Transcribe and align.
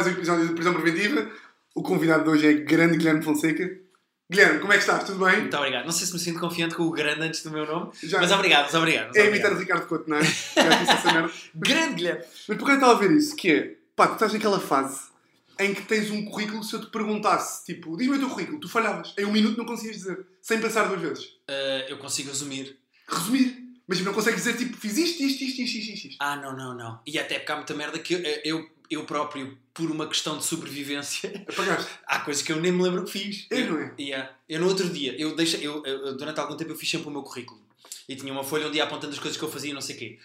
mais 0.00 0.06
um 0.06 0.16
episódio 0.16 0.48
de 0.48 0.54
Prisão 0.54 0.72
Preventiva. 0.72 1.30
O 1.74 1.82
convidado 1.82 2.24
de 2.24 2.30
hoje 2.30 2.46
é 2.46 2.54
grande 2.54 2.96
Guilherme 2.96 3.22
Fonseca. 3.22 3.70
Guilherme, 4.30 4.58
como 4.60 4.72
é 4.72 4.76
que 4.76 4.82
estás? 4.82 5.04
Tudo 5.04 5.22
bem? 5.26 5.40
Muito 5.40 5.54
obrigado. 5.58 5.84
Não 5.84 5.92
sei 5.92 6.06
se 6.06 6.12
me 6.14 6.18
sinto 6.18 6.40
confiante 6.40 6.74
com 6.74 6.84
o 6.84 6.90
grande 6.90 7.20
antes 7.20 7.42
do 7.42 7.50
meu 7.50 7.66
nome, 7.66 7.90
Já- 8.02 8.18
mas 8.18 8.30
obrigado, 8.32 8.64
mas 8.64 8.74
obrigado. 8.74 9.08
mas 9.08 9.16
É 9.16 9.20
obrigado. 9.28 9.34
imitar 9.34 9.52
o 9.52 9.58
Ricardo 9.60 9.86
Couto, 9.86 10.08
não 10.08 10.16
é? 10.16 10.22
Já 10.24 10.68
disse 10.78 10.90
essa 10.92 11.12
merda. 11.12 11.30
Grande 11.54 11.94
Guilherme. 11.96 12.24
Mas 12.48 12.56
por 12.56 12.64
que 12.64 12.70
eu 12.70 12.74
estava 12.76 12.92
a 12.92 12.98
ver 12.98 13.10
isso? 13.10 13.36
Que 13.36 13.50
é, 13.52 13.76
pá, 13.94 14.06
tu 14.06 14.14
estás 14.14 14.32
naquela 14.32 14.58
fase 14.58 15.00
em 15.58 15.74
que 15.74 15.82
tens 15.82 16.10
um 16.10 16.24
currículo, 16.24 16.64
se 16.64 16.72
eu 16.74 16.80
te 16.80 16.86
perguntasse, 16.90 17.66
tipo, 17.66 17.94
diz-me 17.94 18.16
o 18.16 18.18
teu 18.20 18.30
currículo, 18.30 18.58
tu 18.58 18.70
falhavas. 18.70 19.12
Em 19.18 19.26
um 19.26 19.32
minuto 19.32 19.58
não 19.58 19.66
conseguias 19.66 19.96
dizer, 19.98 20.24
sem 20.40 20.58
pensar 20.60 20.84
duas 20.84 21.02
vezes. 21.02 21.26
Ah, 21.46 21.84
eu 21.90 21.98
consigo 21.98 22.30
resumir. 22.30 22.78
Resumir. 23.06 23.68
Mas 23.86 24.00
não 24.00 24.14
consegues 24.14 24.44
dizer, 24.44 24.56
tipo, 24.56 24.76
fiz 24.78 24.96
isto, 24.96 25.22
isto, 25.22 25.42
isto, 25.44 25.60
isto, 25.60 25.76
isto, 25.92 26.06
isto. 26.08 26.16
Ah, 26.20 26.36
não, 26.36 26.56
não, 26.56 26.74
não. 26.74 27.00
E 27.06 27.18
até 27.18 27.38
porque 27.40 27.52
há 27.52 27.56
muita 27.56 27.74
merda 27.74 27.98
que 27.98 28.14
eu, 28.14 28.20
eu, 28.44 28.70
eu 28.90 29.04
próprio, 29.04 29.56
por 29.72 29.90
uma 29.90 30.06
questão 30.08 30.36
de 30.36 30.44
sobrevivência, 30.44 31.44
Apagaste. 31.48 31.90
há 32.06 32.18
coisas 32.20 32.42
que 32.42 32.50
eu 32.52 32.60
nem 32.60 32.72
me 32.72 32.82
lembro 32.82 33.04
que 33.04 33.10
fiz. 33.12 33.46
É, 33.50 33.60
eu, 33.62 33.72
não 33.72 33.78
é? 33.80 33.94
Yeah. 33.98 34.34
Eu 34.48 34.60
no 34.60 34.66
outro 34.68 34.88
dia, 34.90 35.14
eu 35.20 35.34
deixei, 35.36 35.64
eu, 35.66 35.84
eu- 35.86 36.16
durante 36.16 36.40
algum 36.40 36.56
tempo 36.56 36.72
eu 36.72 36.76
fiz 36.76 36.90
sempre 36.90 37.08
o 37.08 37.10
meu 37.10 37.22
currículo. 37.22 37.60
E 38.08 38.16
tinha 38.16 38.32
uma 38.32 38.42
folha 38.42 38.66
onde 38.66 38.78
ia 38.78 38.84
apontando 38.84 39.12
as 39.12 39.18
coisas 39.20 39.38
que 39.38 39.44
eu 39.44 39.50
fazia 39.50 39.70
e 39.70 39.74
não 39.74 39.80
sei 39.80 39.94
o 39.94 39.98
quê. 39.98 40.18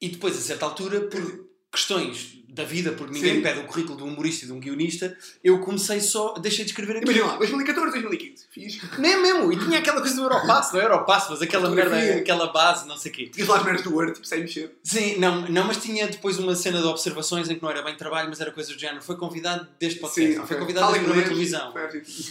E 0.00 0.08
depois, 0.10 0.36
a 0.36 0.40
certa 0.40 0.66
altura, 0.66 1.00
por 1.02 1.48
questões 1.72 2.42
da 2.52 2.64
vida, 2.64 2.92
porque 2.92 3.14
ninguém 3.14 3.36
Sim. 3.36 3.42
pede 3.42 3.60
o 3.60 3.64
currículo 3.64 3.96
de 3.96 4.02
um 4.02 4.08
humorista 4.08 4.44
e 4.44 4.46
de 4.46 4.52
um 4.52 4.60
guionista, 4.60 5.16
eu 5.42 5.58
comecei 5.60 6.00
só, 6.00 6.34
deixei 6.34 6.66
de 6.66 6.70
escrever 6.70 6.98
aquilo. 6.98 7.10
Imagina 7.10 7.32
lá, 7.32 7.38
2014, 7.38 7.90
2015. 7.92 8.46
Fiz. 8.50 8.98
Nem 8.98 9.22
mesmo, 9.22 9.50
e 9.50 9.58
tinha 9.58 9.78
aquela 9.78 10.02
coisa 10.02 10.14
do 10.14 10.22
Europass, 10.22 10.70
não 10.70 10.80
é 10.80 10.84
Europass, 10.84 11.28
mas 11.30 11.40
aquela 11.40 11.70
merda, 11.70 11.96
aquela 11.96 12.52
base, 12.52 12.86
não 12.86 12.98
sei 12.98 13.10
o 13.10 13.14
quê. 13.14 13.28
Tinhas 13.28 13.48
lá 13.48 13.56
as 13.56 13.64
merdas 13.64 13.82
do 13.82 13.94
Word, 13.94 14.12
tipo, 14.12 14.26
sem 14.26 14.40
mexer. 14.40 14.76
Sim, 14.84 15.18
não, 15.18 15.48
não, 15.48 15.64
mas 15.64 15.78
tinha 15.78 16.06
depois 16.06 16.38
uma 16.38 16.54
cena 16.54 16.82
de 16.82 16.86
observações 16.86 17.48
em 17.48 17.54
que 17.54 17.62
não 17.62 17.70
era 17.70 17.80
bem 17.80 17.96
trabalho, 17.96 18.28
mas 18.28 18.38
era 18.38 18.50
coisa 18.50 18.70
do 18.70 18.78
género. 18.78 19.00
Foi 19.00 19.16
convidado 19.16 19.66
deste 19.80 19.98
podcast, 19.98 20.36
ok. 20.36 20.46
foi 20.46 20.58
convidado 20.58 20.86
Fala 20.88 20.98
inglês, 20.98 21.24
televisão. 21.24 21.72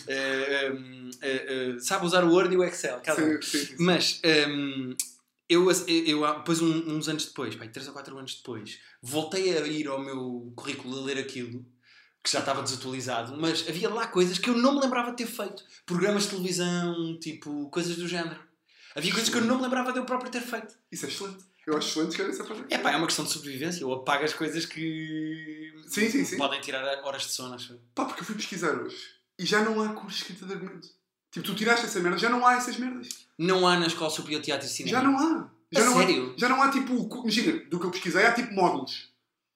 eh, 0.07 0.71
eh, 1.19 1.75
sabe 1.79 2.05
usar 2.05 2.23
o 2.23 2.31
Word 2.31 2.53
e 2.53 2.57
o 2.57 2.63
Excel, 2.63 3.01
cada 3.03 3.23
um. 3.23 3.41
Sim, 3.41 3.57
sim, 3.57 3.65
sim. 3.65 3.75
Mas 3.79 4.21
eu, 5.51 5.69
eu, 5.69 6.25
eu, 6.25 6.33
depois, 6.35 6.61
uns 6.61 7.09
anos 7.09 7.25
depois, 7.25 7.55
pai, 7.55 7.67
3 7.67 7.87
ou 7.87 7.93
4 7.93 8.17
anos 8.17 8.35
depois, 8.35 8.79
voltei 9.01 9.57
a 9.57 9.65
ir 9.65 9.87
ao 9.87 9.99
meu 9.99 10.51
currículo 10.55 10.99
a 10.99 11.01
ler 11.03 11.17
aquilo, 11.17 11.65
que 12.23 12.31
já 12.31 12.39
estava 12.39 12.61
desatualizado, 12.61 13.35
mas 13.39 13.67
havia 13.67 13.89
lá 13.89 14.07
coisas 14.07 14.37
que 14.37 14.49
eu 14.49 14.55
não 14.55 14.75
me 14.75 14.81
lembrava 14.81 15.11
de 15.11 15.17
ter 15.17 15.25
feito. 15.25 15.63
Programas 15.85 16.23
de 16.23 16.29
televisão, 16.29 17.17
tipo, 17.19 17.69
coisas 17.69 17.95
do 17.95 18.07
género. 18.07 18.39
Havia 18.95 19.11
coisas 19.11 19.29
que 19.29 19.37
eu 19.37 19.41
não 19.41 19.55
me 19.57 19.63
lembrava 19.63 19.91
de 19.91 19.99
eu 19.99 20.05
próprio 20.05 20.29
ter 20.31 20.41
feito. 20.41 20.75
Isso 20.91 21.05
é 21.05 21.09
excelente. 21.09 21.43
Eu 21.65 21.77
acho 21.77 21.89
excelente 21.89 22.09
escrever 22.11 22.31
essa. 22.31 22.65
É 22.69 22.77
pá, 22.77 22.91
é 22.91 22.97
uma 22.97 23.05
questão 23.07 23.23
de 23.23 23.31
sobrevivência. 23.31 23.81
Eu 23.81 23.93
apago 23.93 24.25
as 24.25 24.33
coisas 24.33 24.65
que 24.65 25.73
Sim, 25.87 26.09
sim, 26.09 26.25
sim. 26.25 26.37
podem 26.37 26.59
tirar 26.59 26.83
horas 27.03 27.23
de 27.23 27.31
sono, 27.31 27.53
acho. 27.55 27.79
Pá, 27.95 28.05
porque 28.05 28.21
eu 28.21 28.25
fui 28.25 28.35
pesquisar 28.35 28.71
hoje 28.73 28.97
e 29.37 29.45
já 29.45 29.63
não 29.63 29.81
há 29.81 29.89
curso 29.93 30.09
de 30.17 30.21
escrita 30.23 30.45
de 30.45 30.53
argumento. 30.53 30.87
Tipo, 31.31 31.45
tu 31.45 31.55
tiraste 31.55 31.85
essa 31.85 31.99
merda, 31.99 32.17
já 32.17 32.29
não 32.29 32.45
há 32.45 32.55
essas 32.55 32.77
merdas. 32.77 33.07
Não 33.37 33.67
há 33.67 33.79
na 33.79 33.87
Escola 33.87 34.09
Superior 34.11 34.41
de 34.41 34.47
Teatro 34.47 34.67
e 34.67 34.69
Cinema. 34.69 34.97
Já 34.97 35.03
não 35.03 35.17
há. 35.17 35.49
Já 35.71 35.85
não 35.85 35.97
sério? 35.97 36.33
Há, 36.35 36.39
já 36.39 36.49
não 36.49 36.61
há 36.61 36.69
tipo. 36.69 37.21
Imagina, 37.21 37.61
do 37.69 37.79
que 37.79 37.85
eu 37.85 37.91
pesquisei, 37.91 38.25
há 38.25 38.31
tipo 38.33 38.53
módulos. 38.53 39.09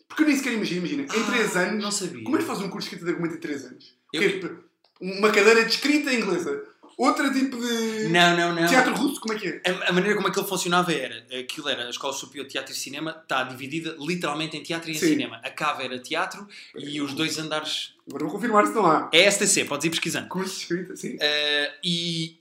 Porque 0.08 0.24
eu 0.24 0.28
nem 0.28 0.38
sequer 0.38 0.54
imagino, 0.54 0.80
imagina, 0.86 1.04
em 1.04 1.22
Ah, 1.22 1.26
3 1.26 1.56
anos. 1.58 1.84
Não 1.84 1.92
sabia. 1.92 2.24
Como 2.24 2.36
é 2.38 2.40
que 2.40 2.46
faz 2.46 2.60
um 2.60 2.70
curso 2.70 2.88
de 2.90 2.96
escrita 2.96 3.06
de 3.06 3.12
argumento 3.12 3.36
em 3.36 3.40
3 3.40 3.66
anos? 3.66 3.94
Eu- 4.14 4.22
é, 4.24 4.30
tipo, 4.30 4.64
uma 5.02 5.30
cadeira 5.32 5.66
de 5.66 5.72
escrita 5.72 6.14
inglesa, 6.14 6.64
outra 6.98 7.30
tipo 7.34 7.58
de. 7.58 8.08
Não, 8.10 8.38
não, 8.38 8.56
não. 8.56 8.68
Teatro 8.68 8.96
russo, 8.96 9.20
como 9.20 9.34
é 9.34 9.38
que 9.40 9.48
é? 9.48 9.62
A, 9.70 9.90
a 9.90 9.92
maneira 9.94 10.16
como 10.16 10.28
aquilo 10.30 10.46
funcionava 10.48 10.94
era, 10.94 11.26
aquilo 11.38 11.68
era 11.68 11.88
a 11.88 11.90
Escola 11.90 12.14
Superior 12.14 12.46
de 12.46 12.54
Teatro 12.54 12.72
e 12.72 12.76
Cinema, 12.76 13.20
está 13.22 13.44
dividida 13.44 13.96
literalmente 14.00 14.56
em 14.56 14.64
teatro 14.64 14.90
e 14.90 14.94
em 14.94 14.98
Sim. 15.00 15.08
cinema. 15.10 15.42
A 15.44 15.50
cava 15.50 15.84
era 15.84 16.00
teatro 16.00 16.48
e 16.78 17.02
os 17.02 17.14
dois 17.14 17.38
andares... 17.38 17.94
Agora 18.08 18.24
vou 18.24 18.32
confirmar 18.34 18.66
se 18.68 18.74
não 18.74 18.86
há. 18.86 19.10
É 19.12 19.30
STC, 19.30 19.66
podes 19.66 19.86
ir 19.86 19.90
pesquisando. 19.90 20.28
Curso 20.30 20.54
de 20.56 20.62
escrita, 20.62 20.96
sim. 20.96 21.18
Eh, 21.20 21.74
e 21.84 22.38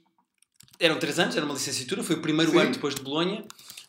eram 0.79 0.99
três 0.99 1.19
anos, 1.19 1.35
era 1.35 1.45
uma 1.47 1.55
licenciatura, 1.55 2.03
foi 2.05 2.17
o 2.17 2.21
primeiro 2.21 2.53
Sim. 2.53 2.59
ano 2.59 2.71
depois 2.73 2.95
de 2.95 3.01
Bolonha. 3.01 3.43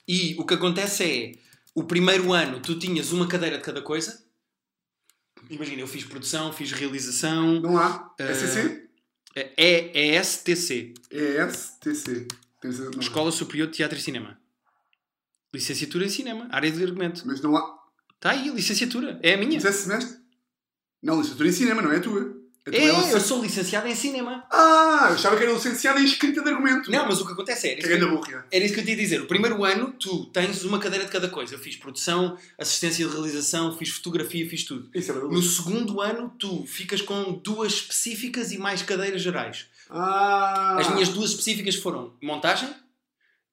E 0.08 0.36
o 0.38 0.46
que 0.46 0.54
acontece 0.54 1.04
é, 1.04 1.40
o 1.74 1.84
primeiro 1.84 2.32
ano 2.32 2.60
tu 2.60 2.78
tinhas 2.78 3.12
uma 3.12 3.28
cadeira 3.28 3.58
de 3.58 3.64
cada 3.64 3.82
coisa. 3.82 4.24
Imagina, 5.50 5.82
eu 5.82 5.88
fiz 5.88 6.04
produção, 6.04 6.52
fiz 6.54 6.72
realização. 6.72 7.60
Não 7.60 7.78
há. 7.78 8.14
Eh, 8.20 8.34
SCC? 8.34 8.90
É, 9.36 10.16
é 10.16 10.24
STC, 10.24 10.94
É 11.12 11.50
STC. 11.50 12.28
Há. 12.64 13.00
Escola 13.00 13.32
Superior 13.32 13.68
de 13.68 13.74
Teatro 13.74 13.98
e 13.98 14.02
Cinema. 14.02 14.40
Licenciatura 15.54 16.06
em 16.06 16.10
Cinema, 16.10 16.48
área 16.52 16.72
de 16.72 16.84
argumento. 16.84 17.24
Mas 17.26 17.42
não 17.42 17.56
há. 17.56 17.76
Está 18.16 18.32
aí, 18.32 18.50
licenciatura. 18.50 19.20
É 19.22 19.34
a 19.36 19.38
minha. 19.38 19.54
Mas 19.56 19.66
é 19.66 19.72
semestre? 19.72 20.18
Não, 21.02 21.18
licenciatura 21.18 21.50
em 21.50 21.52
cinema, 21.52 21.82
não 21.84 21.92
é 21.92 21.98
a 21.98 22.02
tua. 22.02 22.36
É, 22.68 22.80
licença- 22.88 23.12
eu 23.12 23.20
sou 23.20 23.42
licenciado 23.44 23.88
em 23.88 23.94
cinema. 23.96 24.44
Ah, 24.52 25.08
eu 25.10 25.14
achava 25.16 25.38
que 25.38 25.44
era 25.44 25.52
licenciado 25.54 26.00
em 26.00 26.06
escrita 26.06 26.42
de 26.42 26.50
argumento. 26.50 26.90
Não, 26.90 27.06
mas 27.08 27.22
o 27.22 27.26
que 27.28 27.34
acontece 27.34 27.68
é. 27.68 27.72
Era 27.74 27.82
Que 27.82 27.88
isso 27.88 27.96
é 27.96 28.00
que, 28.00 28.06
burra. 28.16 28.46
era 28.52 28.66
isso 28.66 28.74
que 28.74 28.80
eu 28.80 28.84
te 28.86 28.90
ia 28.92 28.96
dizer. 28.98 29.22
O 29.22 29.28
primeiro 29.28 29.64
ano, 29.64 29.94
tu 30.00 30.26
tens 30.28 30.64
uma 30.64 30.80
cadeira 30.80 31.06
de 31.06 31.12
cada 31.12 31.30
coisa. 31.30 31.54
Eu 31.54 31.60
fiz 31.60 31.76
produção, 31.76 32.38
assistência 32.58 33.06
de 33.06 33.12
realização, 33.12 33.78
fiz 33.78 33.90
fotografia, 33.90 34.50
fiz 34.50 34.64
tudo. 34.64 34.90
Isso 34.96 35.12
é 35.12 35.16
No 35.16 35.42
segundo 35.44 36.02
ano, 36.02 36.34
tu 36.40 36.66
ficas 36.66 37.02
com 37.02 37.34
duas 37.34 37.74
específicas 37.74 38.52
e 38.52 38.58
mais 38.58 38.82
cadeiras 38.82 39.22
gerais. 39.22 39.68
Ah. 39.90 40.78
As 40.80 40.90
minhas 40.94 41.10
duas 41.10 41.30
específicas 41.32 41.76
foram 41.76 42.14
montagem 42.22 42.68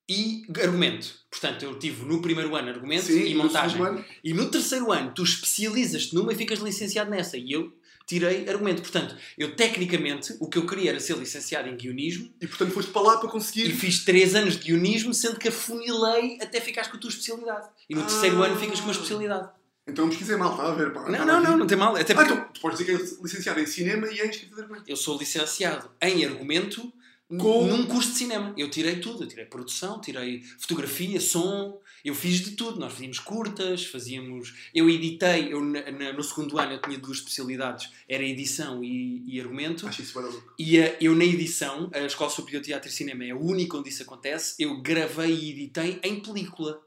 e 0.08 0.42
argumento. 0.62 1.14
Portanto, 1.30 1.62
eu 1.64 1.78
tive 1.78 2.04
no 2.04 2.20
primeiro 2.20 2.54
ano 2.56 2.68
argumento 2.70 3.04
Sim, 3.06 3.26
e 3.26 3.34
no 3.34 3.44
montagem. 3.44 3.80
ano. 3.82 4.04
E 4.22 4.32
no 4.34 4.50
terceiro 4.50 4.90
ano, 4.90 5.12
tu 5.14 5.22
especializas-te 5.22 6.14
numa 6.14 6.32
e 6.32 6.36
ficas 6.36 6.58
licenciado 6.58 7.10
nessa. 7.10 7.36
E 7.36 7.52
eu 7.52 7.72
tirei 8.06 8.48
argumento. 8.48 8.82
Portanto, 8.82 9.16
eu 9.38 9.54
tecnicamente, 9.56 10.34
o 10.40 10.48
que 10.48 10.58
eu 10.58 10.66
queria 10.66 10.90
era 10.90 11.00
ser 11.00 11.16
licenciado 11.16 11.68
em 11.68 11.76
guionismo 11.76 12.32
E 12.40 12.46
portanto 12.46 12.72
foste 12.72 12.90
para 12.92 13.02
lá 13.02 13.16
para 13.18 13.28
e 13.28 13.32
conseguir. 13.32 13.72
fiz 13.72 14.04
três 14.04 14.34
anos 14.34 14.56
de 14.58 14.64
guionismo, 14.64 15.12
sendo 15.14 15.38
que 15.38 15.48
afunilei 15.48 16.38
até 16.40 16.60
ficares 16.60 16.90
com 16.90 16.96
a 16.96 17.00
tua 17.00 17.10
especialidade. 17.10 17.68
E 17.88 17.94
no 17.94 18.02
Ah. 18.02 18.04
terceiro 18.06 18.42
ano 18.42 18.56
ficas 18.58 18.78
com 18.80 18.86
uma 18.86 18.92
especialidade. 18.92 19.48
Então 19.86 20.08
pesquisei 20.08 20.36
mal, 20.36 20.52
estava 20.52 20.72
a 20.72 20.74
ver. 20.76 20.92
Pá, 20.92 21.08
Não, 21.10 21.24
não, 21.26 21.38
aqui. 21.38 21.46
não, 21.48 21.56
não 21.58 21.66
tem 21.66 21.76
mal. 21.76 21.96
Até 21.96 22.12
Ah, 22.12 22.16
porque 22.16 22.32
então, 22.32 22.48
tu 22.54 22.60
podes 22.60 22.78
dizer 22.78 22.96
que 22.96 23.02
és 23.02 23.20
licenciado 23.20 23.58
em 23.60 23.66
cinema 23.66 24.06
e 24.08 24.20
em 24.20 24.30
escrita 24.30 24.54
de 24.54 24.60
argumento. 24.62 24.84
eu 24.88 24.96
sou 24.96 25.18
licenciado 25.18 25.90
em 26.00 26.24
argumento 26.24 26.92
Com- 27.28 27.66
num 27.66 27.86
curso 27.86 28.12
de 28.12 28.18
cinema. 28.18 28.54
Eu 28.58 28.70
tirei 28.70 28.96
tudo. 29.00 29.24
Eu 29.24 29.28
tirei 29.28 29.44
produção, 29.46 30.00
tirei 30.00 30.42
fotografia, 30.58 31.18
som. 31.20 31.80
Eu 32.04 32.14
fiz 32.14 32.40
de 32.40 32.52
tudo. 32.52 32.78
Nós 32.80 32.92
fazíamos 32.92 33.18
curtas, 33.18 33.84
fazíamos... 33.86 34.54
Eu 34.74 34.88
editei. 34.90 35.52
Eu, 35.52 35.60
na- 35.64 35.90
na- 35.90 36.12
no 36.12 36.22
segundo 36.22 36.58
ano 36.58 36.72
eu 36.72 36.80
tinha 36.80 36.98
duas 36.98 37.18
especialidades. 37.18 37.90
Era 38.08 38.22
edição 38.24 38.82
e, 38.82 39.22
e 39.26 39.40
argumento. 39.40 39.86
Acho 39.86 40.02
isso 40.02 40.18
louco. 40.20 40.54
E 40.58 40.80
a- 40.80 40.96
eu 41.00 41.14
na 41.14 41.24
edição, 41.24 41.90
a 41.94 42.00
Escola 42.00 42.30
Superior 42.30 42.60
de 42.60 42.68
Teatro 42.68 42.88
e 42.88 42.92
Cinema 42.92 43.24
é 43.24 43.30
a 43.30 43.36
única 43.36 43.76
onde 43.76 43.88
isso 43.88 44.02
acontece. 44.02 44.54
Eu 44.58 44.80
gravei 44.82 45.32
e 45.32 45.50
editei 45.50 46.00
em 46.02 46.20
película. 46.20 46.80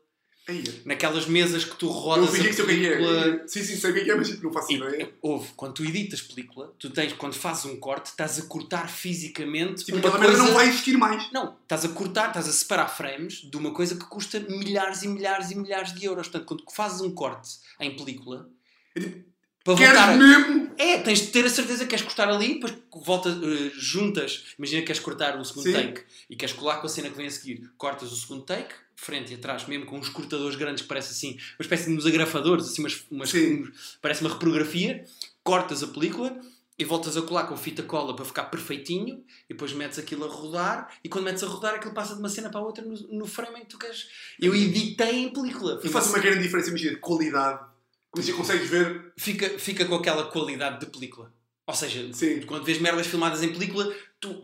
Aí, 0.48 0.64
Naquelas 0.86 1.26
mesas 1.26 1.66
que 1.66 1.76
tu 1.76 1.88
eu 1.88 1.92
rodas 1.92 2.30
fingi 2.30 2.48
a 2.48 2.52
é 2.52 2.54
que 2.54 2.64
película... 2.64 3.28
é. 3.28 3.48
Sim, 3.48 3.64
sim, 3.64 3.76
sei 3.78 3.90
o 3.90 3.94
que 3.94 4.00
é 4.02 4.14
é, 4.14 4.16
mas 4.16 4.28
tipo, 4.30 4.44
não 4.44 4.54
faço 4.54 4.72
ideia. 4.74 5.12
houve, 5.22 5.50
quando 5.56 5.74
tu 5.74 5.84
editas 5.84 6.22
película, 6.22 6.72
tu 6.78 6.90
tens, 6.92 7.14
quando 7.14 7.34
fazes 7.34 7.66
um 7.66 7.78
corte, 7.80 8.08
estás 8.08 8.38
a 8.40 8.44
cortar 8.44 8.88
fisicamente 8.88 9.84
Tipo, 9.84 9.98
uma 9.98 10.08
aquela 10.08 10.18
coisa... 10.20 10.32
merda 10.34 10.48
não 10.48 10.54
vai 10.54 10.68
existir 10.70 10.98
mais. 10.98 11.32
Não, 11.32 11.56
estás 11.64 11.84
a 11.86 11.90
cortar, 11.90 12.28
estás 12.28 12.48
a 12.48 12.52
separar 12.52 12.88
frames 12.88 13.42
de 13.50 13.58
uma 13.58 13.72
coisa 13.72 13.96
que 13.96 14.06
custa 14.06 14.40
milhares 14.40 15.02
e 15.04 15.08
milhares 15.08 15.50
e 15.52 15.56
milhares 15.56 15.94
de 15.96 16.06
euros. 16.06 16.28
Portanto, 16.28 16.46
quando 16.48 16.64
fazes 16.76 17.02
um 17.02 17.10
corte 17.12 17.50
em 17.80 17.96
película, 17.96 18.48
É 18.96 19.00
tipo, 19.00 19.35
para 19.66 19.76
queres 19.76 19.98
voltar... 20.00 20.18
mesmo? 20.18 20.72
É, 20.78 21.00
tens 21.00 21.20
de 21.22 21.28
ter 21.28 21.44
a 21.46 21.50
certeza 21.50 21.84
que 21.86 21.90
queres 21.90 22.06
cortar 22.06 22.30
ali, 22.30 22.54
depois 22.56 22.74
volta, 23.04 23.30
eh, 23.30 23.72
juntas, 23.76 24.44
imagina 24.60 24.82
que 24.82 24.88
queres 24.88 25.02
cortar 25.02 25.38
o 25.40 25.44
segundo 25.44 25.64
Sim. 25.64 25.74
take 25.74 26.04
e 26.30 26.36
queres 26.36 26.54
colar 26.54 26.78
com 26.78 26.86
a 26.86 26.90
cena 26.90 27.10
que 27.10 27.18
vem 27.18 27.26
a 27.28 27.32
seguir. 27.32 27.70
Cortas 27.78 28.12
o 28.12 28.16
segundo 28.16 28.44
take, 28.44 28.76
frente 28.96 29.32
e 29.32 29.36
atrás, 29.36 29.66
mesmo 29.66 29.86
com 29.86 29.98
uns 29.98 30.10
cortadores 30.10 30.56
grandes 30.56 30.84
que 30.84 30.88
parece 30.88 31.12
assim, 31.12 31.32
uma 31.58 31.62
espécie 31.62 31.90
de 31.90 31.98
uns 31.98 32.06
agrafadores, 32.06 32.68
assim, 32.68 32.82
umas, 32.82 33.04
umas, 33.10 33.34
uns- 33.34 33.98
parece 34.02 34.22
uma 34.22 34.30
reprografia, 34.30 35.04
cortas 35.44 35.82
a 35.82 35.88
película 35.88 36.40
e 36.78 36.84
voltas 36.84 37.16
a 37.16 37.22
colar 37.22 37.46
com 37.48 37.56
fita 37.56 37.82
cola 37.84 38.14
para 38.16 38.26
ficar 38.26 38.44
perfeitinho 38.46 39.24
e 39.50 39.54
depois 39.54 39.72
metes 39.72 39.98
aquilo 39.98 40.26
a 40.26 40.28
rodar 40.28 40.90
e 41.04 41.08
quando 41.10 41.24
metes 41.24 41.42
a 41.42 41.48
rodar 41.48 41.76
aquilo 41.76 41.94
passa 41.94 42.14
de 42.14 42.20
uma 42.20 42.28
cena 42.30 42.50
para 42.50 42.60
a 42.60 42.64
outra 42.64 42.84
no, 42.84 42.94
no 43.18 43.26
frame 43.26 43.60
em 43.60 43.62
que 43.62 43.68
tu 43.70 43.80
queres. 43.80 44.08
Eu 44.40 44.54
editei 44.54 45.24
em 45.24 45.30
película. 45.30 45.80
E 45.84 45.88
faz 45.90 46.08
uma 46.10 46.20
grande 46.20 46.44
diferença, 46.44 46.70
imagina, 46.70 46.92
de 46.92 47.00
qualidade. 47.00 47.74
Já 48.22 48.34
consegues 48.34 48.70
ver. 48.70 49.12
fica, 49.18 49.50
fica 49.60 49.86
com 49.86 49.96
aquela 49.96 50.26
qualidade 50.26 50.80
de 50.80 50.86
película. 50.88 51.34
Ou 51.68 51.74
seja, 51.74 52.08
Sim. 52.14 52.42
quando 52.42 52.64
vês 52.64 52.80
merdas 52.80 53.08
filmadas 53.08 53.42
em 53.42 53.50
película, 53.52 53.92
tu, 54.20 54.42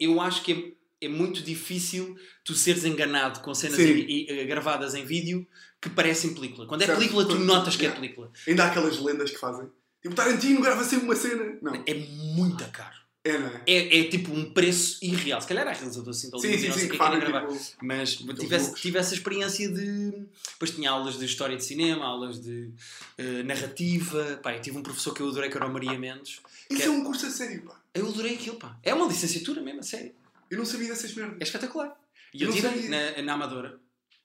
eu 0.00 0.20
acho 0.20 0.42
que 0.42 0.74
é, 1.00 1.06
é 1.06 1.08
muito 1.08 1.42
difícil 1.42 2.16
tu 2.42 2.54
seres 2.54 2.84
enganado 2.84 3.40
com 3.40 3.54
cenas 3.54 3.76
Sim. 3.76 4.06
e- 4.08 4.26
eh, 4.30 4.44
gravadas 4.46 4.94
em 4.94 5.04
vídeo 5.04 5.46
que 5.80 5.90
parecem 5.90 6.32
película. 6.34 6.66
Quando 6.66 6.80
é 6.82 6.86
Certo. 6.86 6.98
película, 6.98 7.24
tu 7.24 7.32
Quando- 7.32 7.44
notas 7.44 7.76
que 7.76 7.82
é 7.82 7.88
yeah. 7.88 8.00
película. 8.00 8.32
Ainda 8.48 8.64
há 8.64 8.66
aquelas 8.68 8.98
lendas 8.98 9.30
que 9.30 9.36
fazem. 9.38 9.68
Tipo, 10.02 10.14
Tarantino 10.14 10.60
grava 10.62 10.82
sempre 10.84 11.04
uma 11.04 11.16
cena. 11.16 11.58
Não. 11.60 11.82
É 11.86 11.94
muito 11.94 12.64
caro. 12.70 12.96
É, 13.26 13.38
não 13.38 13.46
é? 13.48 13.62
é, 13.66 14.00
é 14.00 14.04
tipo 14.04 14.30
um 14.32 14.52
preço 14.52 15.02
irreal. 15.02 15.40
Se 15.40 15.48
calhar 15.48 15.66
há 15.66 15.72
realizadores 15.72 16.18
assim 16.18 16.30
Sim, 16.38 16.40
sim, 16.40 16.46
e 16.48 16.50
não 16.50 16.58
sei 16.58 16.70
sim, 16.72 16.72
o 16.72 16.74
que 16.74 16.80
que 16.90 16.98
querem 16.98 17.20
fazem 17.20 17.20
gravar. 17.20 17.46
tipo. 17.48 17.76
Mas 17.82 18.12
Aqueles 18.12 18.38
tive, 18.40 18.54
essa- 18.54 18.64
loucos. 18.66 18.80
tive 18.82 18.98
essa 18.98 19.14
experiência 19.14 19.68
de. 19.72 20.10
Depois 20.52 20.70
tinha 20.72 20.90
aulas 20.90 21.18
de 21.18 21.24
história 21.24 21.56
de 21.56 21.64
cinema, 21.64 22.04
aulas 22.04 22.38
de 22.38 22.70
eh, 23.16 23.42
narrativa. 23.42 24.38
Pá, 24.42 24.54
eu 24.54 24.60
tive 24.60 24.76
um 24.76 24.82
professor 24.82 25.14
que 25.14 25.22
eu 25.22 25.28
adorei, 25.30 25.48
que 25.48 25.56
era 25.56 25.66
o 25.66 25.72
Maria 25.72 25.98
Mendes. 25.98 26.40
Isso 26.68 26.76
Que 26.76 26.82
é 26.82 26.86
é- 26.86 26.90
um 26.90 27.02
curso 27.02 27.24
a 27.26 27.30
sério, 27.30 27.62
pá. 27.62 27.80
Eu 27.94 28.08
adorei 28.08 28.34
aquilo, 28.34 28.56
pá. 28.56 28.76
É 28.82 28.92
uma 28.92 29.06
licenciatura 29.06 29.62
mesmo, 29.62 29.80
a 29.80 29.82
sério. 29.82 30.12
Eu 30.50 30.58
não 30.58 30.66
sabia 30.66 30.88
dessas 30.88 31.14
merdas. 31.14 31.36
É 31.40 31.44
espetacular. 31.44 31.96
E 32.34 32.42
Eu 32.42 32.48
eu 32.50 32.54
tive 32.54 32.88
na, 32.88 33.22
na 33.22 33.32
Amadora. 33.34 33.78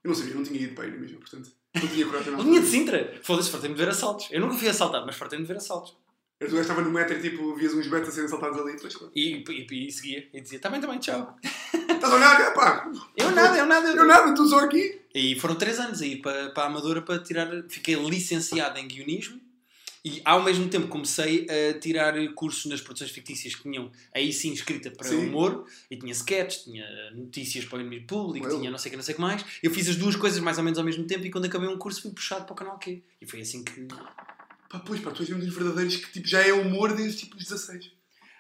Eu 0.04 0.10
não 0.10 0.16
sabia, 0.16 0.32
eu 0.34 0.38
não 0.38 0.44
tinha 0.44 0.60
ido 0.60 0.76
para 0.76 0.84
aí 0.86 0.92
mesmo, 0.92 1.20
portanto. 1.20 1.50
Não 1.74 1.88
tinha 1.88 2.06
coragem 2.06 2.34
A 2.36 2.38
linha 2.40 2.60
de 2.62 2.68
Sintra. 2.68 3.20
Foda-se, 3.24 3.50
fartei-me 3.50 3.76
de 3.76 3.82
ver 3.82 3.90
assaltos. 3.90 4.28
Eu 4.32 4.42
nunca 4.42 4.56
fui 4.56 4.68
assaltado, 4.68 5.06
mas 5.06 5.16
fartei-me 5.16 5.46
de 5.46 5.48
ver 5.48 5.58
assaltos. 5.58 5.96
Eu 6.40 6.48
gajo 6.48 6.62
estava 6.62 6.82
no 6.82 6.90
metro 6.90 7.18
e 7.18 7.22
tipo, 7.22 7.54
vias 7.54 7.74
uns 7.74 7.88
betas 7.88 8.10
a 8.10 8.12
serem 8.12 8.28
assaltados 8.28 8.58
ali. 8.60 8.78
Pois, 8.80 8.96
claro. 8.96 9.12
E, 9.14 9.44
e, 9.50 9.88
e 9.88 9.92
seguia. 9.92 10.30
E 10.34 10.40
dizia, 10.40 10.60
tá 10.60 10.70
bem, 10.70 10.80
tá 10.80 10.98
tchau. 10.98 11.38
Estás 11.74 12.14
a 12.14 12.16
olhar? 12.16 12.42
É 12.42 12.52
pá. 12.52 12.90
Eu 13.18 13.32
nada, 13.32 13.58
eu 13.58 13.66
nada. 13.66 13.90
Eu 13.90 14.06
nada, 14.06 14.30
estou 14.30 14.48
só 14.48 14.60
aqui. 14.60 15.02
E 15.14 15.38
foram 15.38 15.56
três 15.56 15.80
anos 15.80 16.02
aí 16.02 16.22
para, 16.22 16.52
para 16.52 16.64
a 16.64 16.68
Amadora 16.68 17.02
para 17.02 17.20
tirar. 17.20 17.50
Fiquei 17.68 17.96
licenciado 17.96 18.80
em 18.80 18.88
guionismo 18.88 19.40
e 20.04 20.22
ao 20.24 20.42
mesmo 20.42 20.70
tempo 20.70 20.88
comecei 20.88 21.46
a 21.50 21.78
tirar 21.78 22.14
cursos 22.34 22.66
nas 22.66 22.80
produções 22.80 23.12
fictícias 23.12 23.56
que 23.56 23.64
tinham 23.64 23.92
aí 24.14 24.32
sim 24.32 24.54
escrita 24.54 24.90
para 24.90 25.10
Sim. 25.10 25.28
humor 25.28 25.66
e 25.92 25.98
tinha 25.98 26.12
sketches, 26.14 26.64
tinha 26.64 26.86
notícias 27.12 27.66
para 27.66 27.80
o 27.80 27.82
inimigo 27.82 28.08
público, 28.08 28.48
Well. 28.48 28.60
tinha 28.60 28.72
não 28.72 28.78
sei 28.78 28.90
o 28.90 28.92
que, 28.92 28.96
não 28.96 29.04
sei 29.04 29.14
o 29.14 29.16
que 29.18 29.22
mais. 29.22 29.46
Eu 29.62 29.72
fiz 29.72 29.90
as 29.90 29.98
duas 29.98 30.16
coisas 30.16 30.40
mais 30.40 30.58
ou 30.58 30.64
menos 30.64 30.80
ao 30.80 30.86
mesmo 30.86 31.04
tempo 31.04 31.26
e 31.26 31.32
quando 31.32 31.46
acabei 31.46 31.68
um 31.68 31.78
curso 31.78 32.02
fui 32.02 32.12
puxado 32.12 32.46
para 32.46 32.54
o 32.54 32.56
canal 32.56 32.80
Q. 32.80 33.04
E 33.22 33.26
foi 33.26 33.42
assim 33.42 33.64
que. 33.64 33.88
Pá, 34.70 34.80
pois, 34.80 35.02
pá, 35.02 35.12
tu 35.12 35.24
és 35.24 35.32
um 35.32 35.40
dos 35.40 35.54
verdadeiros 35.54 35.96
que 35.96 36.12
tipo, 36.14 36.28
já 36.28 36.42
é 36.42 36.54
humor 36.54 36.96
desde 36.96 37.22
tipo 37.22 37.36
os 37.36 37.44
16. 37.44 37.92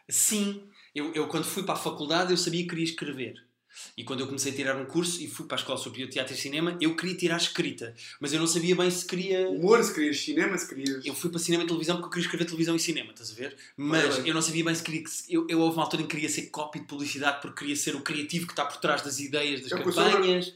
Sim, 0.07 0.63
eu, 0.93 1.13
eu 1.13 1.27
quando 1.27 1.45
fui 1.45 1.63
para 1.63 1.73
a 1.73 1.77
faculdade 1.77 2.31
eu 2.31 2.37
sabia 2.37 2.61
que 2.63 2.69
queria 2.69 2.85
escrever. 2.85 3.49
E 3.95 4.03
quando 4.03 4.21
eu 4.21 4.25
comecei 4.25 4.51
a 4.51 4.55
tirar 4.55 4.75
um 4.75 4.85
curso 4.85 5.21
e 5.21 5.27
fui 5.27 5.45
para 5.45 5.55
a 5.55 5.59
Escola 5.59 5.77
Superior 5.77 6.07
de 6.07 6.13
Teatro 6.13 6.33
e 6.33 6.37
Cinema, 6.37 6.77
eu 6.81 6.95
queria 6.95 7.15
tirar 7.15 7.37
escrita. 7.37 7.95
Mas 8.19 8.33
eu 8.33 8.39
não 8.39 8.47
sabia 8.47 8.75
bem 8.75 8.89
se 8.89 9.05
queria. 9.05 9.47
Humor, 9.49 9.83
se 9.83 9.93
querias 9.93 10.19
cinema, 10.19 10.57
se 10.57 10.67
querias. 10.67 11.05
Eu 11.05 11.13
fui 11.13 11.29
para 11.29 11.39
cinema 11.39 11.63
e 11.63 11.67
televisão 11.67 11.95
porque 11.95 12.07
eu 12.07 12.11
queria 12.11 12.25
escrever 12.25 12.45
televisão 12.45 12.75
e 12.75 12.79
cinema, 12.79 13.11
estás 13.11 13.31
a 13.31 13.35
ver? 13.35 13.55
Mas 13.77 14.25
eu 14.25 14.33
não 14.33 14.41
sabia 14.41 14.63
bem 14.63 14.75
se 14.75 14.83
queria. 14.83 15.03
Eu, 15.29 15.47
eu 15.49 15.59
houve 15.59 15.77
uma 15.77 15.83
altura 15.83 16.03
em 16.03 16.07
que 16.07 16.15
queria 16.15 16.29
ser 16.29 16.43
copy 16.47 16.79
de 16.79 16.85
publicidade 16.85 17.41
porque 17.41 17.59
queria 17.59 17.75
ser 17.75 17.95
o 17.95 18.01
criativo 18.01 18.47
que 18.47 18.53
está 18.53 18.65
por 18.65 18.77
trás 18.77 19.01
das 19.01 19.19
ideias, 19.19 19.61
das 19.61 19.71
É 19.71 19.75
eu 19.75 19.83
campanhas. 19.83 20.53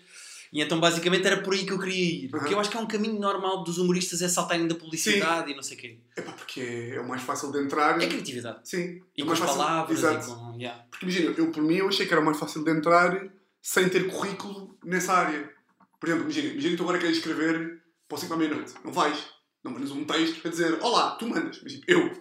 E 0.53 0.61
então 0.61 0.79
basicamente 0.79 1.25
era 1.25 1.41
por 1.41 1.53
aí 1.53 1.65
que 1.65 1.73
eu 1.73 1.79
queria 1.79 1.95
ir. 1.95 2.23
Uhum. 2.25 2.29
Porque 2.29 2.53
eu 2.53 2.59
acho 2.59 2.69
que 2.69 2.77
é 2.77 2.79
um 2.79 2.85
caminho 2.85 3.19
normal 3.19 3.63
dos 3.63 3.79
humoristas 3.79 4.21
é 4.21 4.29
saltarem 4.29 4.67
da 4.67 4.75
publicidade 4.75 5.51
e 5.51 5.55
não 5.55 5.63
sei 5.63 5.75
o 5.75 5.79
quê. 5.79 5.99
É 6.15 6.21
pá, 6.21 6.31
porque 6.31 6.61
é, 6.61 6.89
é 6.95 7.01
o 7.01 7.07
mais 7.07 7.23
fácil 7.23 7.51
de 7.51 7.57
entrar. 7.59 7.99
É 7.99 8.05
criatividade. 8.07 8.59
Sim. 8.63 9.01
E 9.17 9.23
é 9.23 9.25
com 9.25 9.31
as 9.31 9.39
fácil- 9.39 9.57
palavras 9.57 9.97
Exato. 9.97 10.27
com. 10.35 10.55
yeah. 10.59 10.83
Porque 10.91 11.05
imagina, 11.05 11.33
eu 11.35 11.51
por 11.51 11.63
mim 11.63 11.75
eu 11.77 11.87
achei 11.89 12.05
que 12.05 12.13
era 12.13 12.21
o 12.21 12.25
mais 12.25 12.37
fácil 12.37 12.63
de 12.63 12.69
entrar 12.71 13.29
sem 13.61 13.89
ter 13.89 14.07
currículo 14.07 14.77
nessa 14.85 15.13
área. 15.13 15.51
Por 15.99 16.07
exemplo, 16.07 16.25
imagina, 16.25 16.49
imagina 16.49 16.71
que 16.71 16.77
tu 16.77 16.83
agora 16.83 16.99
queres 16.99 17.17
escrever 17.17 17.81
para 18.07 18.15
o 18.15 18.19
5 18.19 18.33
à 18.33 18.37
meia-noite. 18.37 18.73
Não 18.85 18.91
vais. 18.93 19.17
Não 19.63 19.71
mandas 19.71 19.89
um 19.91 20.03
texto 20.05 20.45
a 20.45 20.51
dizer 20.51 20.77
Olá, 20.81 21.11
tu 21.15 21.27
mandas. 21.27 21.59
Mas 21.63 21.71
tipo, 21.73 21.85
eu. 21.87 22.11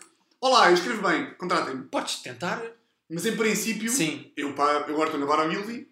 Olá, 0.41 0.71
eu 0.71 0.75
escrevo 0.75 1.07
bem, 1.07 1.35
contratem-me. 1.35 1.83
Podes 1.85 2.23
tentar. 2.23 2.63
Mas 3.11 3.27
em 3.27 3.37
princípio, 3.37 3.91
Sim. 3.91 4.33
eu, 4.37 4.55
pá, 4.55 4.85
eu 4.89 4.95
agora 4.95 5.05
estou 5.11 5.21
na 5.21 5.27
Vara 5.27 5.47
Milvi 5.47 5.92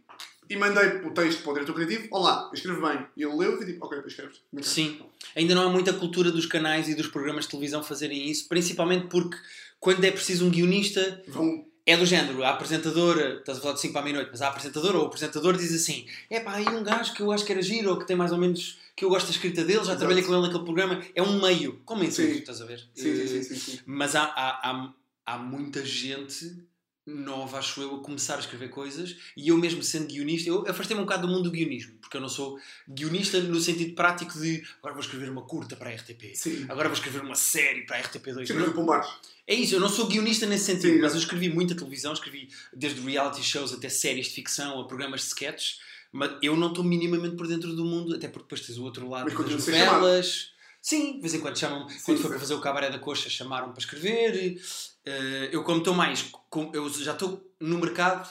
e 0.50 0.56
mandei 0.56 0.88
o 1.06 1.10
texto 1.12 1.42
para 1.42 1.50
o 1.50 1.54
diretor 1.54 1.74
criativo. 1.74 2.08
Olá, 2.10 2.48
eu 2.50 2.54
escrevo 2.54 2.86
bem. 2.86 3.06
E 3.16 3.22
ele 3.22 3.34
leu 3.36 3.62
e 3.62 3.64
tipo, 3.66 3.84
ok, 3.86 3.96
depois 3.98 4.12
escreves. 4.12 4.40
Sim. 4.62 4.98
Ainda 5.36 5.54
não 5.54 5.62
há 5.62 5.70
muita 5.70 5.92
cultura 5.92 6.32
dos 6.32 6.44
canais 6.44 6.88
e 6.88 6.94
dos 6.96 7.06
programas 7.06 7.44
de 7.44 7.50
televisão 7.50 7.84
fazerem 7.84 8.28
isso, 8.28 8.48
principalmente 8.48 9.06
porque 9.06 9.36
quando 9.78 10.04
é 10.04 10.10
preciso 10.10 10.44
um 10.44 10.50
guionista, 10.50 11.22
Vão. 11.28 11.64
é 11.86 11.96
do 11.96 12.04
género, 12.04 12.42
a 12.42 12.50
apresentadora, 12.50 13.36
estás 13.38 13.58
a 13.58 13.60
falar 13.60 13.74
de 13.74 13.80
5 13.80 13.92
para 13.92 14.02
a 14.02 14.04
meia-noite, 14.04 14.30
mas 14.32 14.42
a 14.42 14.48
apresentadora 14.48 14.96
ou 14.98 15.04
o 15.04 15.06
apresentador 15.06 15.56
diz 15.56 15.72
assim: 15.72 16.04
é 16.28 16.40
pá, 16.40 16.54
aí 16.54 16.66
um 16.68 16.82
gajo 16.82 17.14
que 17.14 17.22
eu 17.22 17.30
acho 17.30 17.44
que 17.44 17.52
era 17.52 17.62
giro 17.62 17.90
ou 17.90 17.98
que 17.98 18.06
tem 18.06 18.16
mais 18.16 18.32
ou 18.32 18.38
menos. 18.38 18.76
que 18.96 19.04
eu 19.04 19.08
gosto 19.08 19.26
da 19.26 19.32
escrita 19.32 19.62
dele, 19.62 19.78
já 19.78 19.82
Exato. 19.84 19.98
trabalhei 20.00 20.24
com 20.24 20.32
ele 20.32 20.42
naquele 20.42 20.64
programa, 20.64 21.00
é 21.14 21.22
um 21.22 21.40
meio, 21.40 21.80
como 21.84 22.02
em 22.02 22.10
Sim. 22.10 22.26
tudo, 22.26 22.38
estás 22.40 22.60
a 22.60 22.66
ver? 22.66 22.80
Sim, 22.94 23.14
sim, 23.14 23.22
Eh, 23.22 23.26
sim, 23.28 23.42
sim, 23.44 23.54
sim. 23.56 23.78
Mas 23.86 24.14
há, 24.16 24.24
há, 24.24 24.70
há, 24.70 24.92
há 25.26 25.38
muita 25.38 25.82
gente 25.86 26.68
nova, 27.10 27.58
acho 27.58 27.80
eu, 27.80 27.96
a 27.96 28.00
começar 28.00 28.36
a 28.36 28.40
escrever 28.40 28.70
coisas 28.70 29.16
e 29.36 29.48
eu 29.48 29.56
mesmo 29.56 29.82
sendo 29.82 30.06
guionista, 30.06 30.48
eu 30.48 30.64
afastei-me 30.68 31.02
um 31.02 31.04
bocado 31.04 31.26
do 31.26 31.32
mundo 31.32 31.44
do 31.44 31.50
guionismo, 31.50 31.94
porque 32.00 32.16
eu 32.16 32.20
não 32.20 32.28
sou 32.28 32.58
guionista 32.88 33.40
no 33.40 33.60
sentido 33.60 33.94
prático 33.94 34.38
de 34.38 34.62
agora 34.78 34.94
vou 34.94 35.02
escrever 35.02 35.30
uma 35.30 35.42
curta 35.42 35.76
para 35.76 35.90
a 35.90 35.94
RTP, 35.94 36.34
Sim. 36.34 36.66
agora 36.68 36.88
vou 36.88 36.96
escrever 36.96 37.22
uma 37.22 37.34
série 37.34 37.82
para 37.82 37.98
a 37.98 38.02
RTP2. 38.02 38.46
Sim, 38.46 38.52
mas 38.54 38.68
o 38.68 38.72
Pombares. 38.72 39.08
É 39.46 39.54
isso, 39.54 39.74
eu 39.74 39.80
não 39.80 39.88
sou 39.88 40.06
guionista 40.06 40.46
nesse 40.46 40.64
sentido, 40.64 40.94
Sim, 40.94 41.00
mas 41.00 41.12
é. 41.12 41.16
eu 41.16 41.20
escrevi 41.20 41.48
muita 41.48 41.74
televisão, 41.74 42.12
escrevi 42.12 42.48
desde 42.72 43.00
reality 43.00 43.42
shows 43.42 43.72
até 43.72 43.88
séries 43.88 44.26
de 44.26 44.34
ficção, 44.34 44.80
a 44.80 44.86
programas 44.86 45.22
de 45.22 45.26
sketches, 45.26 45.80
mas 46.12 46.32
eu 46.42 46.56
não 46.56 46.68
estou 46.68 46.84
minimamente 46.84 47.36
por 47.36 47.46
dentro 47.46 47.74
do 47.74 47.84
mundo, 47.84 48.14
até 48.14 48.28
porque 48.28 48.44
depois 48.44 48.60
tens 48.60 48.78
o 48.78 48.84
outro 48.84 49.08
lado 49.08 49.30
Mas 49.32 49.34
das 49.34 49.66
novelas. 49.66 50.52
Sim, 50.82 51.14
de 51.14 51.20
vez 51.20 51.34
em 51.34 51.40
quando 51.40 51.58
chamam, 51.58 51.80
quando 51.86 51.90
Sim, 51.92 51.98
foi 52.00 52.16
sim. 52.16 52.28
para 52.28 52.38
fazer 52.38 52.54
o 52.54 52.60
Cabaré 52.60 52.90
da 52.90 52.98
Coxa, 52.98 53.28
chamaram 53.28 53.70
para 53.70 53.78
escrever. 53.80 54.60
Eh, 55.04 55.48
eu, 55.52 55.62
como 55.62 55.78
estou 55.78 55.94
mais, 55.94 56.30
eu 56.72 56.88
já 56.88 57.12
estou 57.12 57.52
no 57.60 57.78
mercado 57.78 58.28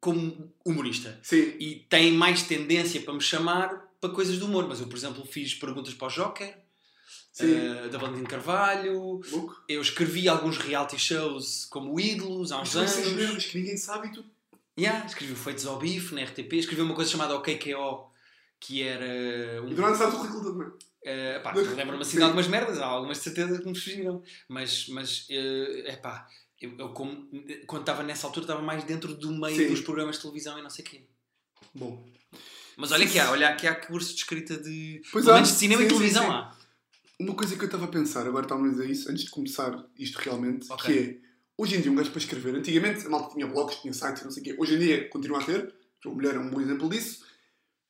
como 0.00 0.52
humorista 0.64 1.18
Sim. 1.22 1.54
e 1.58 1.76
tem 1.88 2.12
mais 2.12 2.42
tendência 2.42 3.00
para 3.00 3.14
me 3.14 3.20
chamar 3.20 3.88
para 4.00 4.10
coisas 4.10 4.38
do 4.38 4.46
humor, 4.46 4.68
mas 4.68 4.80
eu, 4.80 4.86
por 4.86 4.96
exemplo, 4.96 5.24
fiz 5.26 5.54
perguntas 5.54 5.94
para 5.94 6.06
o 6.08 6.10
Joker. 6.10 6.62
Eh, 7.40 7.88
da 7.88 7.98
Valentim 7.98 8.22
Carvalho, 8.22 9.20
Louco. 9.32 9.60
eu 9.68 9.82
escrevi 9.82 10.28
alguns 10.28 10.56
reality 10.56 10.96
shows 10.96 11.64
como 11.64 11.98
Ídolos 11.98 12.52
há 12.52 12.58
Mas 12.58 12.76
uns 12.76 12.82
essas 12.82 13.06
anos. 13.08 13.16
merdas 13.16 13.46
que 13.46 13.58
ninguém 13.58 13.76
sabe 13.76 14.06
e 14.06 14.12
tu. 14.12 14.24
Yeah, 14.78 15.04
escrevi 15.04 15.32
o 15.32 15.36
Feitos 15.36 15.66
ao 15.66 15.76
Bife 15.76 16.14
na 16.14 16.22
RTP. 16.22 16.52
Escrevi 16.52 16.82
uma 16.82 16.94
coisa 16.94 17.10
chamada 17.10 17.34
OKKO, 17.34 18.08
que 18.60 18.82
era 18.84 19.60
um. 19.62 19.68
E 19.68 19.74
nada 19.74 19.96
sabes 19.96 20.14
o 20.14 20.18
currículo 20.18 20.78
eh, 21.04 21.38
pá, 21.40 21.52
Mas- 21.54 21.68
lembro-me 21.76 22.02
assim 22.02 22.12
sim. 22.12 22.16
de 22.18 22.22
algumas 22.24 22.48
merdas, 22.48 22.78
há 22.78 22.86
algumas 22.86 23.18
de 23.18 23.24
certeza 23.24 23.58
que 23.60 23.68
me 23.68 23.78
fugiram. 23.78 24.22
Mas, 24.48 24.88
mas 24.88 25.26
é 25.30 25.96
pá, 25.96 26.26
eu, 26.60 26.74
eu 26.78 26.88
como- 26.90 27.28
quando 27.66 27.82
estava 27.82 28.02
nessa 28.02 28.26
altura 28.26 28.44
estava 28.44 28.62
mais 28.62 28.82
dentro 28.84 29.14
do 29.14 29.30
meio 29.32 29.56
Sim. 29.56 29.68
dos 29.68 29.80
programas 29.82 30.16
de 30.16 30.22
televisão 30.22 30.58
e 30.58 30.62
não 30.62 30.70
sei 30.70 30.84
o 30.84 30.88
quê. 30.88 31.04
Bom. 31.74 32.04
Mas 32.76 32.90
olha 32.90 33.06
que 33.06 33.18
há, 33.18 33.30
olha 33.30 33.54
que 33.54 33.66
há 33.66 33.74
curso 33.74 34.10
de 34.10 34.16
escrita 34.20 34.56
de. 34.56 35.00
Pois 35.12 35.28
há. 35.28 35.40
de 35.40 35.48
cinema 35.48 35.82
e 35.82 35.88
televisão 35.88 36.30
há. 36.30 36.56
Uma 37.20 37.34
coisa 37.34 37.54
que 37.54 37.62
eu 37.62 37.66
estava 37.66 37.84
a 37.84 37.88
pensar, 37.88 38.26
agora 38.26 38.44
estávamos 38.44 38.70
a 38.70 38.72
dizer 38.82 38.90
isso, 38.90 39.08
antes 39.10 39.24
de 39.24 39.30
começar 39.30 39.86
isto 39.96 40.16
realmente, 40.18 40.66
Ok. 40.72 40.92
que 40.92 40.98
é, 40.98 41.16
hoje 41.56 41.76
em 41.76 41.80
dia 41.80 41.92
um 41.92 41.94
gajo 41.94 42.10
para 42.10 42.18
escrever, 42.18 42.56
antigamente 42.56 43.06
a 43.06 43.08
malta 43.08 43.32
tinha 43.34 43.46
blogs, 43.46 43.76
tinha 43.80 43.92
sites, 43.92 44.24
não 44.24 44.32
sei 44.32 44.40
o 44.42 44.44
quê, 44.44 44.56
hoje 44.58 44.74
em 44.74 44.78
dia 44.80 45.08
continua 45.08 45.40
a 45.40 45.44
ter, 45.44 45.72
a 46.04 46.08
mulher 46.08 46.34
é 46.34 46.38
um 46.40 46.50
bom 46.50 46.60
exemplo 46.60 46.88
disso, 46.90 47.24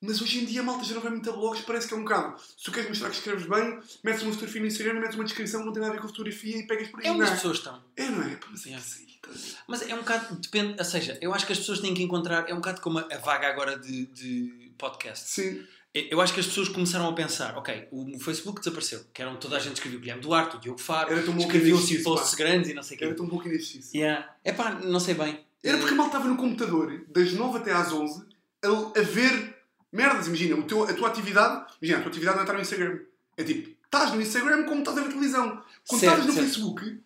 mas 0.04 0.20
hoje 0.20 0.40
em 0.40 0.44
dia 0.44 0.60
a 0.60 0.64
malta 0.64 0.84
já 0.84 0.94
não 0.94 1.00
vai 1.00 1.10
muito 1.10 1.28
a 1.28 1.32
blogs, 1.32 1.62
parece 1.64 1.88
que 1.88 1.94
é 1.94 1.96
um 1.96 2.02
bocado, 2.04 2.38
se 2.40 2.64
tu 2.64 2.70
queres 2.72 2.88
mostrar 2.88 3.10
que 3.10 3.16
escreves 3.16 3.46
bem, 3.46 3.78
metes 4.02 4.22
uma 4.22 4.32
fotografia 4.32 4.60
no 4.60 4.66
Instagram, 4.66 5.00
metes 5.00 5.14
uma 5.14 5.24
descrição 5.24 5.60
que 5.60 5.66
não 5.66 5.72
tem 5.72 5.80
nada 5.80 5.92
a 5.92 5.96
ver 5.96 6.00
com 6.00 6.06
a 6.06 6.10
fotografia 6.10 6.58
e 6.58 6.66
pegas 6.66 6.88
por 6.88 7.00
aí, 7.00 7.06
É 7.06 7.10
onde 7.10 7.20
não 7.20 7.26
as 7.26 7.32
é? 7.32 7.34
pessoas 7.36 7.58
estão. 7.58 7.82
É, 7.96 8.08
não 8.08 8.22
é? 8.22 8.38
Mas 8.50 8.66
é 8.66 8.74
aí, 8.74 9.18
tá? 9.22 9.30
Mas 9.66 9.82
é 9.82 9.94
um 9.94 9.98
bocado, 9.98 10.34
depende, 10.36 10.76
ou 10.78 10.84
seja, 10.84 11.18
eu 11.20 11.32
acho 11.34 11.46
que 11.46 11.52
as 11.52 11.58
pessoas 11.58 11.80
têm 11.80 11.94
que 11.94 12.02
encontrar, 12.02 12.48
é 12.48 12.52
um 12.52 12.58
bocado 12.58 12.80
como 12.80 12.98
a, 12.98 13.18
vaga 13.18 13.48
agora 13.48 13.78
de, 13.78 14.06
de 14.06 14.72
podcast. 14.76 15.28
Sim, 15.30 15.64
Eu 15.94 16.20
acho 16.20 16.34
que 16.34 16.40
as 16.40 16.46
pessoas 16.46 16.68
começaram 16.68 17.08
a 17.08 17.12
pensar, 17.12 17.56
ok, 17.56 17.88
o 17.92 18.18
Facebook 18.18 18.58
desapareceu, 18.60 19.04
que 19.14 19.22
eram 19.22 19.36
toda 19.36 19.56
a 19.56 19.60
gente 19.60 19.74
escrevia 19.74 19.98
o 19.98 20.00
Guilherme 20.00 20.22
Duarte, 20.22 20.56
o 20.56 20.60
Diogo 20.60 20.80
Faro, 20.80 21.12
era 21.12 21.22
tão 21.22 21.32
bom 21.32 21.38
que 21.38 21.44
escreviam 21.46 21.76
existisse, 21.76 22.00
assim 22.00 22.04
posts 22.04 22.34
grandes 22.34 22.70
e 22.70 22.74
não 22.74 22.82
sei 22.82 22.96
o 22.96 22.98
quê. 22.98 23.04
Era 23.04 23.14
tão 23.14 23.26
ainda 23.30 23.54
existisse. 23.54 23.96
Yeah. 23.96 24.36
É 24.42 24.52
pá, 24.52 24.72
não 24.82 24.98
sei 25.00 25.14
bem. 25.14 25.44
Era 25.62 25.78
porque 25.78 25.94
a 25.94 25.96
malta 25.96 26.16
estava 26.16 26.28
no 26.28 26.36
computador, 26.36 27.04
das 27.08 27.32
9 27.32 27.58
até 27.58 27.72
às 27.72 27.90
11, 27.90 28.26
a, 28.62 28.98
a 28.98 29.02
ver 29.02 29.53
merdas. 29.94 30.26
Imagina, 30.26 30.56
o 30.56 30.62
teu, 30.64 30.84
a 30.84 30.92
tua 30.92 31.08
atividade. 31.08 31.64
Imagina, 31.80 31.98
a 31.98 32.02
tua 32.02 32.10
atividade 32.10 32.36
não 32.36 32.42
é 32.42 32.44
estar 32.44 32.54
no 32.54 32.60
Instagram. 32.60 32.98
É 33.36 33.44
tipo, 33.44 33.70
estás 33.84 34.12
no 34.12 34.20
Instagram 34.20 34.64
como 34.64 34.80
estás 34.80 34.98
a 34.98 35.00
ver 35.02 35.08
televisão. 35.08 35.62
Quando 35.88 36.00
Certo, 36.00 36.12
estavas 36.20 36.26
no 36.26 36.32
certo. 36.32 36.46
Facebook, 36.46 37.00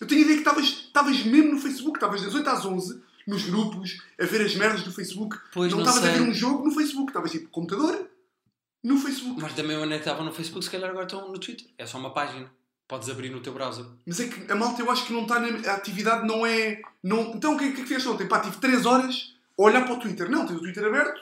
eu 0.00 0.06
tenho 0.06 0.20
a 0.20 0.24
ideia 0.24 0.42
que 0.42 0.60
estavas- 0.60 1.24
mesmo 1.24 1.52
no 1.52 1.58
Facebook. 1.60 1.96
Estavas 1.96 2.22
das 2.22 2.34
8 2.34 2.48
às 2.48 2.64
11, 2.64 3.02
nos 3.26 3.42
grupos, 3.44 3.98
a 4.20 4.24
ver 4.26 4.42
as 4.42 4.54
merdas 4.54 4.82
do 4.82 4.92
Facebook. 4.92 5.38
Pois 5.52 5.72
não 5.72 5.80
estavas 5.80 6.04
a 6.04 6.12
ver 6.12 6.22
um 6.22 6.34
jogo 6.34 6.64
no 6.64 6.70
Facebook. 6.74 7.10
Estavas 7.10 7.30
tipo, 7.30 7.48
computador, 7.50 8.08
no 8.82 8.98
Facebook. 8.98 9.40
Mas 9.40 9.54
da 9.54 9.62
mesma 9.62 9.80
maneira 9.80 10.02
que 10.02 10.08
estavam 10.08 10.24
no 10.26 10.32
Facebook, 10.32 10.64
se 10.64 10.70
calhar 10.70 10.90
agora 10.90 11.06
estão 11.06 11.28
no 11.30 11.38
Twitter. 11.38 11.66
É 11.78 11.86
só 11.86 11.98
uma 11.98 12.12
página. 12.12 12.50
Podes 12.86 13.08
abrir 13.08 13.30
no 13.30 13.40
teu 13.40 13.54
browser. 13.54 13.86
Mas 14.04 14.20
é 14.20 14.28
que 14.28 14.52
a 14.52 14.54
malta 14.54 14.82
eu 14.82 14.90
acho 14.90 15.06
que 15.06 15.12
não 15.14 15.22
está 15.22 15.40
na. 15.40 15.70
A 15.70 15.74
atividade 15.76 16.26
não 16.26 16.44
é. 16.44 16.82
Não... 17.02 17.32
Então 17.34 17.54
o 17.54 17.58
que, 17.58 17.64
é 17.64 17.72
que 17.72 17.82
fizeste 17.82 18.06
ontem? 18.06 18.26
Pá, 18.28 18.40
tive 18.40 18.58
3 18.58 18.84
horas 18.84 19.34
a 19.58 19.62
olhar 19.62 19.84
para 19.86 19.94
o 19.94 19.98
Twitter. 19.98 20.30
Não, 20.30 20.46
tens 20.46 20.56
o 20.56 20.60
Twitter 20.60 20.84
aberto. 20.84 21.18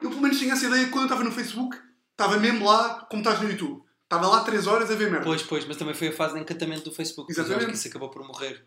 Eu 0.00 0.08
pelo 0.10 0.22
menos 0.22 0.38
tinha 0.38 0.52
essa 0.52 0.66
ideia 0.66 0.84
que 0.84 0.90
quando 0.90 1.02
eu 1.02 1.06
estava 1.08 1.24
no 1.24 1.32
Facebook, 1.32 1.76
estava 2.12 2.38
mesmo 2.38 2.64
lá 2.66 3.06
como 3.10 3.22
estás 3.22 3.40
no 3.40 3.48
YouTube. 3.50 3.82
Estava 4.04 4.26
lá 4.26 4.42
3 4.42 4.66
horas 4.66 4.90
a 4.90 4.94
ver 4.94 5.10
merda. 5.10 5.24
Pois, 5.24 5.42
pois, 5.42 5.64
mas 5.66 5.76
também 5.76 5.94
foi 5.94 6.08
a 6.08 6.12
fase 6.12 6.34
de 6.34 6.40
encantamento 6.40 6.82
do 6.84 6.92
Facebook. 6.92 7.30
Eu 7.30 7.34
acho 7.34 7.40
Exatamente. 7.52 7.72
que 7.72 7.78
isso 7.78 7.88
acabou 7.88 8.08
por 8.08 8.24
morrer. 8.26 8.64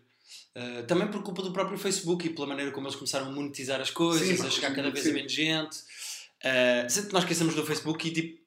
Uh, 0.56 0.84
também 0.88 1.08
por 1.08 1.22
culpa 1.24 1.42
do 1.42 1.52
próprio 1.52 1.78
Facebook 1.78 2.26
e 2.28 2.30
pela 2.30 2.48
maneira 2.48 2.72
como 2.72 2.86
eles 2.88 2.96
começaram 2.96 3.28
a 3.28 3.30
monetizar 3.32 3.82
as 3.82 3.90
coisas, 3.90 4.40
Sim, 4.40 4.46
a 4.46 4.50
chegar 4.50 4.74
cada 4.74 4.90
vez 4.92 5.04
sim. 5.04 5.12
a 5.12 5.14
menos 5.14 5.32
gente. 5.32 5.76
Uh, 5.78 6.90
sempre 6.90 7.12
nós 7.14 7.24
esquecemos 7.24 7.56
do 7.56 7.66
Facebook 7.66 8.08
e 8.08 8.12
tipo, 8.12 8.44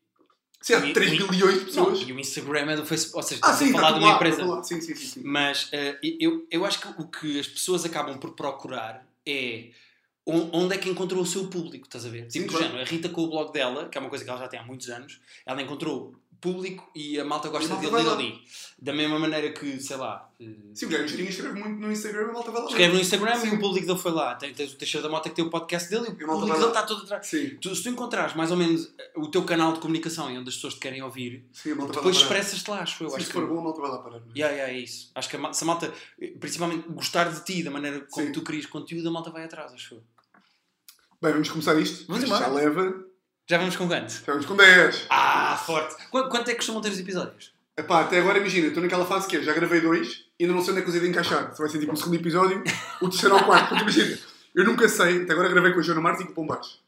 Sim, 0.63 0.75
E- 0.89 0.93
3 0.95 1.13
e- 1.13 1.29
bilhões 1.29 1.55
de 1.55 1.77
Não, 1.77 1.85
pessoas. 1.93 2.09
e 2.09 2.13
o 2.13 2.19
Instagram 2.19 2.71
é 2.73 2.77
do 2.77 2.87
Facebook. 2.87 3.17
Ou 3.19 3.23
seja, 3.23 3.41
Ah, 3.45 3.53
sim, 3.53 3.69
a 3.69 3.73
falar 3.73 3.89
está 3.89 3.93
de 3.93 3.99
uma 4.05 4.09
lá, 4.11 4.15
empresa. 4.17 4.37
tudo 4.39 4.51
lá. 4.51 4.63
Sim, 4.65 4.81
sim, 4.81 4.95
sim. 4.97 5.07
sim. 5.07 5.21
Mas 5.23 5.69
eh, 5.71 5.99
eu, 6.19 6.47
eu 6.51 6.65
acho 6.65 6.81
que 6.81 6.89
o 7.01 7.07
que 7.07 7.39
as 7.39 7.47
pessoas 7.47 7.85
acabam 7.85 8.19
por 8.19 8.33
procurar 8.35 9.07
é 9.25 9.69
onde 10.27 10.75
é 10.75 10.79
que 10.79 10.89
encontrou 10.91 11.23
o 11.23 11.27
seu 11.27 11.47
público, 11.49 11.87
estás 11.87 12.05
a 12.05 12.09
ver? 12.09 12.31
Sim, 12.31 12.41
Tipo, 12.41 12.53
claro. 12.53 12.67
género, 12.67 12.83
a 12.83 12.85
Rita 12.85 13.09
com 13.09 13.23
o 13.23 13.29
blog 13.29 13.53
dela, 13.53 13.89
que 13.89 13.97
é 13.97 14.01
uma 14.01 14.11
coisa 14.11 14.25
que 14.25 14.31
ela 14.31 14.41
já 14.41 14.49
tem 14.49 14.59
há 14.59 14.65
muitos 14.65 14.89
anos, 14.91 15.21
ela 15.45 15.63
encontrou 15.63 16.15
público 16.39 16.89
e 16.95 17.19
a 17.19 17.25
malta 17.25 17.49
gosta 17.49 17.67
E 17.67 17.73
a 17.73 17.77
malta 17.91 17.97
dele 17.97 18.11
ali. 18.11 18.41
Da 18.79 18.93
mesma 18.93 19.19
maneira 19.19 19.51
que, 19.53 19.81
sei 19.81 19.97
lá, 19.97 20.31
eh, 20.39 20.45
Sim, 20.75 20.85
o 20.85 20.89
Guilherme 20.91 21.09
Girinho 21.09 21.31
escreve 21.31 21.59
muito 21.59 21.81
no 21.81 21.91
Instagram, 21.91 22.29
a 22.29 22.33
malta 22.33 22.51
vai 22.51 22.61
lá. 22.61 22.69
escreve 22.69 22.95
no 22.95 23.01
Instagram 23.01 23.37
Sim. 23.37 23.47
e 23.49 23.55
o 23.55 23.59
público 23.59 23.87
dele 23.87 23.99
foi 23.99 24.13
lá. 24.13 24.35
Tem- 24.35 24.53
Tens 24.53 24.73
o 24.73 24.77
Teixeira 24.77 25.07
da 25.07 25.11
Mota 25.11 25.31
que 25.31 25.35
tem 25.35 25.45
o 25.45 25.49
podcast 25.51 25.89
dele 25.89 26.05
e 26.09 26.11
o 26.11 26.13
E 26.13 26.27
malta 26.27 26.41
público 26.43 26.59
dele 26.59 26.67
está 26.69 26.83
todo 26.83 27.03
atrás. 27.05 27.27
Sim, 27.27 27.57
Tu, 27.59 27.75
se 27.75 27.83
tu 27.85 27.89
encontrares 27.89 28.37
mais 28.37 28.51
ou 28.51 28.57
menos 28.59 28.93
eh, 28.99 29.13
o 29.17 29.29
teu 29.29 29.45
canal 29.45 29.73
de 29.73 29.81
comunicação 29.81 30.31
e 30.31 30.37
onde 30.37 30.51
as 30.51 30.57
pessoas 30.57 30.75
te 30.75 30.81
querem 30.81 31.03
ouvir, 31.03 31.43
sim, 31.53 31.73
malta 31.75 31.95
depois 31.95 32.17
expressas-te 32.17 32.71
lá, 32.71 32.81
acho 32.81 33.03
eu. 33.03 33.09
Sim, 33.09 33.17
acho 33.17 33.25
se 33.27 33.33
que- 33.33 33.39
for 33.39 33.49
bom, 33.49 33.61
a 33.61 33.63
malta 33.65 33.81
vai 33.81 33.91
lá 33.91 33.99
parar. 33.99 34.21
não 34.21 34.27
é? 34.27 34.33
Yeah, 34.39 34.55
yeah, 34.55 34.73
é 34.75 34.79
isso. 34.79 35.11
Acho 35.15 35.31
que 35.31 35.37
a, 35.37 35.39
ma- 35.39 35.53
se 35.55 35.65
a 35.65 35.67
malta, 35.67 35.93
eh, 36.21 36.33
principalmente 36.39 36.87
gostar 36.91 37.31
de 37.33 37.43
ti, 37.45 37.63
da 37.63 37.71
maneira 37.71 38.01
como 38.11 38.27
Sim. 38.27 38.33
tu 38.33 38.43
crias 38.43 38.67
conteúdo, 38.67 39.09
a 39.09 39.11
malta 39.11 39.31
vai 39.31 39.45
atrás, 39.45 39.73
acho 39.73 39.95
eu. 39.95 40.03
Bem, 41.23 41.33
vamos 41.33 41.49
começar 41.49 41.75
isto. 41.79 42.07
Vamos 42.07 42.23
Isto 42.25 42.37
Já 42.37 42.47
embora. 42.49 42.63
leva. 42.65 43.05
Já 43.49 43.59
vamos 43.59 43.77
com 43.77 43.87
quanto? 43.87 44.11
Já 44.13 44.33
vamos 44.33 44.47
com 44.47 44.57
10. 44.57 45.07
Ah, 45.09 45.57
forte! 45.65 45.97
Qu- 46.11 46.29
quanto 46.29 46.49
é 46.49 46.53
que 46.53 46.57
costumam 46.57 46.83
ter 46.83 46.91
os 46.91 46.99
episódios? 46.99 47.55
Epá, 47.79 48.01
até 48.03 48.19
agora 48.19 48.39
imagina, 48.39 48.69
estou 48.69 48.83
naquela 48.83 49.05
fase 49.07 49.29
que 49.29 49.37
é, 49.37 49.43
já 49.43 49.53
gravei 49.53 49.81
dois 49.81 50.25
e 50.39 50.45
ainda 50.45 50.55
não 50.55 50.63
sei 50.63 50.73
onde 50.73 50.81
é 50.81 50.83
que 50.85 50.89
os 50.89 50.95
hei 50.95 51.01
de 51.03 51.09
encaixar. 51.09 51.53
Se 51.53 51.59
vai 51.61 51.69
ser 51.69 51.79
tipo 51.79 51.93
um 51.93 51.97
segundo 51.97 52.17
episódio, 52.17 52.63
o 53.01 53.09
terceiro 53.09 53.35
ou 53.37 53.41
o 53.41 53.45
quarto. 53.45 53.69
Porque 53.69 53.83
imagina, 53.83 54.19
eu 54.55 54.65
nunca 54.65 54.89
sei, 54.89 55.23
até 55.23 55.33
agora 55.33 55.49
gravei 55.49 55.73
com 55.73 55.81
a 55.81 55.83
Joana 55.83 56.01
Marques 56.01 56.23
e 56.23 56.25
com 56.27 56.33
o 56.33 56.35
Pombares. 56.35 56.81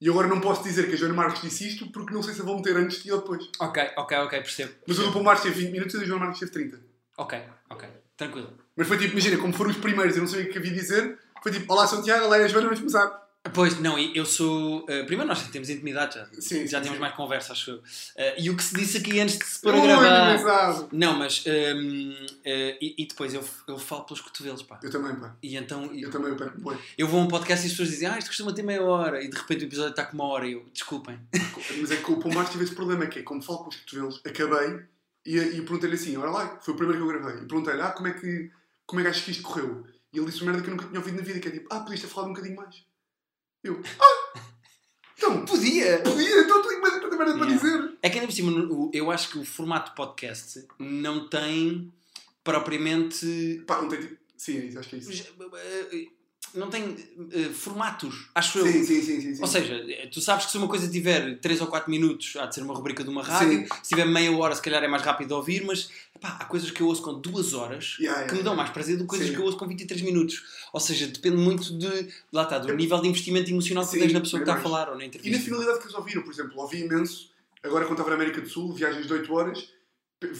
E 0.00 0.08
agora 0.08 0.26
não 0.28 0.40
posso 0.40 0.62
dizer 0.62 0.86
que 0.88 0.94
a 0.94 0.96
Joana 0.96 1.14
Marques 1.14 1.42
disse 1.42 1.68
isto 1.68 1.90
porque 1.90 2.14
não 2.14 2.22
sei 2.22 2.32
se 2.34 2.40
a 2.40 2.44
vão 2.44 2.56
meter 2.56 2.76
antes 2.76 3.04
e 3.04 3.10
ou 3.12 3.18
depois. 3.18 3.48
Ok, 3.60 3.90
ok, 3.96 4.16
ok, 4.18 4.38
percebo. 4.40 4.72
Mas 4.86 4.98
o 4.98 5.02
do 5.04 5.12
Pombares 5.12 5.42
teve 5.42 5.60
20 5.64 5.72
minutos 5.72 5.94
e 5.94 5.96
o 5.96 6.00
da 6.00 6.06
Joana 6.06 6.24
Marques 6.26 6.40
teve 6.40 6.52
30. 6.52 6.80
Ok, 7.18 7.42
ok, 7.70 7.88
tranquilo. 8.16 8.52
Mas 8.76 8.86
foi 8.88 8.98
tipo, 8.98 9.12
imagina, 9.12 9.38
como 9.38 9.52
foram 9.52 9.70
os 9.70 9.76
primeiros, 9.78 10.16
eu 10.16 10.22
não 10.22 10.28
sabia 10.28 10.46
o 10.46 10.48
que 10.52 10.58
havia 10.58 10.70
de 10.70 10.78
dizer. 10.80 11.18
Foi 11.42 11.50
tipo, 11.52 11.70
olá, 11.72 11.86
sou 11.86 11.98
o 11.98 12.02
Tiago, 12.02 12.24
olá, 12.26 12.38
é 12.38 12.44
a 12.44 12.48
Joana, 12.48 12.66
vamos 12.68 12.80
começar. 12.80 13.25
Pois, 13.54 13.78
não, 13.80 13.98
eu 13.98 14.24
sou. 14.26 14.84
eh, 14.88 15.02
primeiro, 15.04 15.28
nós 15.28 15.46
temos 15.48 15.68
intimidade 15.70 16.14
já. 16.16 16.26
Sim, 16.40 16.66
já 16.66 16.78
sim, 16.78 16.84
temos 16.84 16.96
sim. 16.96 16.98
mais 17.00 17.14
conversa, 17.14 17.52
acho 17.52 17.70
eu. 17.72 17.82
Eh, 18.16 18.42
e 18.42 18.50
o 18.50 18.56
que 18.56 18.62
se 18.62 18.74
disse 18.74 18.98
aqui 18.98 19.20
antes 19.20 19.38
de 19.38 19.44
se 19.44 19.60
pôr 19.60 19.74
a 19.74 19.80
gravar. 19.80 20.88
Não, 20.92 21.16
mas. 21.18 21.42
ehm, 21.46 22.12
eh, 22.44 22.78
e, 22.80 22.94
e 22.98 23.06
depois 23.06 23.34
eu, 23.34 23.44
eu 23.68 23.78
falo 23.78 24.04
pelos 24.04 24.20
cotovelos, 24.20 24.62
pá. 24.62 24.78
Eu 24.82 24.90
também, 24.90 25.14
pá. 25.16 25.36
E 25.42 25.56
então 25.56 25.84
Eu 25.94 26.10
também, 26.10 26.30
eu 26.30 26.36
perco 26.36 26.60
boi. 26.60 26.78
eu 26.98 27.06
vou 27.06 27.20
a 27.20 27.24
um 27.24 27.28
podcast 27.28 27.64
e 27.64 27.66
as 27.66 27.72
pessoas 27.72 27.90
dizem, 27.90 28.08
ah, 28.08 28.18
isto 28.18 28.28
costuma 28.28 28.52
ter 28.52 28.62
meia 28.62 28.82
hora. 28.82 29.22
E 29.22 29.28
de 29.30 29.36
repente 29.36 29.64
o 29.64 29.66
episódio 29.68 29.90
está 29.90 30.04
com 30.04 30.14
uma 30.14 30.24
hora. 30.24 30.46
E 30.46 30.52
eu, 30.52 30.66
desculpem. 30.72 31.18
Mas 31.80 31.90
é 31.90 31.96
que 31.96 32.10
o 32.10 32.18
Pombares 32.18 32.50
tive 32.50 32.64
esse 32.64 32.74
problema, 32.74 33.06
que 33.06 33.20
é, 33.20 33.22
como 33.22 33.42
falo 33.42 33.58
com 33.60 33.68
os 33.70 33.76
cotovelos, 33.76 34.20
acabei 34.24 34.80
e, 35.24 35.38
e 35.38 35.62
perguntei-lhe 35.62 35.94
assim, 35.96 36.16
olha 36.16 36.30
lá, 36.30 36.58
foi 36.60 36.74
o 36.74 36.76
primeiro 36.76 37.02
que 37.04 37.08
eu 37.10 37.18
gravei. 37.20 37.42
E 37.42 37.46
perguntei-lhe, 37.46 37.82
ah, 37.82 37.90
como 37.90 38.08
é 38.08 38.12
que, 38.12 38.50
como 38.86 39.00
é 39.00 39.04
que 39.04 39.10
achas 39.10 39.22
que 39.24 39.30
isto 39.32 39.42
correu? 39.42 39.84
E 40.12 40.18
ele 40.18 40.26
disse 40.26 40.42
uma 40.42 40.52
merda 40.52 40.62
que 40.62 40.70
eu 40.70 40.74
nunca 40.76 40.86
tinha 40.88 40.98
ouvido 41.00 41.16
na 41.16 41.22
vida, 41.22 41.40
que 41.40 41.48
é 41.48 41.50
tipo, 41.50 41.68
ah, 41.72 41.80
podias 41.80 42.00
ter 42.00 42.06
falado 42.06 42.30
um 42.30 42.32
bocadinho 42.32 42.56
mais. 42.56 42.84
Eu, 43.66 43.82
ah, 43.98 44.40
então, 45.16 45.44
Podia! 45.46 45.98
podia, 46.00 46.40
então 46.40 46.62
tenho 46.62 46.80
mais 46.80 46.94
tanta 47.00 47.16
merda 47.16 47.38
para 47.38 47.46
dizer. 47.46 47.98
É 48.02 48.08
que 48.08 48.18
ainda 48.18 48.28
por 48.28 48.34
cima, 48.34 48.90
eu 48.92 49.10
acho 49.10 49.30
que 49.30 49.38
o 49.38 49.44
formato 49.44 49.94
podcast 49.94 50.66
não 50.78 51.28
tem 51.28 51.92
propriamente. 52.44 53.62
Pá, 53.66 53.82
não 53.82 53.88
tem 53.88 54.00
tipo, 54.00 54.16
sim, 54.36 54.58
é 54.58 54.64
isso, 54.66 54.78
acho 54.78 54.88
que 54.88 54.96
é 54.96 54.98
isso. 54.98 55.10
Não 56.54 56.70
tem 56.70 56.96
eh, 57.32 57.50
formatos, 57.52 58.28
acho 58.34 58.58
eu. 58.58 58.66
Sim, 58.66 58.84
sim, 58.84 59.02
sim, 59.02 59.20
sim. 59.20 59.34
sim. 59.34 59.42
Ou 59.42 59.46
seja, 59.46 59.74
eh, 59.74 60.06
tu 60.06 60.20
sabes 60.20 60.46
que 60.46 60.52
se 60.52 60.58
uma 60.58 60.68
coisa 60.68 60.88
tiver 60.88 61.38
3 61.38 61.60
ou 61.60 61.66
4 61.66 61.90
minutos, 61.90 62.34
há 62.36 62.46
de 62.46 62.54
ser 62.54 62.62
uma 62.62 62.74
rubrica 62.74 63.04
de 63.04 63.10
uma 63.10 63.22
rádio. 63.22 63.60
Sim. 63.60 63.66
Se 63.82 63.88
tiver 63.90 64.06
meia 64.06 64.30
hora, 64.32 64.54
se 64.54 64.62
calhar 64.62 64.82
é 64.82 64.88
mais 64.88 65.02
rápido 65.02 65.28
de 65.28 65.34
ouvir, 65.34 65.64
mas 65.64 65.90
epá, 66.14 66.36
há 66.40 66.44
coisas 66.44 66.70
que 66.70 66.80
eu 66.80 66.86
ouço 66.86 67.02
com 67.02 67.20
2 67.20 67.52
horas 67.54 67.96
Yeah, 67.98 68.22
que 68.22 68.28
yeah, 68.28 68.34
me 68.36 68.42
dão 68.42 68.54
mais 68.56 68.70
prazer 68.70 68.96
do 68.96 69.04
que 69.04 69.08
coisas 69.08 69.28
que 69.30 69.36
eu 69.36 69.44
ouço 69.44 69.56
com 69.58 69.66
23 69.66 70.02
minutos. 70.02 70.42
Ou 70.72 70.80
seja, 70.80 71.06
depende 71.06 71.36
muito 71.36 71.76
de, 71.78 72.08
lá 72.32 72.44
está, 72.44 72.58
do 72.58 72.72
nível 72.74 73.00
de 73.00 73.08
investimento 73.08 73.50
emocional 73.50 73.86
que 73.86 73.98
tens 73.98 74.12
na 74.12 74.20
pessoa 74.20 74.42
que 74.42 74.48
está 74.48 74.58
a 74.58 74.62
falar 74.62 74.88
ou 74.88 74.94
na 74.96 75.04
E 75.04 75.04
na 75.04 75.06
entrevista. 75.06 75.44
finalidade 75.44 75.78
que 75.78 75.84
eles 75.84 75.94
ouviram, 75.94 76.22
por 76.22 76.32
exemplo, 76.32 76.60
ouvi 76.60 76.80
imenso, 76.80 77.30
agora 77.62 77.84
quando 77.84 77.98
estava 77.98 78.10
na 78.10 78.16
América 78.16 78.40
do 78.40 78.48
Sul, 78.48 78.72
viagens 78.72 79.06
de 79.06 79.12
8 79.12 79.34
horas, 79.34 79.68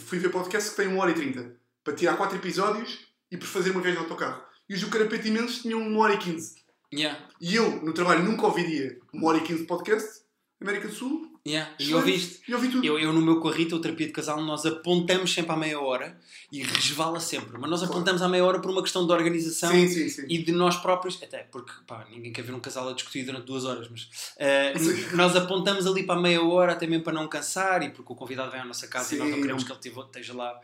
fui 0.06 0.18
ver 0.18 0.30
podcast 0.30 0.70
que 0.70 0.76
tem 0.76 0.88
1 0.88 0.98
hora 0.98 1.10
e 1.10 1.14
30, 1.14 1.52
para 1.84 1.94
tirar 1.94 2.16
4 2.16 2.36
episódios 2.38 2.98
e 3.30 3.36
por 3.36 3.46
fazer 3.46 3.70
uma 3.70 3.80
viagem 3.80 4.00
de 4.00 4.06
autocarro. 4.06 4.42
E 4.68 4.74
os 4.74 4.80
do 4.80 5.26
Imensos 5.26 5.62
tinham 5.62 5.80
1 5.80 5.98
hora 5.98 6.14
e 6.14 6.18
15. 6.18 6.56
Yeah, 6.92 7.18
E 7.40 7.54
eu, 7.54 7.82
no 7.82 7.92
trabalho, 7.92 8.24
nunca 8.24 8.46
ouviria 8.46 8.98
1 9.12 9.24
hora 9.24 9.38
e 9.38 9.42
15 9.42 9.60
de 9.62 9.66
podcast, 9.66 10.22
América 10.60 10.88
do 10.88 10.94
Sul, 10.94 11.35
yeah. 11.46 11.70
E 11.78 11.82
excelente, 11.84 11.94
ouviste? 12.10 12.40
E 12.48 12.54
ouvi 12.54 12.68
tudo. 12.68 12.84
Eu, 12.86 12.98
eu 12.98 13.12
no 13.12 13.22
meu 13.22 13.40
com 13.40 13.48
a 13.48 13.52
Rita, 13.52 13.76
o 13.76 13.80
terapia 13.80 14.06
de 14.06 14.12
casal, 14.12 14.42
nós 14.42 14.66
apontamos 14.66 15.32
sempre 15.32 15.52
à 15.52 15.56
meia 15.56 15.80
hora 15.80 16.18
e 16.52 16.62
resvala 16.62 17.20
sempre. 17.20 17.58
Mas 17.58 17.70
nós 17.70 17.80
Claro. 17.80 17.94
apontamos 17.94 18.22
à 18.22 18.28
meia 18.28 18.44
hora 18.44 18.60
por 18.60 18.70
uma 18.70 18.82
questão 18.82 19.06
de 19.06 19.12
organização 19.12 19.70
Sim, 19.70 19.88
sim, 19.88 20.08
sim. 20.08 20.26
e 20.28 20.38
de 20.38 20.52
nós 20.52 20.76
próprios, 20.76 21.20
até 21.22 21.38
porque 21.44 21.72
pá, 21.86 22.06
ninguém 22.10 22.32
quer 22.32 22.42
ver 22.42 22.52
um 22.54 22.60
casal 22.60 22.88
a 22.88 22.92
discutir 22.92 23.24
durante 23.24 23.44
duas 23.46 23.64
horas, 23.64 23.88
mas 23.90 24.08
Sim. 24.78 25.16
nós 25.16 25.34
apontamos 25.36 25.86
ali 25.86 26.04
para 26.04 26.18
a 26.18 26.22
meia 26.22 26.42
hora 26.42 26.72
até 26.72 26.86
mesmo 26.86 27.04
para 27.04 27.12
não 27.12 27.28
cansar 27.28 27.82
e 27.82 27.90
porque 27.90 28.12
o 28.12 28.16
convidado 28.16 28.50
vem 28.50 28.60
à 28.60 28.64
nossa 28.64 28.86
casa 28.88 29.14
e 29.14 29.18
nós 29.18 29.30
não 29.30 29.40
queremos 29.40 29.64
que 29.64 29.72
ele 29.72 29.80
esteja 30.06 30.34
lá 30.34 30.60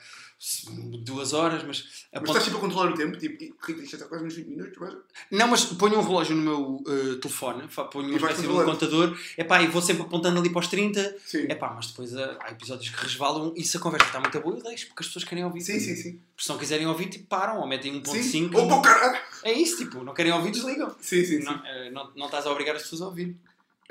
duas 1.05 1.33
horas, 1.33 1.63
mas, 1.65 1.85
Mas 1.85 2.07
aponta- 2.13 2.31
estás 2.39 2.45
sempre 2.45 2.59
a 2.59 2.61
controlar 2.61 2.91
o 2.91 2.95
tempo, 2.95 3.17
tipo, 3.17 3.39
Rita, 3.65 3.83
isto 3.83 3.95
está 3.97 4.09
quase 4.09 4.25
nos 4.25 4.35
20 4.35 4.47
minutos, 4.49 4.77
mas... 4.81 4.95
Não, 5.31 5.47
mas 5.47 5.65
ponho 5.65 5.99
um 5.99 6.03
relógio 6.03 6.35
no 6.35 6.43
meu 6.43 6.83
eh, 6.89 7.15
telefone, 7.21 7.63
ponho 7.93 8.09
uma 8.09 8.19
vais 8.19 8.33
espécie 8.37 8.43
de 8.43 8.49
um 8.49 8.65
contador, 8.65 9.17
epá, 9.39 9.63
e 9.63 9.69
vou 9.69 9.81
sempre 9.81 10.03
apontando 10.03 10.41
ali 10.41 10.51
para 10.51 10.59
os 10.61 10.67
30, 10.73 11.17
Sim. 11.25 11.43
epá, 11.51 11.73
mas 11.75 11.87
depois 11.89 12.13
eh, 12.15 12.37
há 12.41 12.51
episódios 12.51 12.89
que 12.89 13.01
resvalam 13.03 13.53
e 13.57 13.63
se 13.63 13.77
a 13.77 13.81
conversa 13.81 14.07
está 14.07 14.19
muito 14.21 14.41
boa, 14.41 14.57
eu 14.57 14.63
deixo, 14.63 14.87
porque 14.89 15.03
as 15.03 15.07
pessoas 15.07 15.25
querem 15.25 15.45
ouvir. 15.45 15.61
Sim, 15.61 15.79
sim, 15.79 15.95
sim. 15.95 16.21
Se 16.37 16.49
não 16.49 16.59
quiserem 16.59 16.87
ouvir, 16.87 17.09
tipo, 17.09 17.27
param 17.27 17.61
ou 17.61 17.67
metem 17.67 18.03
1.5. 18.03 18.23
Sim. 18.23 18.51
Oh, 18.55 18.67
pô, 18.69 18.83
caralho! 18.83 19.21
É 19.45 19.53
isso, 19.53 19.77
tipo, 19.77 20.03
não 20.03 20.15
querem 20.15 20.33
ouvir, 20.33 20.51
desligam. 20.51 20.91
Sim, 21.01 21.25
sim, 21.25 21.39
sim. 21.39 21.45
Não, 21.45 21.67
eh, 21.67 21.91
não, 21.91 22.11
não 22.17 22.27
estás 22.27 22.47
a 22.47 22.51
obrigar 22.51 22.75
as 22.75 22.83
pessoas 22.83 23.03
a 23.03 23.07
ouvir. 23.07 23.37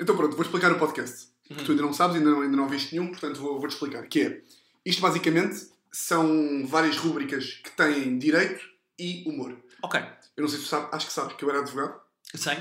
Então 0.00 0.16
pronto, 0.16 0.34
vou 0.36 0.44
explicar 0.44 0.70
o 0.72 0.78
podcast. 0.78 1.28
Uhum. 1.48 1.56
Que 1.56 1.64
tu 1.64 1.70
ainda 1.72 1.82
não 1.82 1.92
sabes, 1.92 2.16
ainda 2.16 2.30
não, 2.30 2.40
ainda 2.42 2.56
não 2.56 2.68
viste 2.68 2.92
nenhum, 2.94 3.08
portanto 3.08 3.40
vou- 3.40 3.58
vou-te 3.58 3.72
explicar. 3.74 4.06
Que 4.06 4.22
é, 4.22 4.40
isto 4.84 5.00
basicamente 5.00 5.68
são 5.90 6.66
várias 6.66 6.96
rúbricas 6.96 7.60
que 7.62 7.70
têm 7.72 8.18
direito 8.18 8.64
e 8.98 9.24
humor. 9.26 9.56
Ok, 9.82 10.00
Eu 10.36 10.42
não 10.42 10.48
sei 10.48 10.58
se 10.58 10.64
tu 10.64 10.68
sabes, 10.70 10.88
acho 10.92 11.06
que 11.06 11.12
sabes 11.12 11.36
que 11.36 11.44
eu 11.44 11.50
era 11.50 11.60
advogado. 11.60 12.00
sei. 12.34 12.56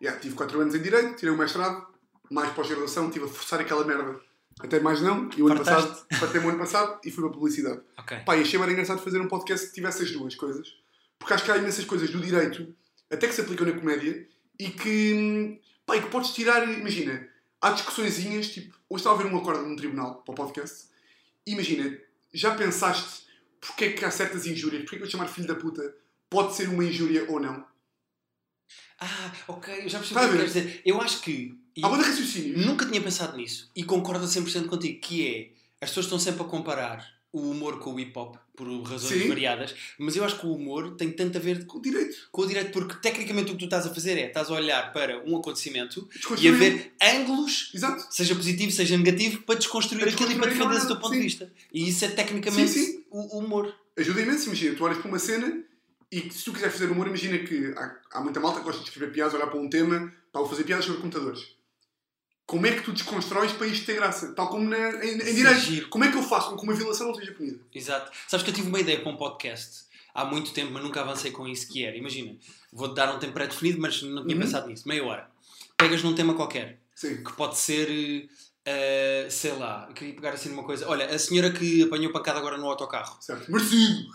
Yeah, 0.00 0.20
tive 0.20 0.34
4 0.34 0.60
anos 0.60 0.74
em 0.74 0.82
direito, 0.82 1.16
tirei 1.16 1.34
o 1.34 1.38
mestrado, 1.38 1.86
mais 2.30 2.52
pós-graduação, 2.52 3.06
estive 3.08 3.24
a 3.24 3.28
forçar 3.28 3.60
aquela 3.60 3.84
merda. 3.84 4.20
Até 4.58 4.80
mais 4.80 5.02
não, 5.02 5.28
e 5.36 5.42
o 5.42 5.48
ano 5.48 5.62
Fartaste? 5.62 5.88
passado, 5.88 6.18
fartei-me 6.18 6.46
o 6.46 6.48
ano 6.48 6.58
passado 6.58 7.00
e 7.04 7.10
fui 7.10 7.22
para 7.22 7.30
a 7.30 7.34
publicidade. 7.34 7.80
Ok. 7.98 8.18
Pá, 8.20 8.36
e 8.36 8.40
achei 8.40 8.58
mais 8.58 8.72
engraçado 8.72 9.02
fazer 9.02 9.20
um 9.20 9.28
podcast 9.28 9.66
que 9.68 9.74
tivesse 9.74 10.02
as 10.02 10.10
duas 10.10 10.34
coisas. 10.34 10.74
Porque 11.18 11.34
acho 11.34 11.44
que 11.44 11.50
há 11.50 11.58
imensas 11.58 11.84
coisas 11.84 12.08
do 12.10 12.20
direito, 12.20 12.74
até 13.10 13.26
que 13.26 13.34
se 13.34 13.42
aplicam 13.42 13.66
na 13.66 13.74
comédia, 13.74 14.26
e 14.58 14.70
que, 14.70 15.60
pá, 15.84 15.96
e 15.96 16.02
que 16.02 16.08
podes 16.08 16.30
tirar, 16.30 16.66
imagina, 16.66 17.28
há 17.60 17.70
discussõezinhas, 17.72 18.48
tipo, 18.48 18.74
hoje 18.88 19.00
estava 19.00 19.20
a 19.20 19.22
ver 19.22 19.32
um 19.32 19.36
acordo 19.36 19.62
num 19.66 19.76
tribunal 19.76 20.22
para 20.22 20.32
o 20.32 20.34
podcast, 20.34 20.86
e 21.46 21.52
imagina, 21.52 21.98
já 22.32 22.54
pensaste 22.54 23.26
porque 23.60 23.84
é 23.86 23.92
que 23.92 24.04
há 24.04 24.10
certas 24.10 24.46
injúrias, 24.46 24.82
porque 24.82 24.96
é 24.96 24.98
que 25.00 25.04
eu 25.04 25.10
chamar 25.10 25.28
filho 25.28 25.46
da 25.46 25.54
puta 25.54 25.94
pode 26.30 26.54
ser 26.54 26.68
uma 26.68 26.84
injúria 26.84 27.26
ou 27.28 27.40
não? 27.40 27.64
Ah, 28.98 29.32
ok, 29.48 29.84
eu 29.84 29.88
já 29.88 29.98
percebi 29.98 30.20
o 30.20 30.22
que 30.22 30.36
queres 30.36 30.52
dizer. 30.52 30.82
Eu 30.84 31.00
acho 31.00 31.20
que. 31.20 31.58
Há 31.82 31.88
muito 31.88 32.04
raciocínio. 32.04 32.58
nunca 32.66 32.86
tinha 32.86 33.00
pensado 33.00 33.36
nisso 33.36 33.70
e 33.74 33.82
concordo 33.84 34.24
a 34.24 34.28
100% 34.28 34.66
contigo, 34.66 35.00
que 35.00 35.26
é. 35.26 35.56
As 35.78 35.90
pessoas 35.90 36.06
estão 36.06 36.18
sempre 36.18 36.40
a 36.42 36.44
comparar 36.46 37.06
o 37.30 37.50
humor 37.50 37.78
com 37.80 37.92
o 37.92 38.00
hip 38.00 38.18
hop 38.18 38.36
por 38.56 38.66
razões 38.82 39.20
Sim. 39.22 39.28
variadas, 39.28 39.74
mas 39.98 40.16
eu 40.16 40.24
acho 40.24 40.40
que 40.40 40.46
o 40.46 40.54
humor 40.54 40.96
tem 40.96 41.10
tanto 41.10 41.36
a 41.36 41.40
ver 41.40 41.66
Com 41.66 41.78
direito. 41.82 42.16
com 42.32 42.40
o 42.42 42.46
direito, 42.46 42.70
porque 42.72 42.94
tecnicamente 42.94 43.50
o 43.50 43.52
que 43.52 43.58
tu 43.58 43.64
estás 43.66 43.86
a 43.86 43.92
fazer 43.92 44.16
é 44.16 44.28
estás 44.28 44.48
a 44.48 44.54
olhar 44.54 44.90
para 44.94 45.22
um 45.28 45.36
acontecimento 45.36 46.08
e 46.40 46.48
a 46.48 46.52
ver 46.52 46.94
ângulos, 47.02 47.70
Exato. 47.74 48.06
seja 48.10 48.34
positivo, 48.34 48.72
seja 48.72 48.96
negativo, 48.96 49.42
para 49.42 49.56
desconstruir 49.56 50.08
aquilo 50.08 50.32
e 50.32 50.36
para 50.38 50.46
defender 50.48 50.76
o 50.82 50.86
teu 50.86 50.96
ponto 50.96 51.10
de 51.10 51.16
sim. 51.18 51.22
vista. 51.24 51.52
E 51.70 51.86
isso 51.90 52.06
é 52.06 52.08
tecnicamente 52.08 52.70
Sim. 52.72 53.04
O, 53.10 53.36
o 53.36 53.40
humor. 53.40 53.74
ajuda 53.98 54.22
imenso, 54.22 54.46
imagina, 54.46 54.74
tu 54.74 54.84
olhas 54.84 54.96
para 54.96 55.08
uma 55.08 55.18
cena 55.18 55.62
e 56.10 56.30
se 56.32 56.42
tu 56.42 56.54
quiseres 56.54 56.72
fazer 56.74 56.90
humor, 56.90 57.06
imagina 57.06 57.36
que 57.40 57.74
há, 57.76 57.96
há 58.12 58.20
muita 58.22 58.40
malta 58.40 58.60
que 58.60 58.64
gosta 58.64 58.80
de 58.82 58.88
escrever 58.88 59.12
piadas, 59.12 59.34
olhar 59.34 59.48
para 59.48 59.60
um 59.60 59.68
tema, 59.68 60.10
para 60.32 60.46
fazer 60.46 60.64
piadas 60.64 60.86
sobre 60.86 61.02
computadores. 61.02 61.54
Como 62.46 62.64
é 62.66 62.72
que 62.72 62.82
tu 62.82 62.92
desconstróis 62.92 63.52
para 63.52 63.66
isto 63.66 63.84
ter 63.84 63.94
graça? 63.96 64.32
Tal 64.32 64.48
como 64.48 64.68
na, 64.68 65.04
em, 65.04 65.14
em 65.14 65.34
direito. 65.34 65.60
giro. 65.60 65.88
Como 65.88 66.04
é 66.04 66.10
que 66.12 66.16
eu 66.16 66.22
faço 66.22 66.50
com 66.50 66.56
que 66.56 66.62
uma 66.62 66.74
violação 66.74 67.08
não 67.08 67.14
seja 67.14 67.32
punida? 67.32 67.58
Exato. 67.74 68.10
Sabes 68.28 68.44
que 68.44 68.50
eu 68.50 68.54
tive 68.54 68.68
uma 68.68 68.78
ideia 68.78 69.00
para 69.00 69.10
um 69.10 69.16
podcast 69.16 69.84
há 70.14 70.24
muito 70.24 70.52
tempo, 70.52 70.72
mas 70.72 70.82
nunca 70.82 71.00
avancei 71.00 71.32
com 71.32 71.46
isso, 71.48 71.66
que 71.68 71.84
era, 71.84 71.96
imagina, 71.96 72.36
vou-te 72.72 72.94
dar 72.94 73.14
um 73.14 73.18
tempo 73.18 73.32
pré-definido, 73.32 73.80
mas 73.80 74.00
não 74.02 74.22
tinha 74.24 74.36
Uhum. 74.36 74.42
pensado 74.42 74.68
nisso, 74.68 74.86
meia 74.88 75.04
hora. 75.04 75.28
Pegas 75.76 76.02
num 76.04 76.14
tema 76.14 76.34
qualquer, 76.34 76.78
Sim. 76.94 77.22
que 77.22 77.32
pode 77.34 77.58
ser, 77.58 78.28
eh, 78.64 79.26
sei 79.28 79.52
lá, 79.52 79.90
queria 79.92 80.14
pegar 80.14 80.30
assim 80.30 80.48
numa 80.48 80.62
coisa. 80.62 80.88
Olha, 80.88 81.06
a 81.06 81.18
senhora 81.18 81.50
que 81.50 81.82
apanhou 81.82 82.12
pancada 82.12 82.38
agora 82.38 82.56
no 82.56 82.66
autocarro. 82.66 83.18
Certo. 83.20 83.50
Merecido! 83.50 84.08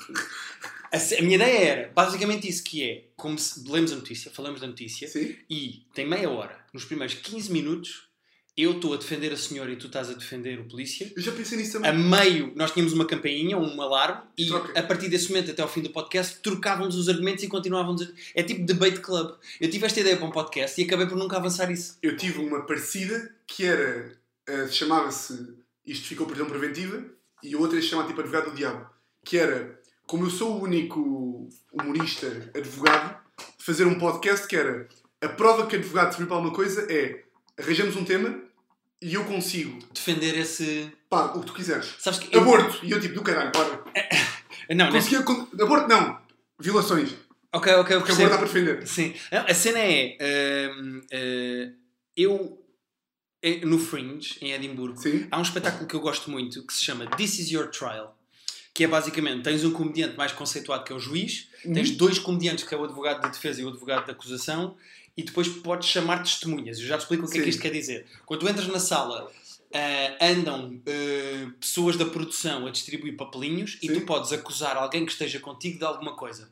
A 0.94 1.22
minha 1.22 1.36
ideia 1.36 1.58
era 1.70 1.92
basicamente 1.94 2.48
isso, 2.50 2.64
que 2.64 2.84
é, 2.84 3.06
como 3.16 3.38
se 3.38 3.64
lemos 3.70 3.92
a 3.92 3.96
notícia, 3.96 4.30
falamos 4.32 4.60
da 4.60 4.68
notícia, 4.68 5.08
Sim. 5.08 5.36
e 5.50 5.86
tem 5.94 6.06
meia 6.08 6.30
hora, 6.30 6.58
nos 6.74 6.84
primeiros 6.84 7.14
15 7.16 7.52
minutos, 7.52 8.10
eu 8.58 8.72
estou 8.74 8.94
a 8.94 8.98
defender 8.98 9.32
a 9.32 9.38
senhora 9.38 9.72
e 9.72 9.76
tu 9.76 9.88
estás 9.88 10.10
a 10.10 10.14
defender 10.14 10.60
o 10.60 10.66
polícia. 10.66 11.12
Eu 11.16 11.22
já 11.22 11.32
pensei 11.32 11.58
nisso 11.58 11.78
A 11.78 11.82
também. 11.82 12.04
meio, 12.04 12.52
nós 12.56 12.72
tínhamos 12.72 12.94
uma 12.94 13.06
campainha, 13.06 13.58
um 13.58 13.82
alarme, 13.82 14.22
e 14.38 14.46
Troca. 14.48 14.78
a 14.80 14.84
partir 14.84 15.08
desse 15.10 15.30
momento 15.30 15.52
até 15.52 15.62
ao 15.62 15.68
fim 15.70 15.82
do 15.82 15.90
podcast 15.90 16.40
trocávamos 16.42 16.96
os 16.96 17.08
argumentos 17.08 17.44
e 17.44 17.48
continuávamos. 17.48 18.02
A... 18.02 18.08
É 18.36 18.44
tipo 18.44 18.66
debate 18.66 19.00
club. 19.00 19.36
Eu 19.60 19.70
tive 19.70 19.86
esta 19.86 20.00
ideia 20.02 20.18
para 20.18 20.26
um 20.28 20.32
podcast 20.32 20.80
e 20.80 20.84
acabei 20.84 21.08
por 21.08 21.18
nunca 21.18 21.38
avançar 21.38 21.72
isso. 21.72 21.98
Eu 22.02 22.18
tive 22.18 22.40
uma 22.40 22.66
parecida 22.66 23.34
que 23.48 23.66
era. 23.66 24.18
eh, 24.48 24.68
chamava-se. 24.68 25.56
Isto 25.86 26.08
ficou 26.08 26.28
prisão 26.28 26.46
preventiva 26.48 27.04
e 27.42 27.56
a 27.56 27.58
outra 27.58 27.82
se 27.82 27.88
chama 27.88 28.06
tipo 28.06 28.20
Advogado 28.22 28.52
do 28.52 28.56
Diabo. 28.56 28.86
Que 29.26 29.38
era. 29.38 29.80
Como 30.06 30.26
eu 30.26 30.30
sou 30.30 30.58
o 30.60 30.64
único 30.64 31.48
humorista 31.72 32.28
advogado, 32.54 33.18
fazer 33.58 33.86
um 33.86 33.98
podcast 33.98 34.46
que 34.46 34.56
era. 34.58 34.88
A 35.22 35.30
prova 35.30 35.66
que 35.68 35.76
advogado 35.78 36.12
serviu 36.12 36.28
para 36.28 36.36
alguma 36.36 36.54
coisa 36.54 36.86
é. 36.92 37.24
Arranjamos 37.62 37.96
um 37.96 38.04
tema 38.04 38.40
e 39.02 39.14
eu 39.14 39.24
consigo. 39.26 39.80
Defender 39.94 40.38
esse. 40.38 40.92
Pá, 41.10 41.26
o 41.36 41.42
que 41.42 41.48
tu 41.48 41.54
quiseres. 41.54 41.96
Sabes 42.00 42.20
que. 42.20 42.36
eu- 42.36 42.42
Aborto! 42.42 42.80
E 42.86 42.92
eu 42.92 43.00
tipo, 43.00 43.16
do 43.16 43.22
caralho, 43.22 43.52
para. 43.52 43.84
Não, 44.76 44.90
nesse... 44.92 45.16
Conseguia. 45.18 45.24
con- 45.24 45.64
Aborto 45.64 45.88
não! 45.90 46.18
Violações. 46.60 47.14
Ok, 47.54 47.74
ok, 47.74 47.96
eu 47.96 48.00
Porque 48.00 48.14
percebo. 48.16 48.28
aborto 48.28 48.30
dá 48.30 48.38
para 48.38 48.46
defender. 48.48 48.88
Sim. 48.88 49.14
Não, 49.32 49.40
a 49.46 49.54
cena 49.54 49.80
é. 49.80 50.18
hum, 50.72 51.02
eh, 51.12 51.72
eu. 52.16 52.58
eh, 53.44 53.66
No 53.66 53.78
Fringe, 53.80 54.38
em 54.42 54.54
Edimburgo, 54.54 54.98
Sim. 55.02 55.28
há 55.30 55.38
um 55.38 55.42
espetáculo 55.42 55.86
que 55.88 55.96
eu 55.96 56.00
gosto 56.00 56.30
muito 56.32 56.66
que 56.66 56.74
se 56.74 56.86
chama 56.86 57.06
This 57.18 57.40
Is 57.40 57.52
Your 57.52 57.68
Trial. 57.68 58.18
Que 58.74 58.86
é 58.86 58.88
basicamente: 58.88 59.44
tens 59.44 59.66
um 59.66 59.72
comediante 59.74 60.16
mais 60.16 60.32
conceituado 60.32 60.86
que 60.86 60.94
é 60.94 60.96
o 60.96 61.00
juiz, 61.00 61.50
tens 61.64 61.90
Uhum. 61.90 61.98
dois 61.98 62.18
comediantes 62.18 62.64
que 62.64 62.74
é 62.74 62.78
o 62.78 62.86
advogado 62.86 63.22
de 63.24 63.32
defesa 63.32 63.60
e 63.62 63.66
o 63.66 63.70
advogado 63.70 64.06
de 64.06 64.12
acusação, 64.12 64.78
e 65.22 65.24
depois 65.24 65.48
podes 65.48 65.88
chamar 65.88 66.24
testemunhas. 66.24 66.80
Eu 66.80 66.88
já 66.88 66.98
te 66.98 67.02
explico 67.02 67.26
o 67.26 67.30
que 67.30 67.38
é 67.38 67.42
que 67.42 67.44
Sim. 67.44 67.50
isto 67.52 67.62
quer 67.62 67.72
dizer. 67.72 68.08
Quando 68.26 68.40
tu 68.40 68.50
entras 68.50 68.68
na 68.68 68.80
sala, 68.80 69.32
ah, 69.72 70.26
andam 70.26 70.82
ah, 70.88 71.52
pessoas 71.60 71.96
da 71.96 72.06
produção 72.06 72.66
a 72.66 72.72
distribuir 72.72 73.16
papelinhos 73.16 73.78
e 73.84 73.88
Sim. 73.88 73.94
tu 73.94 74.02
podes 74.02 74.32
acusar 74.34 74.76
alguém 74.76 75.06
que 75.06 75.12
esteja 75.12 75.40
contigo 75.40 75.78
de 75.78 75.86
alguma 75.86 76.16
coisa. 76.16 76.50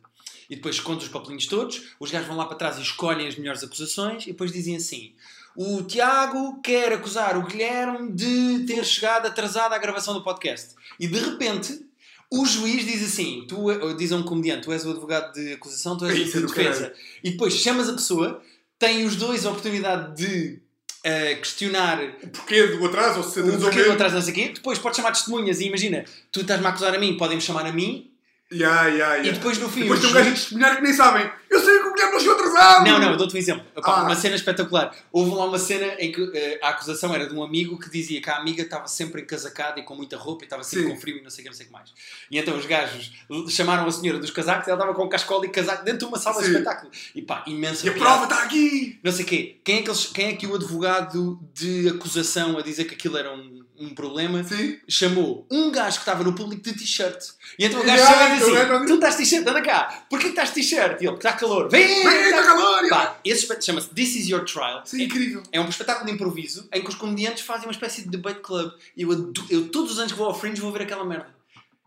E 0.48 0.56
depois 0.56 0.76
escondes 0.76 1.06
os 1.06 1.12
papelinhos 1.12 1.48
todos, 1.48 1.94
os 2.00 2.12
gajos 2.12 2.28
vão 2.28 2.38
lá 2.38 2.46
para 2.46 2.58
trás 2.58 2.78
e 2.78 2.82
escolhem 2.82 3.28
as 3.28 3.36
melhores 3.36 3.64
acusações 3.64 4.24
e 4.24 4.28
depois 4.28 4.52
dizem 4.52 4.76
assim: 4.76 5.14
o 5.56 5.82
Tiago 5.84 6.62
quer 6.62 6.94
acusar 6.94 7.38
o 7.38 7.46
Guilherme 7.46 8.12
de 8.12 8.66
ter 8.66 8.86
chegado 8.86 9.26
atrasado 9.26 9.74
à 9.74 9.78
gravação 9.80 10.14
do 10.14 10.24
podcast. 10.24 10.76
E 11.00 11.08
de 11.08 11.20
repente. 11.20 11.90
O 12.32 12.46
juiz 12.46 12.86
diz 12.86 13.04
assim, 13.04 13.44
tu, 13.48 13.60
ou 13.60 13.98
diz 13.98 14.12
a 14.12 14.16
um 14.16 14.22
comediante, 14.22 14.62
tu 14.62 14.72
és 14.72 14.86
o 14.86 14.92
advogado 14.92 15.34
de 15.34 15.54
acusação, 15.54 15.98
tu 15.98 16.06
és 16.06 16.14
o 16.36 16.38
é 16.38 16.42
de 16.42 16.46
defesa. 16.46 16.94
E 17.24 17.32
depois 17.32 17.56
chamas 17.56 17.90
a 17.90 17.94
pessoa, 17.94 18.40
têm 18.80 19.06
os 19.06 19.16
dois 19.18 19.46
a 19.46 19.50
oportunidade 19.50 20.16
de 20.16 20.60
eh, 21.04 21.36
questionar 21.36 22.02
O 22.24 22.28
porquê 22.30 22.68
do 22.68 22.86
atraso 22.86 23.18
ou 23.20 23.24
se 23.24 23.40
o 23.40 23.44
atrasou 23.44 23.62
porquê 23.62 23.78
do 23.78 23.82
mesmo. 23.82 23.94
atraso, 23.94 24.16
não 24.16 24.22
sei 24.22 24.32
o 24.32 24.36
quê. 24.36 24.52
Depois 24.56 24.80
podes 24.80 24.98
chamar 24.98 25.12
testemunhas 25.12 25.60
e 25.60 25.66
imagina, 25.68 26.06
tu 26.32 26.42
estás-me 26.42 26.66
a 26.66 26.70
acusar 26.70 26.96
a 26.96 26.98
mim, 27.00 27.18
podem-me 27.18 27.42
chamar 27.42 27.66
a 27.66 27.72
mim. 27.72 28.12
Ya, 28.52 28.88
ya, 28.88 29.16
ya. 29.18 29.24
E 29.28 29.32
depois 29.34 29.60
no 29.60 29.70
fim 29.70 29.82
Depois 29.82 30.00
o 30.00 30.02
tem 30.02 30.10
um 30.10 30.14
gajo 30.14 30.30
a 30.30 30.34
testemunhar 30.34 30.76
que 30.78 30.82
nem 30.82 30.94
sabem. 30.94 31.30
Eu 31.52 31.59
sei 32.00 32.10
que 32.10 32.16
o 32.16 32.20
Guilherme 32.20 32.90
não! 32.90 33.00
Não, 33.00 33.18
dou-te 33.18 33.36
um 33.36 33.38
exemplo. 33.38 33.66
Epá, 33.76 34.00
Ah. 34.00 34.04
Uma 34.04 34.16
cena 34.16 34.36
espetacular. 34.36 34.96
Houve 35.12 35.32
lá 35.36 35.46
uma 35.46 35.60
cena 35.60 35.86
em 36.00 36.12
que 36.12 36.22
eh, 36.34 36.60
a 36.62 36.70
acusação 36.70 37.14
era 37.14 37.28
de 37.28 37.34
um 37.36 37.44
amigo 37.44 37.78
que 37.80 37.90
dizia 37.90 38.22
que 38.22 38.30
a 38.30 38.38
amiga 38.38 38.64
estava 38.64 38.88
sempre 38.88 39.22
encasacada 39.22 39.80
e 39.80 39.84
com 39.84 39.96
muita 39.96 40.18
roupa 40.18 40.44
e 40.44 40.46
estava 40.46 40.64
sempre 40.64 40.88
Sim. 40.88 40.94
com 40.94 41.00
frio 41.02 41.18
e 41.18 41.22
não 41.22 41.30
sei 41.30 41.42
o 41.42 41.44
que, 41.44 41.50
não 41.50 41.56
sei 41.58 41.66
o 41.66 41.68
que 41.68 41.74
mais. 41.74 41.94
E 42.32 42.38
então 42.38 42.58
os 42.58 42.66
gajos 42.66 43.12
chamaram 43.50 43.86
a 43.88 43.92
senhora 43.92 44.20
dos 44.20 44.32
casacos 44.32 44.68
e 44.68 44.72
ela 44.72 44.80
estava 44.80 44.96
com 44.98 45.08
cascola 45.10 45.46
e 45.46 45.50
casaco 45.50 45.84
dentro 45.84 46.00
de 46.00 46.06
uma 46.06 46.18
sala 46.18 46.38
de 46.40 46.46
Sim. 46.46 46.52
espetáculo. 46.52 46.92
E 47.16 47.22
pá, 47.22 47.44
imensa 47.48 47.86
E 47.86 47.90
a 47.90 47.94
piada. 47.94 48.10
prova 48.10 48.24
está 48.26 48.44
aqui! 48.44 49.00
não 49.04 49.12
sei 49.12 49.26
o 49.26 49.28
quê. 49.28 49.60
Quem 49.64 49.80
é, 49.80 49.82
que 49.82 49.90
eles, 49.90 50.06
quem 50.08 50.28
é 50.28 50.34
que 50.34 50.48
o 50.48 50.56
advogado 50.56 51.40
de 51.54 51.90
acusação 51.90 52.58
a 52.58 52.62
dizer 52.62 52.86
que 52.86 52.96
aquilo 52.96 53.18
era 53.18 53.34
um, 53.34 53.59
um 53.80 53.96
problema 53.96 54.44
Sim. 54.44 54.78
chamou 54.88 55.48
um 55.50 55.72
gajo 55.72 55.98
que 55.98 56.02
estava 56.02 56.24
no 56.24 56.36
público 56.36 56.62
de 56.62 56.74
t-shirt. 56.74 57.30
E 57.58 57.66
então 57.66 57.80
o 57.80 57.84
gajo 57.86 58.04
chama 58.04 58.36
diz 58.36 58.48
eu 58.48 58.76
assim. 58.76 58.86
Tu 58.86 58.94
estás 58.96 59.16
t-shirt, 59.16 59.48
anda 59.48 59.62
cá. 59.62 60.06
Porquê 60.10 60.26
que 60.26 60.30
estás 60.32 60.52
t-shirt? 60.52 61.02
E 61.02 61.06
ele, 61.06 61.12
porque 61.12 61.28
está 61.28 61.34
calor. 61.34 61.70
Vem! 61.70 61.88
Vem, 61.88 62.04
tá 62.04 62.30
está 62.30 62.44
calor! 62.44 62.90
Pá, 62.90 63.20
esse 63.24 63.48
chama-se 63.62 63.90
This 63.90 64.16
Is 64.18 64.28
Your 64.28 64.44
Trial. 64.44 64.84
Isso 64.86 64.98
é 64.98 65.04
incrível. 65.04 65.44
É, 65.52 65.58
é 65.58 65.62
um 65.62 65.70
espetáculo 65.70 66.06
de 66.08 66.12
improviso 66.12 66.68
em 66.74 66.82
que 66.82 66.90
os 66.90 66.96
comediantes 66.96 67.44
fazem 67.44 67.66
uma 67.68 67.72
espécie 67.72 68.04
de 68.04 68.10
debate 68.10 68.42
club. 68.42 68.72
E 68.98 69.04
eu, 69.04 69.34
eu 69.50 69.70
todos 69.70 69.94
os 69.94 70.00
anos 70.00 70.12
que 70.12 70.18
vou 70.18 70.28
ao 70.28 70.38
Fringe 70.38 70.60
vou 70.60 70.72
ver 70.72 70.82
aquela 70.82 71.06
merda. 71.06 71.34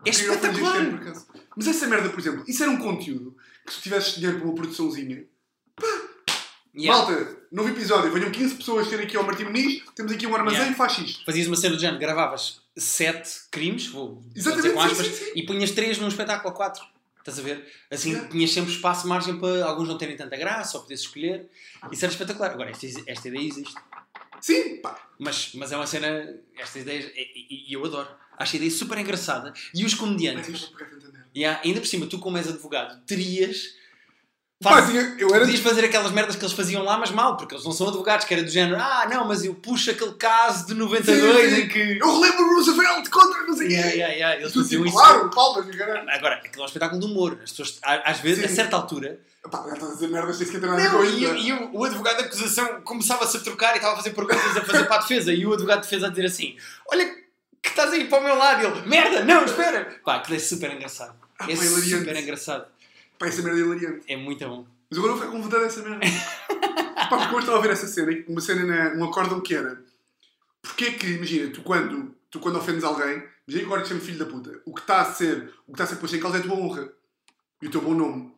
É 0.05 0.11
por 0.11 0.11
espetacular. 0.11 1.25
Mas 1.55 1.69
essa 1.69 1.87
merda, 1.87 2.09
por 2.09 2.19
exemplo, 2.19 2.45
isso 2.49 2.63
era 2.63 2.73
um 2.73 2.79
conteúdo 2.79 3.37
que 3.67 3.75
se 3.75 3.83
tivesses 3.83 4.15
dinheiro 4.15 4.39
para 4.39 4.47
uma 4.47 4.55
produçãozinha. 4.55 5.25
Yeah. 6.75 7.07
Malta, 7.07 7.37
novo 7.51 7.69
episódio, 7.69 8.11
venham 8.13 8.31
15 8.31 8.55
pessoas 8.55 8.89
ter 8.89 8.99
aqui 9.01 9.15
ao 9.17 9.25
Martim 9.25 9.45
Muniz, 9.45 9.83
temos 9.95 10.11
aqui 10.13 10.27
um 10.27 10.35
armazém 10.35 10.61
Yeah. 10.61 10.77
faz 10.77 10.99
isto. 10.99 11.25
Fazias 11.25 11.47
uma 11.47 11.57
cena 11.57 11.75
do 11.75 11.81
género, 11.81 11.99
gravavas 11.99 12.61
sete 12.77 13.31
crimes, 13.51 13.89
vou 13.89 14.23
Exatamente, 14.35 14.63
dizer 14.69 14.75
com 14.75 14.81
sim, 14.81 14.87
aspas, 15.03 15.07
sim, 15.07 15.25
sim. 15.27 15.33
e 15.37 15.43
punhas 15.47 15.71
três 15.73 15.99
num 15.99 16.09
espetáculo 16.09 16.49
ou 16.51 16.57
quatro. 16.57 16.83
Estás 17.19 17.39
a 17.39 17.43
ver? 17.43 17.71
Assim, 17.91 18.13
Yeah. 18.13 18.29
tinhas 18.31 18.51
sempre 18.53 18.73
espaço, 18.73 19.07
margem 19.07 19.39
para 19.39 19.65
alguns 19.67 19.87
não 19.87 19.99
terem 19.99 20.17
tanta 20.17 20.37
graça 20.37 20.77
ou 20.79 20.83
podias 20.83 21.01
escolher. 21.01 21.49
Isso 21.93 22.05
era 22.05 22.13
espetacular. 22.13 22.51
Agora, 22.53 22.71
esta, 22.71 22.87
esta 23.07 23.29
ideia 23.29 23.47
existe. 23.47 23.75
Sim, 24.41 24.79
pá. 24.79 24.99
Mas, 25.21 25.53
mas 25.55 25.71
é 25.71 25.77
uma 25.77 25.87
cena. 25.87 26.35
Estas 26.59 26.83
ideias. 26.83 27.13
E, 27.15 27.69
e- 27.71 27.73
eu 27.73 27.85
adoro. 27.85 28.09
Acho 28.39 28.55
a 28.55 28.57
ideia 28.57 28.71
super 28.73 28.99
engraçada. 28.99 29.53
E 29.73 29.85
os 29.85 29.95
comediantes. 29.95 30.63
Vou 30.63 30.79
merda. 30.81 31.27
Yeah, 31.37 31.61
ainda 31.65 31.81
por 31.81 31.87
cima, 31.87 32.07
tu, 32.07 32.19
como 32.19 32.37
és 32.39 32.49
advogado, 32.49 33.01
terias. 33.07 33.75
Faz, 34.63 34.89
tinha- 34.89 35.15
eu 35.19 35.29
era. 35.35 35.41
podias 35.45 35.61
fazer 35.61 35.85
aquelas 35.85 36.13
merdas 36.13 36.37
que 36.37 36.43
eles 36.45 36.55
faziam 36.55 36.83
lá, 36.85 36.97
mas 36.99 37.11
mal, 37.11 37.37
porque 37.37 37.55
eles 37.55 37.65
não 37.65 37.73
são 37.73 37.89
advogados, 37.89 38.25
que 38.27 38.33
era 38.35 38.43
do 38.43 38.49
género, 38.51 38.81
ah, 38.81 39.07
não, 39.11 39.27
mas 39.27 39.45
eu 39.45 39.55
puxo 39.55 39.91
aquele 39.91 40.13
caso 40.15 40.67
de 40.67 40.75
92 40.75 41.51
Sim, 41.51 41.57
sim. 41.57 41.63
em 41.63 41.69
que. 41.69 41.99
Eu 42.01 42.21
relembro 42.21 42.45
o 42.45 42.55
Roosevelt 42.55 43.09
contra 43.11 43.43
não 43.43 43.57
sei 43.57 43.69
Yeah, 43.69 43.91
yeah, 43.91 44.15
yeah. 44.15 44.41
Eles 44.41 44.53
Tu, 44.53 44.61
faziam 44.63 44.85
tipo, 44.85 44.97
isso. 44.97 45.05
claro, 45.07 45.31
palmas. 45.31 45.67
Agora, 46.09 46.35
aquilo 46.37 46.61
é 46.61 46.63
um 46.63 46.67
espetáculo 46.67 47.01
de 47.01 47.07
humor. 47.07 47.39
As 47.43 47.51
pessoas, 47.51 47.79
às 47.83 48.19
vezes, 48.21 48.45
Sim. 48.47 48.53
a 48.53 48.57
certa 48.57 48.77
altura, 48.77 49.21
Pá, 49.51 49.65
já 49.67 49.75
estás 49.75 49.91
a 49.91 49.95
dizer 49.95 50.09
merdas, 50.09 50.39
tens 50.39 50.51
que 50.51 50.61
ter 50.61 50.67
nada 50.67 50.81
a 50.81 50.85
ver 50.89 50.93
Não, 50.93 51.05
e, 51.05 51.25
isso. 51.25 51.35
e 51.37 51.53
o, 51.53 51.79
o 51.79 51.85
advogado 51.85 52.19
da 52.19 52.25
acusação 52.25 52.81
começava-se 52.83 53.37
a 53.37 53.41
trocar 53.41 53.73
e 53.73 53.77
estava 53.77 53.95
a 53.95 53.97
fazer 53.97 54.11
perguntas 54.11 54.57
a 54.57 54.61
fazer 54.61 54.85
para 54.85 54.97
a 54.97 54.99
defesa. 55.01 55.33
E 55.33 55.45
o 55.45 55.53
advogado 55.53 55.79
de 55.81 55.85
defesa 55.87 56.07
a 56.07 56.11
dizer 56.11 56.27
assim: 56.27 56.57
Olha, 56.89 57.05
que 57.61 57.69
estás 57.69 57.93
aí 57.93 58.05
para 58.05 58.21
o 58.21 58.25
meu 58.25 58.37
lado. 58.37 58.63
E 58.63 58.67
ele: 58.67 58.89
Merda, 58.89 59.25
não, 59.25 59.45
espera. 59.45 59.97
Pá, 60.05 60.17
aquilo 60.17 60.37
é 60.37 60.39
super 60.39 60.73
engraçado. 60.73 61.15
Ah, 61.41 61.47
é 61.51 61.57
super 61.57 62.17
engraçado. 62.17 62.67
Pá, 63.19 63.27
essa 63.27 63.43
merda 63.43 63.59
é 63.61 63.63
hilariante. 63.63 64.05
É 64.13 64.17
muito 64.17 64.47
bom. 64.47 64.67
Mas 64.91 64.99
agora 64.99 65.13
eu 65.13 65.17
vou 65.17 65.27
ficar 65.27 65.37
com 65.37 65.43
vontade 65.43 65.65
dessa 65.65 65.83
merda. 65.83 66.01
Pá, 67.09 67.19
porque 67.19 67.35
eu 67.35 67.39
estava 67.41 67.59
a 67.59 67.61
ver 67.63 67.71
essa 67.71 67.87
cena, 67.87 68.13
uma 68.29 68.41
cena, 68.41 68.65
na, 68.65 68.97
um 68.97 69.05
acórdão 69.05 69.41
que 69.41 69.55
era. 69.55 69.83
Porquê 70.63 70.93
que, 70.93 71.07
imagina, 71.07 71.51
tu 71.53 71.63
quando, 71.63 72.15
tu 72.31 72.39
quando 72.41 72.57
ofendes 72.59 72.85
alguém, 72.85 73.17
imagina 73.17 73.29
que 73.47 73.65
agora 73.65 73.83
te 73.83 73.89
chamo 73.89 74.01
filho 74.01 74.19
da 74.19 74.27
puta, 74.27 74.61
o 74.65 74.73
que 74.75 74.81
está 74.81 75.01
a 75.03 75.13
ser, 75.13 75.53
o 75.67 75.73
que 75.73 75.83
está 75.83 75.85
a 75.85 75.87
ser 75.87 75.97
posto 75.97 76.17
em 76.17 76.21
causa 76.21 76.37
é 76.39 76.41
a 76.41 76.43
tua 76.43 76.55
honra 76.55 76.93
e 77.61 77.67
o 77.67 77.71
teu 77.71 77.81
bom 77.81 77.95
nome. 77.95 78.33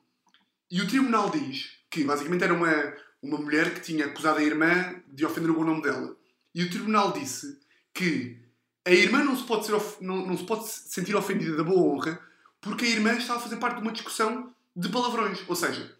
E 0.70 0.80
o 0.80 0.88
tribunal 0.88 1.30
diz 1.30 1.72
que 1.90 2.02
basicamente 2.04 2.42
era 2.44 2.54
uma, 2.54 2.94
uma 3.22 3.38
mulher 3.38 3.74
que 3.74 3.80
tinha 3.80 4.06
acusado 4.06 4.38
a 4.38 4.42
irmã 4.42 4.94
de 5.08 5.24
ofender 5.26 5.50
o 5.50 5.54
bom 5.54 5.64
nome 5.64 5.82
dela. 5.82 6.16
E 6.54 6.62
o 6.64 6.70
tribunal 6.70 7.12
disse 7.12 7.58
que 7.92 8.38
a 8.86 8.90
irmã 8.90 9.22
não 9.22 9.36
se 9.36 9.44
pode, 9.44 9.66
ser 9.66 9.74
of- 9.74 10.02
não, 10.02 10.26
não 10.26 10.36
se 10.36 10.44
pode 10.44 10.66
sentir 10.68 11.14
ofendida 11.14 11.56
da 11.56 11.62
boa 11.64 11.80
honra 11.94 12.18
porque 12.60 12.86
a 12.86 12.88
irmã 12.88 13.12
estava 13.12 13.38
a 13.38 13.42
fazer 13.42 13.56
parte 13.56 13.76
de 13.76 13.82
uma 13.82 13.92
discussão 13.92 14.53
de 14.76 14.88
palavrões. 14.88 15.40
Ou 15.46 15.56
seja, 15.56 15.94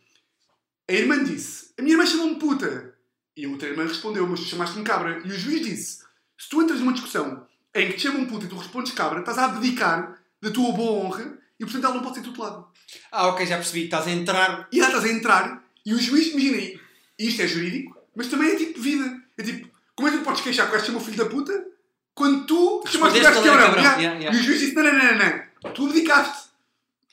a 0.88 0.92
irmã 0.92 1.22
disse: 1.24 1.72
A 1.78 1.82
minha 1.82 1.94
irmã 1.94 2.06
chamou-me 2.06 2.36
puta. 2.36 2.94
E 3.36 3.44
a 3.44 3.48
outra 3.48 3.68
irmã 3.68 3.84
respondeu: 3.84 4.26
Mas 4.26 4.40
tu 4.40 4.46
chamaste-me 4.46 4.84
cabra. 4.84 5.20
E 5.24 5.28
o 5.28 5.38
juiz 5.38 5.64
disse: 5.64 6.02
Se 6.38 6.48
tu 6.48 6.62
entras 6.62 6.80
numa 6.80 6.92
discussão 6.92 7.46
em 7.74 7.88
que 7.88 7.94
te 7.94 8.02
chamam 8.02 8.26
puta 8.26 8.44
e 8.44 8.48
tu 8.48 8.56
respondes 8.56 8.92
cabra, 8.92 9.20
estás 9.20 9.38
a 9.38 9.46
abdicar 9.46 10.18
da 10.40 10.50
tua 10.50 10.72
boa 10.72 11.04
honra 11.04 11.38
e 11.58 11.64
portanto 11.64 11.84
ela 11.84 11.94
não 11.94 12.02
pode 12.02 12.16
ser 12.16 12.22
tutelada. 12.22 12.64
Ah, 13.10 13.28
ok, 13.28 13.46
já 13.46 13.56
percebi. 13.56 13.84
Estás 13.84 14.06
a 14.06 14.10
entrar. 14.10 14.68
E 14.70 14.78
ela 14.78 14.88
estás 14.88 15.04
a 15.04 15.08
entrar 15.08 15.64
e 15.84 15.92
o 15.92 16.00
juiz, 16.00 16.28
imagina 16.28 16.56
aí, 16.56 16.80
isto 17.18 17.42
é 17.42 17.46
jurídico, 17.46 17.96
mas 18.16 18.28
também 18.28 18.52
é 18.52 18.56
tipo 18.56 18.80
vida. 18.80 19.22
É 19.36 19.42
tipo, 19.42 19.68
como 19.94 20.08
é 20.08 20.12
que 20.12 20.18
tu 20.18 20.24
podes 20.24 20.40
queixar 20.40 20.70
que 20.70 20.76
o 20.76 20.80
chamou 20.84 21.00
filho 21.00 21.18
da 21.18 21.26
puta 21.26 21.66
quando 22.14 22.46
tu 22.46 22.84
chamaste 22.86 23.18
o 23.18 23.22
gajo 23.22 23.42
de 23.42 23.48
cabrão? 23.48 24.00
E 24.00 24.28
o 24.28 24.42
juiz 24.42 24.60
disse: 24.60 24.74
Não, 24.74 24.82
não, 24.82 24.92
não, 24.92 25.18
não. 25.18 25.72
Tu 25.72 25.86
abdicaste. 25.86 26.48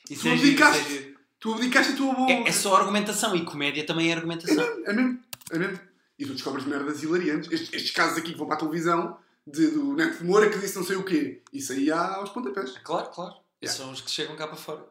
Isso 0.08 0.22
Tu 0.22 0.28
é 0.28 0.30
é 0.30 0.34
abdicaste. 0.34 1.11
Tu 1.42 1.52
abdicaste 1.52 1.92
a 1.92 1.96
tua 1.96 2.14
boa. 2.14 2.30
É, 2.30 2.48
é 2.48 2.52
só 2.52 2.76
argumentação 2.76 3.34
e 3.34 3.44
comédia 3.44 3.84
também 3.84 4.10
é 4.10 4.14
argumentação. 4.14 4.64
É 4.86 4.92
mesmo, 4.92 5.18
é 5.50 5.58
mesmo. 5.58 5.80
E 6.16 6.24
tu 6.24 6.34
descobres 6.34 6.64
merdas 6.64 7.02
hilariantes. 7.02 7.50
Estes, 7.50 7.72
estes 7.72 7.90
casos 7.90 8.16
aqui 8.16 8.30
que 8.32 8.38
vão 8.38 8.46
para 8.46 8.54
a 8.54 8.58
televisão, 8.60 9.18
de, 9.44 9.66
do 9.72 9.92
Neto 9.94 10.18
de 10.18 10.24
Moura 10.24 10.48
que 10.48 10.58
disse 10.58 10.76
não 10.76 10.84
sei 10.84 10.94
o 10.94 11.02
quê. 11.04 11.42
Isso 11.52 11.72
aí 11.72 11.90
há 11.90 12.14
aos 12.14 12.30
pontapés. 12.30 12.78
Claro, 12.84 13.10
claro. 13.10 13.34
Yeah. 13.60 13.76
São 13.76 13.90
os 13.90 14.00
que 14.00 14.08
chegam 14.10 14.36
cá 14.36 14.46
para 14.46 14.56
fora. 14.56 14.86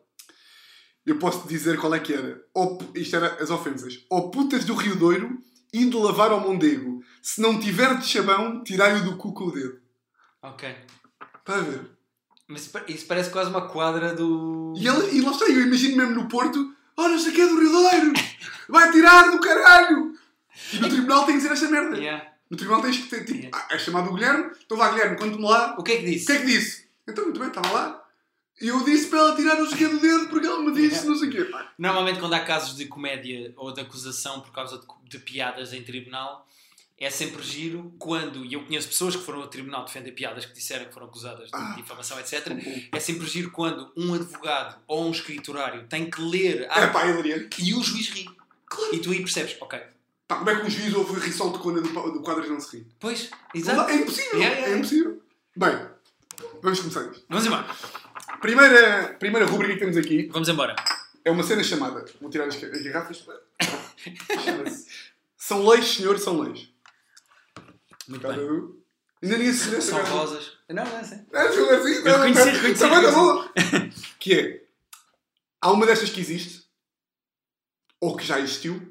Eu 1.05 1.17
posso 1.19 1.47
dizer 1.47 1.79
qual 1.79 1.95
é 1.95 1.99
que 2.01 2.13
era. 2.13 2.43
Pu- 2.53 2.91
isto 2.95 3.15
era 3.15 3.41
as 3.41 3.49
ofensas. 3.49 4.05
Ou 4.09 4.29
putas 4.29 4.65
do 4.65 4.75
Rio 4.75 4.97
Douro, 4.97 5.41
indo 5.73 6.01
lavar 6.01 6.31
ao 6.31 6.41
Mondego. 6.41 7.01
Se 7.21 7.39
não 7.39 7.59
tiver 7.61 7.97
de 7.97 8.05
chabão, 8.05 8.61
tirai-o 8.61 9.05
do 9.05 9.15
cu 9.15 9.33
com 9.33 9.45
o 9.45 9.51
dedo. 9.51 9.79
Ok. 10.41 10.75
Está 11.39 11.55
a 11.55 11.61
ver? 11.61 11.89
Mas 12.51 12.61
isso 12.63 12.71
pa- 12.71 12.83
isso 12.87 13.05
parece 13.05 13.29
quase 13.29 13.49
uma 13.49 13.67
quadra 13.67 14.13
do. 14.13 14.73
E, 14.77 14.87
ele, 14.87 15.17
e 15.17 15.21
lá 15.21 15.31
está, 15.31 15.45
eu 15.45 15.61
imagino 15.61 15.97
mesmo 15.97 16.15
no 16.15 16.27
Porto, 16.27 16.73
oh 16.97 17.07
não 17.07 17.17
sei 17.19 17.31
o 17.31 17.35
que 17.35 17.41
é 17.41 17.47
do 17.47 17.59
Rio 17.59 17.71
vai 18.69 18.91
tirar 18.91 19.31
do 19.31 19.39
caralho! 19.39 20.13
E 20.73 20.77
no 20.79 20.87
tribunal 20.89 21.25
tem 21.25 21.35
que 21.35 21.41
dizer 21.41 21.53
esta 21.53 21.67
merda. 21.69 21.97
Yeah. 21.97 22.25
No 22.49 22.57
tribunal 22.57 22.81
tens 22.81 22.97
que 22.97 23.07
ter, 23.09 23.25
tipo, 23.25 23.39
Yeah. 23.39 23.57
ah, 23.57 23.73
é 23.73 23.79
chamado 23.79 24.09
o 24.09 24.13
Guilherme, 24.13 24.51
então 24.65 24.77
vá 24.77 24.89
Guilherme, 24.89 25.17
conta-me 25.17 25.43
lá, 25.43 25.75
O 25.79 25.83
que 25.83 25.91
é 25.93 25.97
que 25.97 26.03
o 26.03 26.05
disse? 26.11 26.25
que 26.25 26.31
é 26.33 26.37
que 26.39 26.45
disse? 26.45 26.85
Então, 27.07 27.23
muito 27.25 27.39
bem, 27.39 27.49
estava 27.49 27.71
lá. 27.71 28.03
E 28.61 28.67
eu 28.67 28.83
disse 28.83 29.07
para 29.07 29.19
ela 29.19 29.35
tirar 29.35 29.55
não 29.55 29.65
sei 29.65 29.73
o 29.75 29.77
quê 29.77 29.87
do 29.87 29.99
dedo 29.99 30.27
porque 30.29 30.45
ela 30.45 30.59
me 30.61 30.71
disse 30.73 30.87
Yeah. 31.05 31.09
não 31.09 31.15
sei 31.15 31.29
o 31.29 31.31
quê. 31.31 31.43
Pá, 31.45 31.71
Normalmente, 31.77 32.19
quando 32.19 32.33
há 32.33 32.39
casos 32.41 32.75
de 32.77 32.85
comédia 32.85 33.53
ou 33.57 33.73
de 33.73 33.81
acusação 33.81 34.41
por 34.41 34.51
causa 34.51 34.77
de, 34.77 34.85
de 35.09 35.19
piadas 35.19 35.73
em 35.73 35.81
tribunal, 35.83 36.47
é 37.03 37.09
sempre 37.09 37.41
giro 37.41 37.93
quando, 37.97 38.45
e 38.45 38.53
eu 38.53 38.63
conheço 38.63 38.87
pessoas 38.87 39.15
que 39.15 39.23
foram 39.23 39.41
ao 39.41 39.47
tribunal 39.47 39.83
defender 39.85 40.11
piadas 40.11 40.45
que 40.45 40.53
disseram 40.53 40.85
que 40.85 40.93
foram 40.93 41.07
acusadas 41.07 41.45
de 41.47 41.55
Ah. 41.55 41.73
difamação, 41.75 42.19
etc. 42.19 42.47
É 42.91 42.99
sempre 42.99 43.25
giro 43.27 43.49
quando 43.51 43.91
um 43.97 44.13
advogado 44.13 44.79
ou 44.87 45.07
um 45.07 45.11
escriturário 45.11 45.87
tem 45.87 46.09
que 46.09 46.21
ler 46.21 46.61
É 46.63 46.83
a... 46.83 46.87
pá, 46.89 47.05
hilariante. 47.07 47.61
e 47.63 47.73
o 47.73 47.81
juiz 47.83 48.09
ri. 48.09 48.29
E 48.93 48.99
tu 48.99 49.11
aí 49.11 49.19
percebes, 49.19 49.57
ok, 49.59 49.79
Pá, 50.27 50.37
como 50.37 50.49
é 50.49 50.55
que 50.55 50.65
um 50.65 50.69
juiz 50.69 50.93
ouve 50.93 51.19
rir 51.19 51.33
só 51.33 51.49
de 51.49 51.59
quando 51.59 51.81
do, 51.81 52.21
quadro 52.21 52.45
e 52.45 52.49
não 52.49 52.59
se 52.61 52.77
ri? 52.77 52.87
pois, 52.99 53.29
exato. 53.53 53.89
É 53.91 53.95
impossível. 53.95 54.39
Yeah, 54.39 54.55
yeah, 54.55 54.73
É 54.73 54.77
impossível. 54.77 55.21
Bem, 55.57 55.87
vamos 56.61 56.79
começar. 56.79 57.11
Vamos 57.27 57.45
embora. 57.45 57.65
Primeira, 58.39 59.15
primeira 59.19 59.45
rubrica 59.45 59.73
que 59.73 59.79
temos 59.79 59.97
aqui 59.97 60.29
Vamos 60.31 60.47
embora. 60.49 60.75
é 61.25 61.29
uma 61.31 61.43
cena 61.43 61.63
chamada. 61.63 62.05
Vou 62.21 62.29
tirar 62.29 62.45
as, 62.47 62.55
as 62.63 62.81
garrafas. 62.83 63.25
Chama-se. 64.45 64.87
São 65.37 65.67
leis, 65.67 65.85
senhor, 65.95 66.17
são 66.17 66.39
leis. 66.39 66.70
Muito 68.11 68.21
Cada 68.21 68.35
bem. 68.35 68.51
um. 68.51 68.81
Ainda 69.23 69.37
nem 69.37 69.53
São 69.53 70.03
rosas. 70.03 70.57
Não, 70.69 70.83
não. 70.83 70.91
É, 70.91 70.99
assim, 70.99 71.15
assim, 71.15 71.93
Eu 71.95 72.19
reconheci, 72.19 72.49
reconheci, 72.49 72.79
Tá 72.81 72.89
bem, 72.89 73.01
tá 73.03 73.09
reconheci. 73.09 73.15
bom. 73.15 73.89
Que 74.19 74.33
é. 74.39 74.63
Há 75.61 75.71
uma 75.71 75.85
destas 75.85 76.09
que 76.09 76.19
existe, 76.19 76.65
ou 77.99 78.15
que 78.17 78.25
já 78.25 78.39
existiu, 78.39 78.90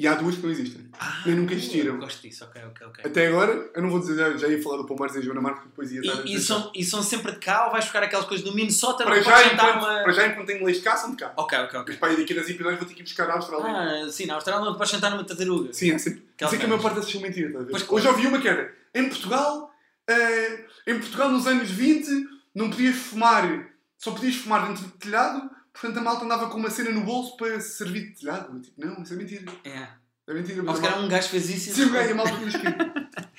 e 0.00 0.06
há 0.06 0.14
duas 0.14 0.34
que 0.34 0.42
não 0.42 0.50
existem. 0.50 0.88
Ah, 0.98 1.22
Nem 1.26 1.36
nunca 1.36 1.52
existiram. 1.52 1.94
eu 1.94 2.00
Gosto 2.00 2.22
disso, 2.22 2.42
ok, 2.44 2.62
ok, 2.70 2.86
ok. 2.86 3.04
Até 3.04 3.26
agora, 3.26 3.70
eu 3.74 3.82
não 3.82 3.90
vou 3.90 4.00
dizer, 4.00 4.16
já, 4.16 4.34
já 4.34 4.48
ia 4.48 4.62
falar 4.62 4.78
do 4.78 4.86
Palmeiras 4.86 5.14
e 5.14 5.20
Joana 5.20 5.42
Marques, 5.42 5.64
depois 5.64 5.92
ia 5.92 6.00
estar 6.00 6.26
E, 6.26 6.36
e, 6.36 6.40
são, 6.40 6.72
e 6.74 6.82
são 6.82 7.02
sempre 7.02 7.32
de 7.32 7.38
cá 7.38 7.66
ou 7.66 7.72
vais 7.72 7.84
buscar 7.84 8.02
aquelas 8.02 8.24
coisas 8.24 8.42
do 8.42 8.54
Minnesota 8.54 9.04
para 9.04 9.20
já, 9.20 9.44
enquanto, 9.52 9.76
uma... 9.76 10.02
para 10.02 10.12
já, 10.12 10.26
enquanto 10.26 10.46
tenho 10.46 10.64
leis 10.64 10.78
de 10.78 10.84
cá, 10.84 10.96
são 10.96 11.10
de 11.10 11.16
cá. 11.18 11.34
Ok, 11.36 11.58
ok, 11.58 11.80
ok. 11.80 11.84
Mas 11.88 11.96
para 11.96 12.12
ir 12.14 12.16
daqui 12.16 12.32
das 12.32 12.48
episódios 12.48 12.78
vou 12.78 12.88
ter 12.88 12.94
que 12.94 13.00
ir 13.00 13.04
buscar 13.04 13.28
a 13.28 13.34
Austrália. 13.34 13.66
Ah, 14.06 14.10
sim, 14.10 14.24
na 14.24 14.36
Austrália 14.36 14.64
não 14.64 14.74
podes 14.74 14.90
sentar 14.90 15.10
numa 15.10 15.24
tartaruga. 15.24 15.70
Sim, 15.74 15.92
é 15.92 15.98
sempre. 15.98 16.22
Sei 16.48 16.58
que 16.58 16.64
a 16.64 16.68
maior 16.68 16.80
parte 16.80 16.94
dessas 16.94 17.12
são 17.12 17.20
mentiras, 17.20 17.50
estás 17.50 17.68
a 17.68 17.78
ver? 17.78 17.94
Hoje 17.94 18.08
ouvi 18.08 18.26
uma 18.26 18.40
que 18.40 18.48
era 18.48 18.74
em 18.94 19.06
Portugal, 19.06 19.70
eh, 20.08 20.64
em 20.86 20.98
Portugal 20.98 21.28
nos 21.28 21.46
anos 21.46 21.70
20 21.70 22.08
não 22.54 22.70
podias 22.70 22.96
fumar, 22.96 23.68
só 23.98 24.12
podias 24.12 24.36
fumar 24.36 24.66
dentro 24.66 24.84
de 24.84 24.92
telhado, 24.92 25.50
portanto 25.72 25.98
a 25.98 26.00
malta 26.02 26.24
andava 26.24 26.48
com 26.50 26.58
uma 26.58 26.70
cena 26.70 26.90
no 26.90 27.02
bolso 27.04 27.36
para 27.36 27.60
servir 27.60 28.10
de 28.12 28.20
telhado. 28.20 28.54
Eu, 28.56 28.62
Tipo, 28.62 28.86
não, 28.86 29.02
isso 29.02 29.12
é 29.12 29.16
mentira. 29.16 29.52
É. 29.64 29.88
É 30.26 30.34
mentira. 30.34 30.60
Ou 30.60 30.64
mas 30.66 30.76
se 30.78 30.80
a 30.80 30.82
calhar 30.84 30.98
malta- 31.00 31.06
um 31.06 31.08
gajo 31.08 31.28
fez 31.28 31.50
isso 31.50 31.70
e... 31.70 31.74
Sim, 31.74 31.82
o 31.84 31.90
gajo 31.92 32.12
a 32.12 32.14
malta 32.14 32.36
tinha 32.36 32.48
escrito. 32.48 32.78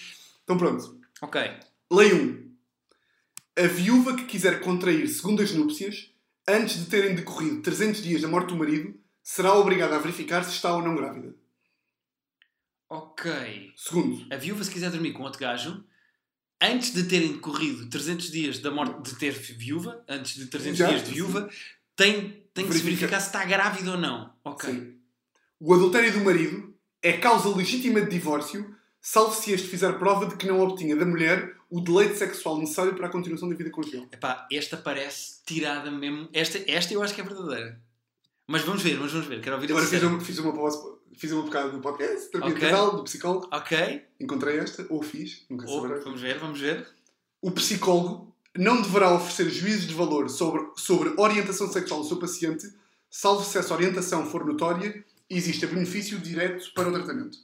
Então 0.44 0.58
pronto. 0.58 1.00
Ok. 1.22 1.40
Lei 1.92 2.14
1. 2.14 2.52
A 3.60 3.68
viúva 3.68 4.16
que 4.16 4.26
quiser 4.26 4.60
contrair 4.60 5.08
segundas 5.08 5.52
núpcias, 5.54 6.12
antes 6.48 6.78
de 6.80 6.86
terem 6.88 7.16
decorrido 7.16 7.62
300 7.62 8.02
dias 8.02 8.22
da 8.22 8.28
morte 8.28 8.50
do 8.50 8.58
marido, 8.58 9.00
será 9.24 9.54
obrigada 9.54 9.96
a 9.96 10.00
verificar 10.00 10.44
se 10.44 10.52
está 10.52 10.74
ou 10.76 10.82
não 10.82 10.96
grávida. 10.96 11.34
Ok. 12.90 13.72
Segundo. 13.78 14.26
A 14.34 14.36
viúva, 14.38 14.64
se 14.64 14.72
quiser 14.72 14.90
dormir 14.92 15.14
com 15.14 15.24
outro 15.24 15.40
gajo, 15.40 15.84
antes 16.62 16.94
de 16.94 17.04
terem 17.04 17.34
decorrido 17.34 17.90
300 17.90 18.30
dias 18.32 18.60
da 18.60 18.72
morte 18.72 19.02
de 19.10 19.18
ter 19.18 19.32
viúva, 19.32 20.04
antes 20.10 20.36
de 20.36 20.48
300 20.48 20.78
Já, 20.78 20.88
dias 20.90 21.02
de 21.04 21.08
sim. 21.10 21.14
viúva, 21.14 21.50
tem, 21.96 22.44
tem 22.54 22.66
que 22.66 22.74
se 22.74 22.80
Verifica. 22.80 22.86
verificar 23.08 23.20
se 23.20 23.28
está 23.28 23.46
grávida 23.46 23.92
ou 23.92 23.98
não. 23.98 24.34
Ok. 24.44 24.70
Sim. 24.72 24.96
O 25.60 25.74
adultério 25.74 26.12
do 26.14 26.22
marido 26.22 26.74
é 27.02 27.14
causa 27.14 27.56
legítima 27.56 28.02
de 28.02 28.10
divórcio, 28.10 28.76
salvo 29.00 29.36
se 29.36 29.52
este 29.52 29.68
fizer 29.68 29.94
prova 30.00 30.26
de 30.26 30.36
que 30.36 30.48
não 30.48 30.60
obtinha 30.60 30.96
da 30.96 31.06
mulher 31.06 31.56
o 31.70 31.80
deleite 31.80 32.18
sexual 32.18 32.58
necessário 32.58 32.96
para 32.96 33.08
a 33.08 33.10
continuação 33.10 33.48
da 33.50 33.56
vida 33.56 33.70
conjugal. 33.70 34.06
Epá, 34.12 34.48
esta 34.52 34.76
parece 34.78 35.42
tirada 35.46 35.90
mesmo. 35.92 36.28
Esta, 36.34 36.60
esta 36.70 36.94
eu 36.94 37.02
acho 37.02 37.14
que 37.16 37.22
é 37.22 37.24
verdadeira. 37.24 37.82
Mas 38.48 38.64
vamos 38.64 38.82
ver, 38.82 39.00
mas 39.00 39.12
vamos 39.12 39.28
ver. 39.28 39.40
Quero 39.42 39.56
ouvir 39.56 39.72
a 39.72 39.76
Agora 39.76 39.88
fiz 39.88 40.04
uma, 40.04 40.20
fiz 40.20 40.40
uma, 40.40 40.54
pause- 40.54 40.98
fiz 41.16 41.32
uma 41.32 41.44
bocada 41.44 41.70
do 41.70 41.80
podcast, 41.80 42.30
terapia 42.30 42.54
Ok. 42.54 42.60
de 42.66 42.70
casal, 42.72 42.96
do 42.98 43.04
psicólogo. 43.04 43.48
Ok. 43.54 44.06
Encontrei 44.20 44.58
esta, 44.58 44.86
ou 44.90 45.02
fiz, 45.02 45.46
nunca 45.50 45.66
saberás. 45.68 46.04
vamos 46.04 46.20
ver, 46.22 46.38
vamos 46.40 46.60
ver. 46.60 46.86
O 47.42 47.52
psicólogo 47.52 48.31
não 48.58 48.82
deverá 48.82 49.14
oferecer 49.14 49.50
juízos 49.50 49.88
de 49.88 49.94
valor 49.94 50.30
sobre, 50.30 50.62
sobre 50.76 51.14
orientação 51.18 51.72
sexual 51.72 52.02
do 52.02 52.08
seu 52.08 52.18
paciente, 52.18 52.68
salvo 53.10 53.44
se 53.44 53.58
essa 53.58 53.74
orientação 53.74 54.26
for 54.30 54.46
notória 54.46 55.04
e 55.30 55.38
exista 55.38 55.68
benefício 55.68 56.18
direto 56.20 56.72
para 56.74 56.90
o 56.90 56.94
tratamento. 56.94 57.38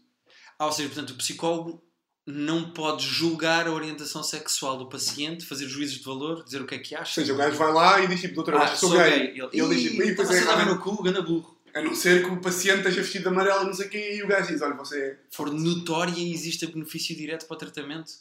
Ah, 0.60 0.65
ou 0.65 0.72
seja, 0.72 0.89
portanto, 0.89 1.12
o 1.12 1.15
psicólogo 1.15 1.84
não 2.26 2.72
pode 2.72 3.06
julgar 3.08 3.67
a 3.67 3.72
orientação 3.72 4.22
sexual 4.22 4.78
do 4.78 4.89
paciente, 4.89 5.46
fazer 5.46 5.65
juízos 5.67 5.98
de 6.00 6.04
valor, 6.04 6.43
dizer 6.43 6.62
o 6.62 6.65
que 6.65 6.76
é 6.76 6.80
que 6.80 6.93
Ou 6.96 7.02
acha. 7.02 7.13
seja, 7.22 7.34
o 7.34 7.38
gajo 7.38 7.56
vai 7.58 7.72
lá 7.72 8.02
e 8.04 8.08
diz 8.08 8.20
tipo, 8.20 8.36
doutor, 8.36 8.56
eu 8.56 8.60
Ah, 8.60 8.63
acho 8.63 8.74
que 8.74 8.80
sou 8.82 8.89
gay. 8.91 9.10
gay. 9.10 9.28
Ele, 9.30 9.50
Ele 9.54 9.76
diz 9.76 9.91
tipo, 9.91 10.04
"Ih, 10.04 10.15
pois 10.15 10.30
é, 10.32 10.43
dá 10.43 10.56
realmente." 10.56 10.76
no 10.76 10.80
cu, 10.82 11.02
ganda 11.04 11.22
burro. 11.22 11.56
A 11.74 11.82
não 11.82 11.93
ser 11.96 12.24
que 12.26 12.30
o 12.32 12.41
paciente 12.41 12.80
esteja 12.80 13.02
vestido 13.02 13.22
de 13.24 13.28
amarelo 13.30 13.63
e 13.63 13.65
não 13.67 13.74
sei 13.74 13.86
o 13.86 13.89
quê 13.89 14.15
e 14.17 14.24
o 14.24 14.28
gajo 14.28 14.48
diz, 14.52 14.62
olha, 14.62 14.74
você 14.74 15.00
é... 15.00 15.20
For 15.32 15.54
notória 15.54 16.12
e 16.17 16.34
exista 16.34 16.65
benefício 16.67 17.15
direto 17.15 17.46
para 17.46 17.54
o 17.56 17.58
tratamento. 17.58 18.12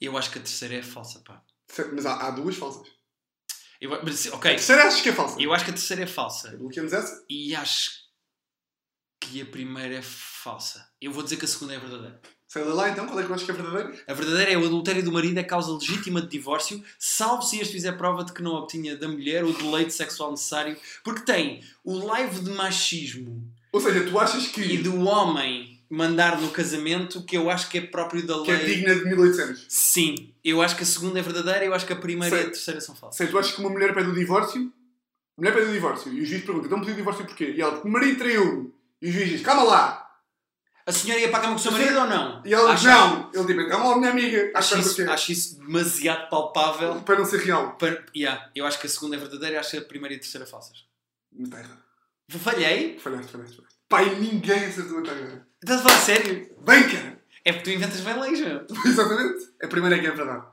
Eu 0.00 0.16
acho 0.16 0.30
que 0.30 0.38
a 0.38 0.42
terceira 0.42 0.76
é 0.76 0.82
falsa, 0.82 1.20
pá. 1.20 1.40
Mas 1.92 2.06
há, 2.06 2.26
há 2.26 2.30
duas 2.30 2.56
falsas. 2.56 2.86
Eu, 3.80 3.90
mas, 4.04 4.26
A 4.28 4.36
ok, 4.36 4.50
terceira 4.52 4.84
achas 4.84 5.00
que 5.00 5.08
é 5.08 5.12
falsa? 5.12 5.40
eu 5.40 5.52
acho 5.52 5.64
que 5.64 5.70
a 5.70 5.74
terceira 5.74 6.02
é 6.02 6.06
falsa. 6.06 6.56
Bloqueamos 6.56 6.92
essa? 6.92 7.24
E 7.28 7.54
acho 7.54 7.90
que 9.20 9.40
a 9.40 9.46
primeira 9.46 9.94
é 9.96 10.02
falsa. 10.02 10.86
Eu 11.00 11.12
vou 11.12 11.22
dizer 11.22 11.36
que 11.36 11.44
a 11.44 11.48
segunda 11.48 11.74
é 11.74 11.78
verdadeira. 11.78 12.20
Sei 12.48 12.62
lá, 12.64 12.90
então, 12.90 13.06
qual 13.06 13.18
é 13.18 13.24
que 13.24 13.30
eu 13.30 13.34
acho 13.34 13.44
que 13.46 13.50
é 13.50 13.54
verdadeiro? 13.54 13.98
A 14.06 14.12
verdadeira 14.12 14.52
é 14.52 14.58
o 14.58 14.66
adultério 14.66 15.02
do 15.02 15.10
marido 15.10 15.38
é 15.38 15.42
causa 15.42 15.72
legítima 15.72 16.20
de 16.20 16.28
divórcio, 16.28 16.84
salvo 16.98 17.42
se 17.42 17.58
este 17.58 17.72
fizer 17.72 17.92
prova 17.92 18.24
de 18.24 18.32
que 18.32 18.42
não 18.42 18.52
obtinha 18.52 18.94
da 18.94 19.08
mulher 19.08 19.42
o 19.42 19.52
deleite 19.54 19.94
sexual 19.94 20.30
necessário, 20.32 20.76
porque 21.02 21.22
tem 21.22 21.64
o 21.82 21.96
live 22.04 22.40
de 22.40 22.50
machismo 22.50 23.50
Ou 23.72 23.80
seja, 23.80 24.04
tu 24.04 24.18
achas 24.18 24.48
que, 24.48 24.60
e 24.60 24.78
do 24.78 25.02
homem 25.06 25.82
mandar 25.88 26.38
no 26.40 26.50
casamento 26.50 27.24
que 27.24 27.36
eu 27.36 27.48
acho 27.50 27.70
que 27.70 27.78
é 27.78 27.80
próprio 27.80 28.26
da 28.26 28.42
que 28.42 28.50
é 28.50 28.56
lei. 28.56 28.66
digna 28.74 28.94
de 28.96 29.04
1800? 29.06 29.66
Sim, 29.68 30.31
eu 30.44 30.60
acho 30.62 30.76
que 30.76 30.82
a 30.82 30.86
segunda 30.86 31.18
é 31.18 31.22
verdadeira, 31.22 31.64
eu 31.64 31.74
acho 31.74 31.86
que 31.86 31.92
a 31.92 31.96
primeira 31.96 32.34
e 32.34 32.38
a 32.38 32.42
Sei. 32.42 32.50
terceira 32.50 32.80
são 32.80 32.94
falsas. 32.94 33.16
Sei, 33.16 33.26
tu 33.28 33.38
achas 33.38 33.52
que 33.54 33.60
uma 33.60 33.70
mulher 33.70 33.94
pede 33.94 34.10
o 34.10 34.14
divórcio? 34.14 34.72
A 35.36 35.40
mulher 35.40 35.54
pede 35.54 35.70
o 35.70 35.72
divórcio 35.72 36.12
e 36.12 36.20
o 36.20 36.26
juiz 36.26 36.44
pergunta, 36.44 36.66
então 36.66 36.80
pediu 36.80 36.94
o 36.94 36.96
divórcio 36.96 37.24
porquê? 37.24 37.52
E 37.56 37.60
ela, 37.60 37.72
porque 37.72 37.88
o 37.88 37.90
marido 37.90 38.18
traiu-me. 38.18 38.72
E 39.00 39.08
o 39.08 39.12
juiz 39.12 39.28
diz, 39.28 39.42
calma 39.42 39.62
lá. 39.62 39.98
A 40.84 40.90
senhora 40.90 41.20
ia 41.20 41.28
para 41.28 41.38
a 41.38 41.40
cama 41.42 41.54
com 41.54 41.60
o 41.60 41.62
seu 41.62 41.70
A 41.70 41.78
marido 41.78 41.98
ou 42.00 42.06
não? 42.06 42.42
E 42.44 42.52
ela 42.52 42.74
diz, 42.74 42.84
não. 42.84 43.30
Ele 43.32 43.46
tipo, 43.46 43.68
calma 43.68 43.88
lá, 43.90 43.98
minha 43.98 44.10
amiga. 44.10 44.50
Acho 44.54 44.74
Acho 44.74 44.88
isso, 44.88 45.10
acho 45.10 45.32
isso 45.32 45.58
demasiado 45.60 46.28
palpável. 46.28 47.00
Para 47.02 47.18
não 47.18 47.24
ser 47.24 47.40
real. 47.40 47.76
Para... 47.76 48.04
Yeah, 48.14 48.50
eu 48.54 48.66
acho 48.66 48.80
que 48.80 48.86
a 48.86 48.90
segunda 48.90 49.14
é 49.14 49.18
verdadeira 49.18 49.56
e 49.56 49.58
acho 49.58 49.70
que 49.70 49.76
a 49.76 49.82
primeira 49.82 50.14
e 50.14 50.16
a 50.16 50.20
terceira 50.20 50.44
falsas. 50.44 50.84
Mas 51.32 51.48
está 51.48 51.60
errado. 51.60 51.82
Falhei? 52.30 52.98
Falhaste, 52.98 53.30
falhaste, 53.30 53.56
falhaste. 53.56 53.78
Pai, 53.88 54.14
ninguém 54.16 54.64
acertou 54.64 54.98
até 54.98 55.10
agora. 55.10 55.46
Estás 55.62 55.80
a 55.80 55.82
falar 55.82 56.00
sério? 56.00 56.50
Bem, 56.64 56.88
cara. 56.88 57.21
É 57.44 57.52
porque 57.52 57.70
tu 57.70 57.74
inventas 57.76 58.00
bem 58.00 58.20
leis, 58.20 58.40
meu. 58.44 58.66
Exatamente. 58.84 59.48
A 59.62 59.68
primeira 59.68 59.96
é 59.96 59.98
que 59.98 60.06
é 60.06 60.10
verdade. 60.10 60.46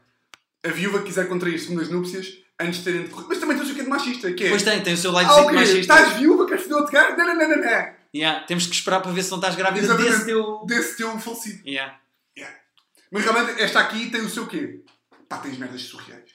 A 0.65 0.69
viúva 0.69 0.99
que 0.99 1.05
quiser 1.05 1.27
contrair 1.27 1.57
segundas 1.59 1.89
núpcias 1.89 2.27
antes 2.59 2.79
de 2.79 2.83
terem 2.85 3.03
decorrido. 3.03 3.29
Mas 3.29 3.37
também 3.39 3.57
tens 3.57 3.69
o 3.69 3.73
que 3.75 3.79
é 3.81 3.83
de 3.83 3.89
machista, 3.89 4.33
que 4.33 4.43
é... 4.45 4.49
Pois 4.49 4.63
tem, 4.63 4.81
tem 4.83 4.93
o 4.93 4.97
seu 4.97 5.15
Ah, 5.17 5.21
livezinho 5.21 5.45
ok, 5.45 5.55
machista. 5.55 5.79
estás 5.79 6.13
viúva, 6.17 6.45
queres 6.45 6.63
foder 6.63 6.77
outro 6.77 6.91
gajo? 6.93 7.15
Não, 7.17 7.25
não, 7.27 7.35
não, 7.35 7.47
não. 7.57 7.99
Yeah, 8.13 8.43
temos 8.45 8.65
que 8.65 8.73
esperar 8.75 9.01
para 9.01 9.11
ver 9.11 9.23
se 9.23 9.29
não 9.31 9.37
estás 9.37 9.55
grávida 9.55 9.85
Exatamente. 9.85 10.11
desse 10.13 10.25
teu. 10.25 10.63
Desse 10.65 10.97
teu 10.97 11.19
falecido. 11.19 11.65
Yeah. 11.67 11.99
Mas 13.11 13.23
realmente, 13.23 13.61
esta 13.61 13.79
aqui 13.79 14.09
tem 14.11 14.21
o 14.21 14.29
seu 14.29 14.45
quê? 14.47 14.81
Pá, 15.27 15.37
tens 15.37 15.57
merdas 15.57 15.81
surreais. 15.81 16.31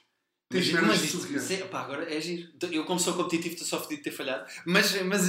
Tens 0.54 0.70
Mas, 0.70 0.86
mas 0.86 1.02
isto, 1.02 1.52
é, 1.52 1.56
pá, 1.66 1.80
agora 1.80 2.14
é 2.14 2.20
giro. 2.20 2.48
Eu, 2.70 2.84
como 2.84 3.00
sou 3.00 3.14
competitivo, 3.14 3.54
estou 3.54 3.66
só 3.66 3.82
fodido 3.82 4.04
de 4.04 4.04
ter 4.04 4.16
falhado. 4.16 4.46
Mas, 4.64 5.02
mas 5.02 5.22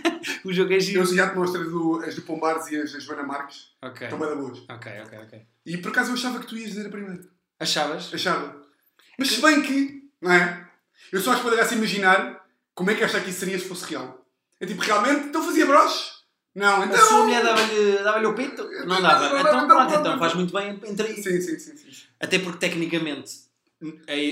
o 0.42 0.50
jogo 0.50 0.72
é 0.72 0.80
giro. 0.80 1.00
Eu 1.00 1.14
já 1.14 1.28
te 1.28 1.36
mostrei 1.36 1.64
do, 1.64 2.02
as 2.02 2.14
do 2.14 2.22
Pombares 2.22 2.66
e 2.68 2.80
as 2.80 2.90
da 2.90 2.98
Joana 2.98 3.22
Marques. 3.22 3.72
Ok, 3.82 4.06
Estão 4.06 4.18
bem 4.18 4.28
da 4.30 4.36
boas. 4.36 4.58
ok, 4.70 4.92
ok, 5.04 5.18
ok. 5.18 5.42
E 5.66 5.76
por 5.76 5.90
acaso 5.90 6.10
eu 6.10 6.14
achava 6.14 6.40
que 6.40 6.46
tu 6.46 6.56
ias 6.56 6.70
dizer 6.70 6.86
a 6.86 6.90
primeira. 6.90 7.20
Achavas? 7.58 8.10
Achava. 8.14 8.56
Mas 9.18 9.28
se 9.28 9.42
bem 9.42 9.60
que, 9.60 10.10
não 10.18 10.32
é? 10.32 10.66
Eu 11.12 11.20
só 11.20 11.32
acho 11.32 11.40
que 11.40 11.44
poderia 11.44 11.66
se 11.66 11.74
imaginar 11.74 12.42
como 12.74 12.90
é 12.90 12.94
que 12.94 13.04
esta 13.04 13.18
aqui 13.18 13.32
seria 13.32 13.58
se 13.58 13.68
fosse 13.68 13.84
real. 13.84 14.26
É 14.58 14.64
tipo, 14.64 14.80
realmente, 14.80 15.28
então 15.28 15.44
fazia 15.44 15.66
broche? 15.66 16.10
Não, 16.54 16.84
então... 16.84 16.96
A 16.96 17.06
sua 17.06 17.22
mulher 17.24 17.42
dava-lhe 17.44 18.02
dava 18.02 18.26
o 18.26 18.34
pinto? 18.34 18.66
Não 18.86 19.02
dava. 19.02 19.40
Então 19.40 19.66
pronto, 19.66 19.94
então 19.94 20.18
faz 20.18 20.34
muito 20.34 20.54
bem 20.54 20.80
entre 20.88 21.06
aí. 21.06 21.22
Sim, 21.22 21.38
sim, 21.38 21.58
sim. 21.58 21.76
sim. 21.76 22.06
Até 22.18 22.38
porque 22.38 22.58
tecnicamente 22.58 23.49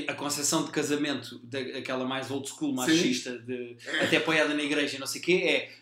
a, 0.09 0.13
concepção 0.13 0.65
de 0.65 0.71
casamento, 0.71 1.41
daquela 1.43 2.05
mais 2.05 2.31
old 2.31 2.47
school, 2.49 2.75
machista, 2.75 3.39
de, 3.39 3.77
É. 3.87 4.05
até 4.05 4.19
apoiada 4.19 4.53
na 4.53 4.63
igreja 4.63 4.97
e 4.97 5.01
não 5.01 5.07
sei 5.07 5.21
o 5.21 5.25
quê, 5.25 5.33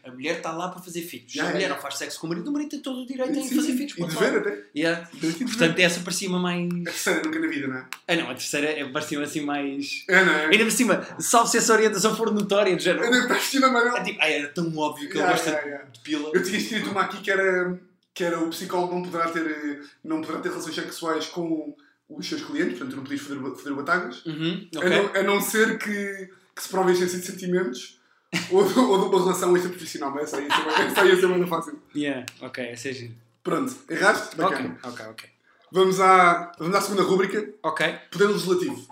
é 0.04 0.08
a 0.08 0.12
mulher 0.12 0.36
está 0.36 0.52
lá 0.52 0.68
para 0.68 0.80
fazer 0.80 1.02
filhos. 1.02 1.32
Já 1.32 1.46
a 1.46 1.50
é. 1.50 1.52
mulher 1.52 1.68
não 1.68 1.76
faz 1.76 1.96
sexo 1.96 2.20
com 2.20 2.26
o 2.26 2.30
marido, 2.30 2.48
o 2.48 2.52
marido 2.52 2.70
tem 2.70 2.80
todo 2.80 3.00
o 3.00 3.06
direito 3.06 3.36
em 3.36 3.42
Sim, 3.42 3.56
fazer 3.56 3.72
sim. 3.72 3.76
filhos. 3.78 3.92
E 3.92 3.96
ponto 3.96 4.10
de 4.10 4.16
final. 4.16 4.32
ver 4.32 4.38
até. 4.40 4.64
Yeah. 4.76 5.10
Ver. 5.12 5.34
Portanto, 5.38 5.78
essa 5.80 6.00
parecia-me 6.00 6.38
mais. 6.38 6.70
A 6.72 6.84
terceira 6.84 7.22
nunca 7.24 7.38
na 7.40 7.46
vida, 7.48 7.66
não 7.66 7.76
é? 7.76 7.86
Ah 8.06 8.16
não, 8.16 8.30
a 8.30 8.34
terceira 8.34 8.68
é- 8.68 8.84
parecia-me 8.88 9.24
assim 9.24 9.40
mais. 9.40 10.04
É, 10.08 10.24
não 10.24 10.32
é? 10.32 10.46
Ainda 10.46 10.64
por 10.64 10.70
cima, 10.70 11.06
salvo 11.18 11.48
se 11.50 11.58
essa 11.58 11.72
orientação 11.72 12.14
for 12.16 12.32
notória, 12.32 12.76
de 12.76 12.84
género. 12.84 13.10
Devo 13.10 13.22
estar 13.22 13.34
vestido 13.34 13.66
amarelo. 13.66 13.96
É 13.96 14.04
tipo, 14.04 14.18
ah, 14.22 14.30
era 14.30 14.48
tão 14.48 14.76
óbvio 14.76 15.08
que 15.08 15.16
Yeah, 15.16 15.32
ele 15.32 15.42
gosta 15.42 15.50
yeah, 15.50 15.66
yeah. 15.68 15.90
de 15.90 16.00
pila. 16.00 16.30
Eu 16.32 16.42
tinha 16.42 16.58
escrito 16.58 16.90
uma 16.90 17.02
aqui 17.02 17.20
que 17.20 17.30
era 17.30 17.78
que 18.14 18.24
era 18.24 18.40
o 18.40 18.48
psicólogo 18.48 18.94
não 18.94 19.02
poderá 19.02 19.28
ter, 19.30 19.46
eh, 19.46 19.80
não 20.02 20.22
poderá 20.22 20.40
ter 20.40 20.48
relações 20.48 20.74
sexuais 20.74 21.26
com 21.26 21.76
os 22.08 22.28
seus 22.28 22.42
clientes, 22.42 22.78
portanto, 22.78 22.90
tu 22.90 22.96
não 22.96 23.02
podias 23.04 23.20
foder, 23.20 23.54
foder 23.56 23.74
batagas. 23.74 24.24
Uhum, 24.26 24.68
A, 24.74 24.78
ok. 24.78 24.88
não, 24.90 25.20
a 25.20 25.22
não 25.22 25.40
ser 25.40 25.78
que, 25.78 26.30
que 26.54 26.62
se 26.62 26.68
prove 26.68 26.90
a 26.90 26.92
existência 26.92 27.18
de 27.20 27.26
sentimentos 27.26 28.00
ou, 28.50 28.64
de- 28.64 28.78
ou 28.78 28.98
de 29.00 29.04
uma 29.06 29.22
relação 29.24 29.56
extraprofissional, 29.56 30.10
mas 30.12 30.24
essa 30.24 30.36
aí 30.38 30.48
essa 30.86 31.00
aí 31.02 31.08
ia 31.08 31.16
ser 31.20 31.26
muito 31.26 31.46
fácil. 31.48 31.80
Yeah, 31.94 32.24
ok, 32.40 32.64
essa 32.66 32.88
é 32.88 32.92
giro. 32.92 33.14
Pronto, 33.42 33.74
erraste? 33.88 34.36
Bacana. 34.36 34.78
Ok, 34.82 34.90
ok, 34.92 35.06
ok. 35.06 35.30
Vamos, 35.72 36.00
à, 36.00 36.52
vamos 36.58 36.74
à 36.76 36.80
segunda 36.80 37.02
rúbrica, 37.02 37.52
Ok. 37.62 37.86
Poder 38.10 38.26
Legislativo. 38.28 38.86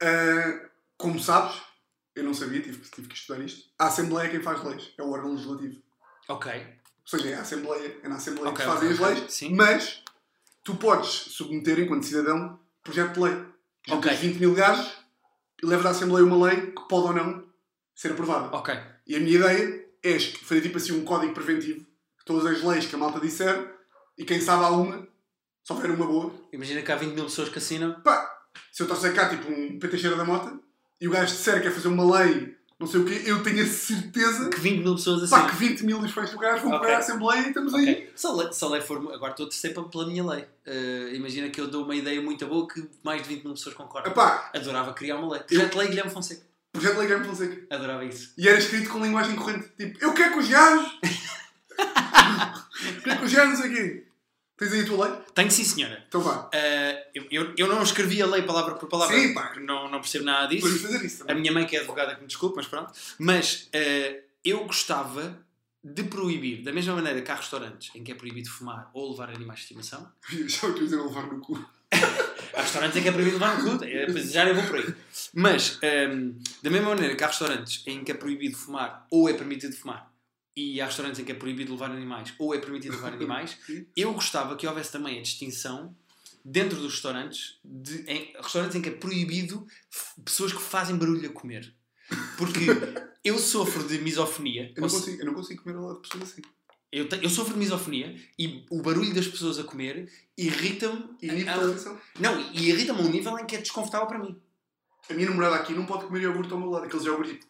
Ah, 0.00 0.68
como 0.96 1.18
sabes, 1.20 1.56
eu 2.14 2.22
não 2.24 2.34
sabia, 2.34 2.60
tive, 2.60 2.78
tive 2.90 3.08
que 3.08 3.14
estudar 3.14 3.40
isto, 3.42 3.68
a 3.78 3.86
Assembleia 3.86 4.26
é 4.28 4.30
quem 4.30 4.40
faz 4.42 4.62
leis, 4.62 4.92
é 4.98 5.02
o 5.02 5.10
órgão 5.10 5.32
legislativo. 5.32 5.80
Ok. 6.28 6.52
Ou 6.52 7.08
seja, 7.18 7.28
é 7.30 7.34
a 7.34 7.40
Assembleia, 7.40 7.96
é 8.02 8.08
na 8.08 8.16
Assembleia 8.16 8.50
Ok, 8.50 8.64
que 8.64 8.70
fazem 8.70 8.92
ok, 8.92 9.04
as 9.06 9.10
leis, 9.18 9.32
Sim. 9.32 9.54
mas 9.54 10.02
tu 10.62 10.76
podes 10.76 11.08
submeter, 11.08 11.80
enquanto 11.80 12.06
cidadão, 12.06 12.58
projeto 12.82 13.14
de 13.14 13.20
lei. 13.20 13.34
Ok. 13.88 14.10
Juntas 14.10 14.18
20 14.18 14.38
mil 14.38 14.54
gajos 14.54 14.92
e 15.62 15.66
leva 15.66 15.82
da 15.82 15.90
Assembleia 15.90 16.24
uma 16.24 16.46
lei 16.46 16.72
que 16.72 16.88
pode 16.88 17.08
ou 17.08 17.12
não 17.12 17.44
ser 17.94 18.12
aprovada. 18.12 18.54
Ok. 18.56 18.74
E 19.06 19.16
a 19.16 19.20
minha 19.20 19.36
ideia 19.36 19.88
é 20.02 20.18
fazer 20.18 20.60
tipo 20.60 20.78
assim 20.78 20.92
um 20.92 21.04
código 21.04 21.34
preventivo 21.34 21.80
de 21.80 22.24
todas 22.24 22.46
as 22.46 22.62
leis 22.62 22.86
que 22.86 22.94
a 22.94 22.98
malta 22.98 23.20
disser 23.20 23.74
e 24.16 24.24
quem 24.24 24.40
sabe 24.40 24.64
há 24.64 24.68
uma, 24.68 25.06
se 25.64 25.72
houver 25.72 25.90
uma 25.90 26.06
boa. 26.06 26.32
Imagina 26.52 26.82
que 26.82 26.92
há 26.92 26.96
20 26.96 27.14
mil 27.14 27.24
pessoas 27.24 27.48
que 27.48 27.58
assinam. 27.58 28.00
Pá, 28.00 28.42
se 28.70 28.82
eu 28.82 28.86
trouxer 28.86 29.14
cá 29.14 29.28
tipo 29.28 29.50
um 29.50 29.78
PT 29.78 29.98
cheira 29.98 30.16
da 30.16 30.24
mota 30.24 30.58
e 31.00 31.08
o 31.08 31.10
gajo 31.10 31.32
disser 31.32 31.56
que 31.56 31.62
quer 31.62 31.72
fazer 31.72 31.88
uma 31.88 32.18
lei, 32.18 32.56
não 32.82 32.88
sei 32.88 33.00
o 33.00 33.04
quê, 33.04 33.22
eu 33.24 33.42
tenho 33.42 33.62
a 33.62 33.66
certeza 33.66 34.48
Que 34.50 34.60
20 34.60 34.82
mil 34.82 34.94
pessoas 34.96 35.30
pá, 35.30 35.36
assinam. 35.38 35.50
que 35.50 35.56
20 35.68 35.84
mil 35.84 36.00
do 36.32 36.38
gajo 36.38 36.62
vão 36.62 36.72
Ok. 36.72 36.80
para 36.86 36.96
a 36.96 36.98
Assembleia 36.98 37.40
e 37.42 37.48
estamos 37.48 37.74
aí. 37.74 37.90
Ok. 37.92 38.12
Se 38.16 38.26
a 38.26 38.32
lei, 38.32 38.52
se 38.52 38.64
a 38.64 38.68
lei 38.68 38.80
for. 38.80 38.96
Agora 39.14 39.30
estou 39.30 39.46
pa- 39.72 39.82
pela 39.84 40.06
minha 40.06 40.24
lei. 40.24 40.44
Eh, 40.66 41.12
imagina 41.14 41.48
que 41.48 41.60
eu 41.60 41.68
dou 41.68 41.84
uma 41.84 41.94
ideia 41.94 42.20
muito 42.20 42.44
boa 42.46 42.66
que 42.66 42.84
mais 43.04 43.22
de 43.22 43.28
20 43.28 43.44
mil 43.44 43.54
pessoas 43.54 43.74
concordam. 43.74 44.10
Epá, 44.12 44.50
Adorava 44.54 44.92
criar 44.92 45.16
uma 45.16 45.32
lei. 45.32 45.42
Projeto 45.42 45.72
de 45.72 45.78
lei 45.78 45.88
Guilherme 45.88 46.10
Fonseca. 46.10 46.42
projeto 46.72 46.96
lei 46.98 47.06
Guilherme 47.06 47.26
Fonseca. 47.28 47.74
Adorava 47.74 48.04
isso. 48.04 48.32
E 48.36 48.48
era 48.48 48.58
escrito 48.58 48.90
com 48.90 49.02
linguagem 49.04 49.36
corrente, 49.36 49.68
tipo, 49.76 50.04
eu 50.04 50.12
quero 50.12 50.32
que 50.32 50.38
os 50.40 50.48
gajos. 50.48 50.98
quero 53.04 53.18
que 53.20 53.24
os 53.24 53.32
gajos, 53.32 53.60
quê. 53.74 54.04
Tens 54.62 54.72
aí 54.74 54.80
a 54.82 54.86
tua 54.86 55.08
lei? 55.08 55.18
Tenho 55.34 55.50
sim, 55.50 55.64
senhora. 55.64 56.04
Então 56.08 56.20
vá. 56.20 56.48
Eh, 56.52 57.08
eu, 57.14 57.26
eu, 57.30 57.54
eu 57.56 57.66
não 57.66 57.82
escrevi 57.82 58.22
a 58.22 58.26
lei 58.26 58.42
palavra 58.42 58.74
por 58.76 58.88
palavra. 58.88 59.16
Sim, 59.18 59.34
pá. 59.34 59.54
Não, 59.60 59.90
não 59.90 60.00
percebo 60.00 60.24
nada 60.24 60.46
disso. 60.48 60.62
Podemos 60.62 60.82
fazer 60.82 61.04
isso 61.04 61.22
A 61.24 61.26
também. 61.26 61.40
minha 61.42 61.52
mãe, 61.52 61.66
que 61.66 61.76
é 61.76 61.80
advogada, 61.80 62.14
que 62.14 62.20
me 62.20 62.26
desculpe, 62.28 62.56
mas 62.56 62.66
pronto. 62.66 62.92
Mas 63.18 63.68
eh, 63.72 64.22
eu 64.44 64.64
gostava 64.64 65.38
de 65.82 66.04
proibir, 66.04 66.62
da 66.62 66.72
mesma 66.72 66.94
maneira 66.94 67.20
que 67.22 67.30
há 67.30 67.34
restaurantes 67.34 67.90
em 67.96 68.04
que 68.04 68.12
é 68.12 68.14
proibido 68.14 68.48
fumar 68.48 68.88
ou 68.94 69.10
levar 69.10 69.30
animais 69.30 69.58
de 69.58 69.64
estimação, 69.64 70.08
Já 70.46 70.68
o 70.68 70.74
que 70.74 70.80
eu 70.80 70.84
dizer 70.84 70.98
a 71.00 71.02
levar 71.02 71.26
no 71.26 71.40
cu. 71.40 71.58
há 72.54 72.62
restaurantes 72.62 72.96
em 72.98 73.02
que 73.02 73.08
é 73.08 73.12
proibido 73.12 73.36
levar 73.38 73.60
no 73.60 73.78
cu, 73.78 73.84
eh, 73.84 74.06
já 74.22 74.44
nem 74.44 74.54
vou 74.54 74.62
por 74.64 74.76
aí. 74.76 74.94
Mas, 75.34 75.78
ehm, 75.82 76.34
da 76.62 76.70
mesma 76.70 76.90
maneira 76.90 77.16
que 77.16 77.24
há 77.24 77.26
restaurantes 77.26 77.82
em 77.86 78.04
que 78.04 78.12
é 78.12 78.14
proibido 78.14 78.56
fumar 78.56 79.06
ou 79.10 79.28
é 79.28 79.32
permitido 79.32 79.74
fumar, 79.74 80.08
e 80.56 80.80
há 80.80 80.86
restaurantes 80.86 81.18
em 81.20 81.24
que 81.24 81.32
é 81.32 81.34
proibido 81.34 81.72
levar 81.72 81.90
animais 81.90 82.32
ou 82.38 82.54
é 82.54 82.58
permitido 82.58 82.92
levar 82.96 83.12
animais, 83.14 83.56
eu 83.96 84.12
gostava 84.12 84.56
que 84.56 84.66
houvesse 84.66 84.92
também 84.92 85.18
a 85.18 85.22
distinção 85.22 85.94
dentro 86.44 86.76
dos 86.78 86.92
restaurantes, 86.94 87.58
de, 87.64 88.02
em 88.10 88.32
restaurantes 88.36 88.76
em 88.76 88.82
que 88.82 88.88
é 88.88 88.92
proibido 88.92 89.66
pessoas 90.24 90.52
que 90.52 90.60
fazem 90.60 90.96
barulho 90.96 91.28
a 91.28 91.32
comer. 91.32 91.72
Porque 92.36 92.60
eu 93.24 93.38
sofro 93.38 93.86
de 93.86 93.98
misofonia. 93.98 94.72
Eu 94.74 94.82
não, 94.82 94.82
ou 94.82 94.88
se- 94.90 94.96
consigo, 94.96 95.22
eu 95.22 95.26
não 95.26 95.34
consigo 95.34 95.62
comer 95.62 95.76
ao 95.76 95.84
lado 95.84 96.02
de 96.02 96.08
pessoas 96.08 96.32
assim. 96.32 96.42
eu, 96.90 97.08
te- 97.08 97.20
eu 97.22 97.30
sofro 97.30 97.52
de 97.54 97.58
misofonia 97.60 98.14
e 98.38 98.66
o 98.70 98.82
barulho 98.82 99.14
das 99.14 99.26
pessoas 99.28 99.58
a 99.58 99.64
comer 99.64 100.10
irrita-me. 100.36 101.04
Nível 101.22 101.72
a-. 101.74 102.00
Não, 102.20 102.40
e 102.52 102.68
irrita-me 102.70 103.00
a 103.00 103.02
um 103.04 103.08
nível 103.10 103.38
em 103.38 103.46
que 103.46 103.56
é 103.56 103.60
desconfortável 103.60 104.06
para 104.08 104.18
mim. 104.18 104.36
A 105.08 105.14
minha 105.14 105.28
namorada 105.30 105.56
aqui 105.56 105.72
não 105.72 105.86
pode 105.86 106.06
comer 106.06 106.22
iogurte 106.22 106.52
ao 106.52 106.58
meu 106.58 106.70
lado. 106.70 106.84
Aqueles 106.86 107.04
iogurtes 107.06 107.34
tipo, 107.34 107.46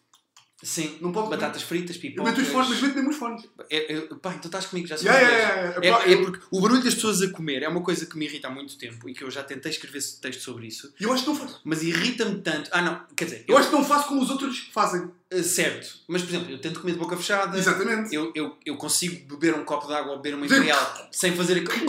Sim, 0.63 0.97
não 1.01 1.11
pode 1.11 1.29
batatas 1.29 1.61
fritas, 1.61 1.97
Eu 1.97 2.01
pipocas. 2.01 2.31
meto 2.31 2.41
os 2.41 2.47
fones, 2.47 2.69
mas 2.69 2.81
meto 2.81 2.95
mesmo 2.95 3.09
os 3.09 3.15
fones. 3.17 3.43
É, 3.69 3.93
é, 3.95 4.01
pá, 4.21 4.29
então 4.33 4.45
estás 4.47 4.65
comigo, 4.67 4.87
já 4.87 4.95
Yeah, 4.95 5.19
somos 5.19 5.31
yeah, 5.33 5.55
yeah, 5.55 5.77
É, 5.81 5.85
yeah. 5.85 6.09
É 6.09 6.13
eu- 6.13 6.21
porque 6.25 6.39
o 6.49 6.61
barulho 6.61 6.81
das 6.83 6.95
pessoas 6.95 7.21
a 7.21 7.29
comer 7.29 7.63
é 7.63 7.67
uma 7.67 7.81
coisa 7.81 8.05
que 8.05 8.17
me 8.17 8.25
irrita 8.25 8.47
há 8.47 8.51
muito 8.51 8.77
tempo 8.77 9.09
e 9.09 9.13
que 9.13 9.23
eu 9.23 9.29
já 9.29 9.43
tentei 9.43 9.71
escrever 9.71 10.01
texto 10.21 10.41
sobre 10.41 10.67
isso, 10.67 10.93
E 10.99 11.03
eu 11.03 11.11
acho 11.11 11.23
que 11.23 11.29
não 11.29 11.35
faço. 11.35 11.59
mas 11.65 11.83
irrita-me 11.83 12.39
tanto. 12.39 12.69
Ah, 12.71 12.81
não, 12.81 13.01
quer 13.15 13.25
dizer, 13.25 13.45
Eu 13.47 13.57
acho 13.57 13.69
que 13.69 13.75
não 13.75 13.83
faço 13.83 14.07
como 14.07 14.21
os 14.21 14.29
outros 14.29 14.69
fazem. 14.71 15.09
Eh, 15.33 15.43
certo, 15.43 15.99
mas 16.07 16.21
por 16.21 16.29
exemplo, 16.29 16.51
eu 16.51 16.59
tento 16.59 16.79
comer 16.79 16.93
de 16.93 16.99
boca 16.99 17.17
fechada, 17.17 17.57
Exatamente. 17.57 18.13
eu, 18.13 18.31
eu, 18.35 18.55
eu 18.65 18.77
consigo 18.77 19.27
beber 19.27 19.55
um 19.55 19.65
copo 19.65 19.87
de 19.87 19.93
água 19.93 20.11
ou 20.11 20.17
beber 20.17 20.35
uma 20.35 20.45
imperial 20.45 21.09
sem 21.11 21.35
fazer 21.35 21.57
aquele 21.57 21.85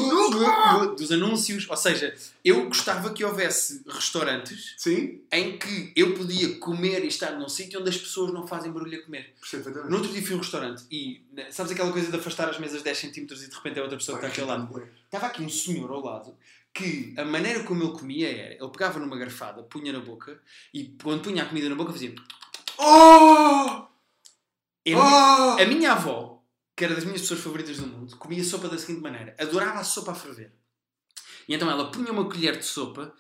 dos 0.97 1.13
anúncios, 1.13 1.69
ou 1.69 1.77
seja, 1.77 2.15
eu 2.45 2.65
gostava 2.67 3.13
que 3.13 3.25
houvesse 3.25 3.83
restaurantes 3.87 4.75
Sim, 4.79 5.21
em 5.31 5.59
que 5.59 5.93
eu 5.95 6.15
podia 6.15 6.59
comer 6.59 7.05
e 7.05 7.09
estar 7.09 7.33
num 7.33 7.49
sítio 7.49 7.81
onde 7.81 7.91
as 7.91 7.97
pessoas 7.99 8.33
não 8.33 8.47
fazem 8.47 8.73
barulho 8.73 8.99
a 8.99 9.03
comer. 9.03 9.35
perfeitamente. 9.41 9.91
No 9.91 9.97
outro 9.97 10.11
dia 10.11 10.23
fui 10.23 10.33
a 10.33 10.37
um 10.37 10.41
restaurante 10.41 10.85
e 10.91 11.21
né, 11.33 11.51
sabes 11.51 11.73
aquela 11.73 11.93
coisa 11.93 12.11
de 12.11 12.17
afastar 12.17 12.49
as 12.49 12.59
mesas 12.59 12.83
10 12.83 12.99
cm 12.99 13.19
e 13.19 13.49
de 13.49 13.55
repente 13.55 13.79
é 13.79 13.83
outra 13.83 13.99
pessoa 13.99 14.19
que 14.19 14.25
está 14.25 14.33
aqui 14.33 14.41
ao 14.41 14.47
lado. 14.47 14.83
Estava 15.05 15.27
aqui 15.27 15.43
um 15.43 15.49
senhor 15.49 15.91
ao 15.91 16.03
lado 16.03 16.35
que 16.75 17.15
a 17.17 17.25
maneira 17.25 17.63
como 17.63 17.85
ele 17.85 17.93
comia 17.93 18.29
era, 18.29 18.55
ele 18.55 18.69
pegava 18.69 18.99
numa 18.99 19.17
garfada, 19.17 19.63
punha 19.63 19.93
na 19.93 20.01
boca 20.01 20.41
e 20.73 20.93
quando 21.01 21.23
punha 21.23 21.45
a 21.45 21.47
comida 21.47 21.69
na 21.69 21.77
boca 21.77 21.93
fazia. 21.93 22.13
Oh! 22.79 22.83
A, 22.85 23.89
minha, 24.87 24.99
Oh! 24.99 25.63
a 25.63 25.67
minha 25.67 25.93
avó, 25.93 26.43
que 26.77 26.85
era 26.85 26.95
das 26.95 27.05
minhas 27.05 27.21
pessoas 27.23 27.41
favoritas 27.41 27.79
do 27.79 27.87
mundo, 27.87 28.17
comia 28.17 28.43
sopa 28.45 28.69
da 28.69 28.77
seguinte 28.79 29.01
maneira: 29.03 29.35
adorava 29.39 29.81
a 29.81 29.85
sopa 29.85 30.13
a 30.13 30.15
ferver. 30.15 30.53
E 31.49 31.55
então 31.55 31.71
ela 31.71 31.91
punha 31.91 32.11
uma 32.13 32.25
colher 32.25 32.59
de 32.59 32.65
sopa 32.65 33.15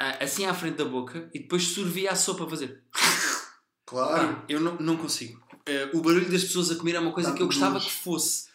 ah, 0.00 0.18
assim 0.24 0.44
à 0.46 0.52
frente 0.54 0.76
da 0.76 0.84
boca 0.84 1.30
e 1.32 1.38
depois 1.40 1.62
sorvia 1.68 2.10
a 2.12 2.16
sopa 2.16 2.44
a 2.44 2.48
fazer. 2.50 2.82
Claro. 3.86 4.34
Pá, 4.36 4.44
eu 4.48 4.60
não, 4.60 4.76
não 4.76 4.96
consigo. 4.96 5.42
Eh, 5.66 5.90
o 5.94 6.00
barulho 6.00 6.30
das 6.30 6.42
pessoas 6.44 6.70
a 6.70 6.76
comer 6.76 6.94
é 6.96 7.00
uma 7.00 7.12
coisa 7.12 7.30
Dá 7.30 7.36
que 7.36 7.42
eu 7.42 7.46
gostava 7.46 7.74
nojo. 7.74 7.86
que 7.86 7.92
fosse 7.92 8.48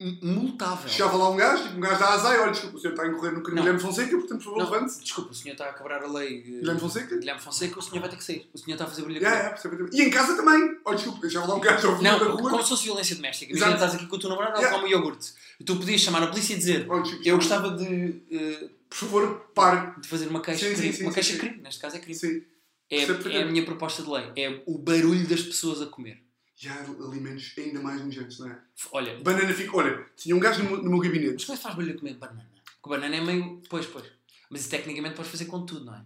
multável. 0.00 0.88
Chegava 0.88 1.16
lá 1.16 1.30
um 1.30 1.36
gajo, 1.36 1.62
tipo, 1.62 1.76
um 1.76 1.80
gajo 1.80 2.00
da 2.00 2.08
azai, 2.14 2.38
olha, 2.40 2.50
desculpa, 2.50 2.76
o 2.76 2.80
senhor 2.80 2.92
está 2.92 3.04
a 3.04 3.08
incorrer 3.08 3.32
no 3.32 3.42
crime 3.42 3.56
Não. 3.56 3.62
Guilherme 3.62 3.80
Fonseca, 3.80 4.10
portanto, 4.16 4.38
por 4.38 4.44
favor, 4.44 4.58
Não, 4.58 4.70
levante-se. 4.70 5.00
desculpa, 5.02 5.30
o 5.30 5.34
senhor 5.34 5.52
está 5.52 5.66
a 5.70 5.72
quebrar 5.72 6.02
a 6.02 6.06
lei. 6.08 6.40
Guilherme 6.42 6.80
Fonseca? 6.80 7.16
Guilherme 7.16 7.40
Fonseca, 7.40 7.78
o 7.78 7.82
senhor 7.82 8.00
vai 8.00 8.10
ter 8.10 8.16
que 8.16 8.24
sair. 8.24 8.50
O 8.52 8.58
senhor 8.58 8.74
está 8.74 8.84
a 8.84 8.88
fazer 8.88 9.02
barulho 9.02 9.18
a 9.26 9.30
Yeah, 9.30 9.50
perfeitamente. 9.50 9.96
E 9.96 10.02
em 10.02 10.10
casa 10.10 10.36
também. 10.36 10.78
Olha, 10.84 10.96
desculpa, 10.96 11.28
chegava 11.28 11.46
lá 11.46 11.54
um 11.54 11.60
gajo 11.60 11.88
ao 11.88 11.96
fim 11.96 12.02
da 12.04 12.18
Não, 12.18 12.18
rua. 12.36 12.50
como 12.50 12.62
se 12.62 12.68
fosse 12.68 12.84
violência 12.84 13.16
doméstica. 13.16 13.52
Exato. 13.52 13.70
Imagina, 13.70 13.86
estás 13.86 13.94
aqui 13.94 14.10
com 14.10 14.16
o 14.16 14.18
teu 14.18 14.28
namorado, 14.30 14.58
Yeah. 14.58 14.78
come 14.78 14.90
iogurte. 14.90 15.32
E 15.60 15.64
tu 15.64 15.76
podias 15.76 16.00
chamar 16.00 16.22
a 16.22 16.26
polícia 16.26 16.54
e 16.54 16.56
dizer: 16.56 16.86
Olha, 16.88 17.02
desculpa, 17.02 17.28
Eu 17.28 17.36
gostava 17.36 17.70
de, 17.76 18.22
eh, 18.30 18.68
Por 18.90 18.96
favor, 18.96 19.50
pare. 19.54 20.00
de 20.00 20.08
fazer 20.08 20.26
uma 20.28 20.40
queixa 20.40 20.68
Sim, 20.68 20.74
crime. 20.74 20.92
sim, 20.92 20.98
sim, 20.98 21.04
uma 21.04 21.12
queixa 21.12 21.36
crime, 21.38 21.62
neste 21.62 21.80
caso 21.80 21.96
é 21.96 21.98
crime. 22.00 22.14
Sim. 22.18 22.42
É, 22.90 22.98
é 23.38 23.42
a 23.42 23.46
minha 23.46 23.64
proposta 23.64 24.02
de 24.02 24.10
lei. 24.10 24.24
É 24.36 24.62
o 24.66 24.76
barulho 24.78 25.26
das 25.26 25.40
pessoas 25.42 25.80
a 25.80 25.86
comer. 25.86 26.22
E 26.62 26.68
há 26.68 26.80
alimentos 26.80 27.52
ainda 27.58 27.80
mais 27.80 28.00
nojentos, 28.00 28.38
não 28.38 28.48
é? 28.50 28.58
Olha, 28.92 29.18
Banana 29.20 29.52
fica. 29.52 29.76
Olha, 29.76 30.06
tinha 30.16 30.34
um 30.36 30.38
gajo 30.40 30.62
no, 30.62 30.70
meu- 30.70 30.76
no 30.78 30.90
meu 30.90 30.98
mas 30.98 31.06
gabinete. 31.08 31.46
como 31.46 31.54
é 31.54 31.56
que 31.56 31.62
faz 31.62 31.74
barulho 31.74 31.94
a 31.94 31.98
comer 31.98 32.14
banana? 32.14 32.50
Porque 32.80 32.88
banana 32.96 33.16
é 33.16 33.20
meio. 33.20 33.60
Pois, 33.68 33.86
pois. 33.86 34.04
Mas 34.50 34.66
tecnicamente 34.68 35.16
podes 35.16 35.30
fazer 35.30 35.46
com 35.46 35.66
tudo, 35.66 35.84
não 35.84 35.94
é? 35.94 36.04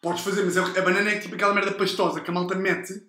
Podes 0.00 0.22
fazer, 0.22 0.44
mas 0.44 0.56
a 0.56 0.64
a 0.64 0.82
banana 0.82 1.10
é 1.10 1.18
tipo 1.18 1.34
aquela 1.34 1.52
merda 1.54 1.72
pastosa 1.72 2.20
que 2.20 2.30
a 2.30 2.32
malta 2.32 2.54
mete 2.54 3.02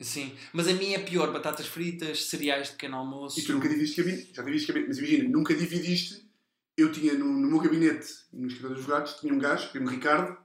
Sim, 0.00 0.34
mas 0.52 0.66
a 0.66 0.72
minha 0.74 0.96
é 0.96 1.00
pior: 1.02 1.32
batatas 1.32 1.66
fritas, 1.66 2.24
cereais 2.26 2.66
de 2.68 2.72
pequeno 2.72 2.96
almoço. 2.96 3.38
e 3.38 3.44
tu 3.44 3.52
nunca 3.52 3.68
dividiste 3.68 4.02
gabinete. 4.02 4.34
Já 4.34 4.42
dividiste 4.42 4.68
gabinete, 4.68 4.88
mas 4.88 4.98
imagina, 4.98 5.28
nunca 5.28 5.54
dividiste. 5.54 6.28
Eu 6.76 6.90
tinha 6.90 7.14
no, 7.14 7.24
no 7.26 7.48
meu 7.48 7.60
gabinete, 7.60 8.08
no 8.32 8.46
escritório 8.48 8.76
dos 8.76 8.86
gatos, 8.86 9.14
tinha 9.20 9.32
um 9.32 9.38
gajo, 9.38 9.70
um 9.78 9.86
Ricardo, 9.86 10.36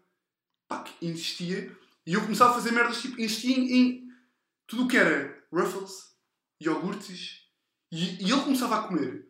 pá, 0.68 0.84
que 0.84 1.06
insistia. 1.08 1.72
E 2.06 2.14
eu 2.14 2.22
começava 2.22 2.52
a 2.52 2.54
fazer 2.54 2.72
merdas 2.72 3.02
tipo, 3.02 3.20
insistia 3.20 3.58
em, 3.58 3.72
em 3.74 4.08
tudo 4.68 4.84
o 4.84 4.88
que 4.88 4.98
era 4.98 5.37
Ruffles, 5.52 5.94
iogurtes. 6.62 7.42
E, 7.92 8.26
e 8.26 8.32
ele 8.32 8.42
começava 8.42 8.76
a 8.78 8.84
comer. 8.84 9.26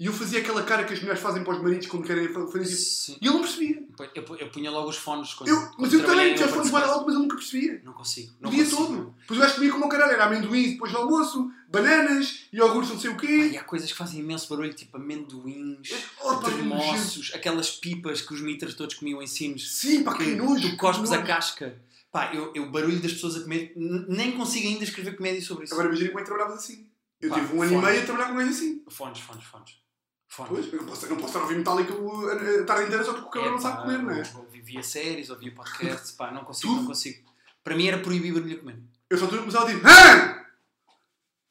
E 0.00 0.06
eu 0.06 0.12
fazia 0.12 0.40
aquela 0.40 0.64
cara 0.64 0.84
que 0.84 0.92
as 0.92 0.98
mulheres 1.00 1.20
fazem 1.22 1.44
para 1.44 1.54
os 1.54 1.62
maridos 1.62 1.86
quando 1.86 2.04
querem 2.04 2.28
fa- 2.32 2.46
fazer. 2.48 2.66
Sim. 2.74 3.16
E 3.20 3.24
ele 3.26 3.34
não 3.34 3.40
percebia. 3.42 3.86
Eu, 4.16 4.36
eu 4.36 4.50
punha 4.50 4.68
logo 4.70 4.88
os 4.90 4.96
fones 4.96 5.32
quando. 5.32 5.48
Eu, 5.50 5.56
quando 5.68 5.74
mas 5.78 5.92
eu 5.92 6.04
também, 6.04 6.36
já 6.36 6.44
open 6.46 6.54
fones 6.56 6.68
space. 6.70 6.90
alto, 6.90 7.04
mas 7.06 7.14
eu 7.14 7.20
nunca 7.20 7.36
percebia. 7.36 7.80
Não 7.84 7.92
consigo. 7.92 8.32
O 8.40 8.42
Não 8.42 8.50
dia 8.50 8.64
consigo. 8.64 8.86
todo. 8.86 9.14
Depois 9.20 9.38
o 9.38 9.42
gajo 9.42 9.54
comia 9.54 9.70
como 9.72 9.86
o 9.86 9.88
caralho. 9.88 10.12
Era 10.12 10.24
amendoins 10.24 10.72
depois 10.72 10.90
do 10.90 10.98
almoço, 10.98 11.50
bananas, 11.68 12.46
iogurtes 12.52 12.90
não 12.92 12.98
sei 12.98 13.10
o 13.10 13.12
Ai, 13.12 13.18
quê. 13.50 13.56
há 13.56 13.62
coisas 13.64 13.92
que 13.92 13.96
fazem 13.96 14.18
imenso 14.20 14.48
barulho, 14.48 14.74
tipo 14.74 14.96
amendoins, 14.96 15.88
Oh, 16.20 16.36
pá, 16.38 16.50
que 16.50 16.56
termossos, 16.56 17.30
aquelas 17.34 17.70
pipas 17.70 18.20
que 18.22 18.34
os 18.34 18.40
mitras 18.40 18.74
todos 18.74 18.96
comiam 18.96 19.22
em 19.22 19.26
Sines. 19.28 19.70
Sim, 19.72 20.02
pá, 20.02 20.16
que 20.16 20.34
nojo. 20.34 20.68
Tu 20.70 20.76
cospes 20.76 21.10
que 21.10 21.14
a 21.16 21.22
casca. 21.22 21.80
Pá, 22.12 22.30
eu, 22.34 22.52
eu 22.54 22.70
barulho 22.70 23.00
das 23.00 23.14
pessoas 23.14 23.36
a 23.36 23.40
comer, 23.40 23.72
nem 23.74 24.36
consigo 24.36 24.68
ainda 24.68 24.84
escrever 24.84 25.16
comédia 25.16 25.40
sobre 25.40 25.64
isso. 25.64 25.72
Agora 25.72 25.88
imagina 25.88 26.10
como 26.10 26.20
é 26.20 26.22
que 26.22 26.28
trabalhavas 26.28 26.62
assim. 26.62 26.86
Eu 27.18 27.30
Pá, 27.30 27.40
tive 27.40 27.56
um 27.56 27.62
ano 27.62 27.72
e 27.72 27.76
meio 27.78 28.02
a 28.02 28.04
trabalhar 28.04 28.28
com 28.28 28.36
gajo 28.36 28.50
assim. 28.50 28.84
Fones, 28.90 29.20
fones, 29.20 29.44
fones. 29.44 29.82
Fones. 30.28 30.50
Pois, 30.50 30.72
eu 30.72 30.78
não 30.80 30.86
posso, 30.86 31.06
eu 31.06 31.10
não 31.10 31.16
posso 31.16 31.28
estar 31.28 31.38
a 31.38 31.42
ouvir 31.42 31.56
metálica 31.58 31.94
o- 31.94 32.28
a, 32.28 32.64
tarde 32.64 32.84
inteira 32.84 33.02
só 33.04 33.12
porque 33.14 33.28
o 33.28 33.30
cabrão 33.30 33.52
não 33.52 33.58
sabe 33.58 33.82
comer, 33.82 33.98
não 34.02 34.10
é? 34.10 34.22
Via 34.62 34.82
séries, 34.82 35.30
ouvia 35.30 35.54
podcasts, 35.54 36.12
pá, 36.16 36.30
não 36.30 36.44
consigo, 36.44 36.68
Tudo. 36.68 36.80
não 36.82 36.86
consigo. 36.88 37.32
Para 37.64 37.76
mim 37.76 37.86
era 37.86 37.98
proibir 37.98 38.32
barulho 38.34 38.56
a 38.56 38.60
comer. 38.60 38.82
Eu 39.08 39.16
só 39.18 39.24
estou 39.24 39.38
a 39.38 39.42
começar 39.42 39.62
a 39.62 39.64
dizer 39.66 39.82
"Hã?" 39.86 40.42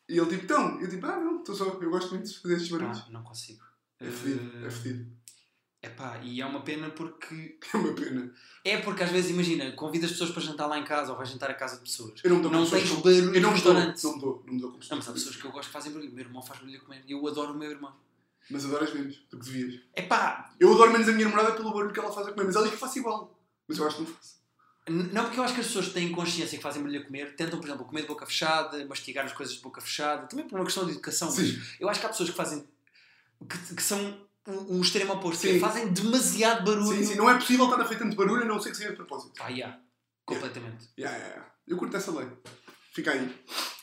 E 0.10 0.18
ele 0.18 0.26
tipo, 0.30 0.44
então, 0.44 0.80
eu 0.82 0.90
tipo, 0.90 1.06
ah 1.06 1.18
não, 1.18 1.40
estou 1.40 1.56
só, 1.56 1.66
eu 1.66 1.90
gosto 1.90 2.10
muito 2.12 2.28
de 2.30 2.38
fazer 2.40 2.56
estes 2.56 2.70
barulhos. 2.72 3.08
Não 3.10 3.24
consigo. 3.24 3.64
É 4.00 4.10
fedido, 4.10 4.66
é 4.66 4.70
fedido. 4.70 5.12
Epá, 5.84 6.20
e 6.24 6.40
é 6.42 6.46
uma 6.46 6.62
pena 6.62 6.90
porque. 6.92 7.58
É 7.74 7.78
uma 7.78 7.94
pena. 7.94 8.32
É 8.64 8.78
porque 8.78 9.02
às 9.04 9.10
vezes, 9.10 9.32
imagina, 9.32 9.72
convidas 9.72 10.12
pessoas 10.12 10.30
para 10.30 10.42
jantar 10.44 10.68
lá 10.68 10.78
em 10.78 10.84
casa 10.84 11.12
ou 11.12 11.18
vais 11.18 11.30
jantar 11.30 11.50
a 11.50 11.54
casa 11.56 11.78
de 11.78 11.82
pessoas. 11.84 12.20
Eu 12.24 12.30
não 12.30 12.38
me 12.38 12.44
dou 12.44 12.52
Não 12.52 12.64
com 12.64 12.70
tens 12.70 12.90
que- 12.90 12.96
barulho 12.98 13.36
Eu 13.36 13.42
não 13.42 13.52
me 13.52 13.62
dou, 13.62 13.74
restaurante. 13.74 14.04
não 14.04 14.14
me 14.16 14.22
dou, 14.22 14.44
não 14.46 14.54
me 14.54 14.62
dou 14.62 14.70
com 14.70 14.74
Não, 14.76 14.80
pessoas. 14.80 15.00
mas 15.00 15.10
há 15.10 15.14
pessoas 15.14 15.36
que 15.38 15.46
eu 15.46 15.52
gosto 15.52 15.68
que 15.70 15.74
fazem 15.74 15.92
barulho. 15.92 16.12
O 16.12 16.14
meu 16.14 16.24
irmão 16.26 16.42
faz 16.44 16.60
barulho 16.60 16.78
a 16.78 16.82
comer 16.84 17.04
e 17.08 17.12
eu 17.14 17.28
adoro 17.28 17.54
o 17.54 17.58
meu 17.58 17.72
irmão. 17.72 17.96
Mas 18.50 18.66
adoras 18.66 18.94
menos 18.94 19.18
do 19.32 19.40
que 19.40 19.46
devias. 19.46 19.82
Epá, 19.96 20.54
Eu 20.60 20.72
adoro 20.74 20.92
menos 20.92 21.08
a 21.10 21.12
minha 21.14 21.26
namorada 21.26 21.54
pelo 21.56 21.74
barulho 21.74 21.92
que 21.94 22.00
ela 22.00 22.12
faz 22.12 22.28
a 22.28 22.32
comer, 22.32 22.46
mas 22.46 22.56
ela 22.56 22.66
diz 22.66 22.74
que 22.76 22.80
faço 22.80 23.00
igual. 23.00 23.40
Mas 23.68 23.78
eu 23.80 23.88
acho 23.88 23.96
que 23.98 24.02
não 24.04 24.10
faço. 24.12 24.42
Não, 24.90 25.24
porque 25.26 25.40
eu 25.40 25.44
acho 25.44 25.54
que 25.56 25.62
as 25.62 25.68
pessoas 25.68 25.88
que 25.88 25.94
têm 25.94 26.12
consciência 26.12 26.58
que 26.58 26.64
fazem 26.64 26.82
barulho 26.84 27.02
a 27.02 27.06
comer 27.06 27.36
tentam, 27.36 27.60
por 27.60 27.68
exemplo, 27.68 27.86
comer 27.86 28.02
de 28.02 28.08
boca 28.08 28.26
fechada, 28.26 28.84
mastigar 28.86 29.26
as 29.26 29.34
coisas 29.34 29.56
de 29.56 29.62
boca 29.62 29.80
fechada, 29.82 30.28
também 30.28 30.48
por 30.48 30.56
uma 30.60 30.66
questão 30.66 30.86
de 30.86 30.92
educação. 30.92 31.32
Sim. 31.32 31.56
mas 31.58 31.76
Eu 31.80 31.88
acho 31.90 32.00
que 32.00 32.06
há 32.06 32.10
pessoas 32.10 32.30
que 32.30 32.36
fazem. 32.36 32.68
que, 33.50 33.76
que 33.76 33.82
são 33.84 34.28
o, 34.48 34.78
o 34.78 34.82
extremo 34.82 35.14
oposto, 35.14 35.46
é, 35.48 35.54
Sim. 35.54 35.60
fazem 35.60 35.88
demasiado 35.94 36.64
barulho. 36.66 36.98
Sim, 36.98 37.04
sim, 37.06 37.16
não 37.16 37.30
é 37.30 37.36
possível 37.36 37.66
estar 37.66 37.82
a 37.82 37.86
feito 37.86 38.00
tanto 38.04 38.16
barulho 38.16 38.44
a 38.44 38.46
não 38.46 38.60
ser 38.60 38.72
que 38.72 38.78
seja 38.78 38.90
de 38.90 38.96
propósito. 38.96 39.34
Pá, 39.38 39.50
yeah, 39.50 39.80
completamente. 40.26 40.90
Yeah, 40.98 41.16
yeah, 41.18 41.36
yeah. 41.36 41.54
Eu 41.68 41.78
curto 41.78 41.96
essa 41.98 42.12
lei. 42.12 42.28
Fica 42.94 43.12
aí. 43.12 43.34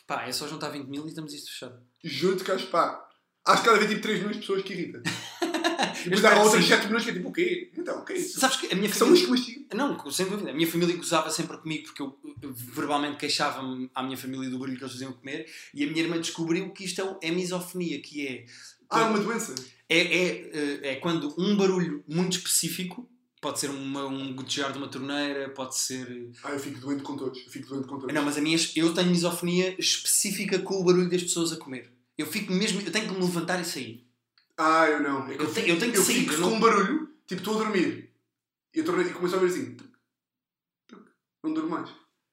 Pá, 0.07 0.25
é 0.27 0.33
só 0.33 0.49
juntar 0.49 0.71
20 0.71 0.87
mil 0.89 1.05
e 1.05 1.09
estamos 1.09 1.33
isto 1.33 1.51
fechado. 1.51 1.81
Juro-te 2.03 2.45
que 2.45 2.51
acho, 2.53 2.67
pá. 2.69 3.05
Acho 3.47 3.63
que 3.63 3.69
cada 3.69 3.79
vez 3.79 3.91
tipo 3.91 4.03
3 4.03 4.19
milhões 4.19 4.37
de 4.37 4.41
pessoas 4.41 4.63
que 4.63 4.73
irrita. 4.75 5.03
E 6.05 6.11
depois 6.11 6.25
há 6.27 6.43
outras 6.43 6.63
sim. 6.63 6.69
7 6.71 6.87
milhões 6.87 7.05
que 7.05 7.11
é 7.11 7.15
tipo, 7.15 7.29
o 7.29 7.33
quê? 7.33 7.73
Então, 7.77 8.01
o 8.01 8.05
que 8.05 8.13
é 8.13 8.17
isso? 8.19 8.41
Sabes 8.41 8.57
que 8.57 8.67
a 8.73 8.75
minha 8.75 8.89
Que 8.91 8.97
são 8.97 9.07
família. 9.07 9.31
os 9.33 9.43
que 9.45 9.49
mastigam. 9.49 9.79
Não, 9.97 10.11
sem 10.11 10.29
dúvida. 10.29 10.51
A 10.51 10.55
minha 10.55 10.71
família 10.71 10.97
gozava 10.97 11.31
sempre 11.31 11.57
comigo 11.59 11.85
porque 11.87 12.03
eu 12.03 12.19
eu 12.41 12.53
verbalmente 12.55 13.17
queixava-me 13.17 13.91
à 13.95 14.03
minha 14.03 14.17
família 14.17 14.49
do 14.49 14.59
barulho 14.59 14.77
que 14.77 14.85
eles 14.85 14.93
faziam 14.93 15.13
comer 15.13 15.51
e 15.75 15.83
a 15.83 15.87
minha 15.89 16.03
irmã 16.03 16.21
descobriu 16.21 16.71
que 16.73 16.85
isto 16.85 17.19
é, 17.23 17.29
é 17.29 17.31
misofonia, 17.33 18.01
que 18.01 18.27
é, 18.27 18.47
Ah, 18.89 19.01
é 19.01 19.05
uma 19.07 19.19
doença. 19.19 19.55
É, 19.89 19.99
é, 19.99 20.51
eh, 20.53 20.81
é 20.93 20.97
quando 20.97 21.35
um 21.39 21.57
barulho 21.57 22.05
muito 22.07 22.37
específico, 22.39 23.09
pode 23.41 23.59
ser 23.61 23.71
uma, 23.71 24.05
um 24.07 24.35
gotejar 24.35 24.73
de 24.73 24.79
uma 24.79 24.89
torneira, 24.89 25.49
pode 25.51 25.77
ser. 25.77 26.31
Ah, 26.43 26.51
eu 26.53 26.59
fico 26.59 26.79
doente 26.81 27.03
com 27.03 27.17
todos. 27.17 27.39
Eu 27.45 27.51
fico 27.51 27.69
doente 27.69 27.87
com 27.89 27.99
todos. 27.99 28.15
Não, 28.15 28.23
mas 28.25 28.37
a 28.37 28.41
minha, 28.41 28.59
eu 28.77 28.93
tenho 28.93 29.11
misofonia 29.11 29.75
específica 29.79 30.59
com 30.59 30.81
o 30.81 30.85
barulho 30.85 31.09
das 31.09 31.23
pessoas 31.23 31.53
a 31.53 31.57
comer. 31.57 31.91
Eu 32.17 32.27
fico 32.27 32.53
mesmo, 32.53 32.81
eu 32.81 32.91
tenho 32.91 33.07
que 33.09 33.15
me 33.15 33.21
levantar 33.21 33.61
e 33.61 33.65
sair. 33.65 34.05
Ah, 34.57 34.87
eu 34.89 35.01
não. 35.03 35.29
É 35.29 35.37
que 35.37 35.43
Eu 35.43 35.55
tenho- 35.55 35.69
eu 35.69 35.79
tenho 35.79 35.93
que 35.93 35.99
eu 35.99 36.03
sair, 36.03 36.21
fico 36.21 36.33
eu 36.35 36.41
com 36.43 36.57
um 36.57 36.61
barulho, 36.61 37.09
tipo, 37.27 37.41
estou 37.41 37.55
a 37.61 37.65
dormir. 37.65 38.11
E, 38.75 38.81
a 38.81 38.85
torneira, 38.85 39.11
e 39.11 39.15
começo 39.15 39.37
a 39.37 39.39
ouvir 39.41 39.53
assim. 39.53 39.77
Não 41.45 41.55
durmo 41.55 41.71
mais. 41.71 41.89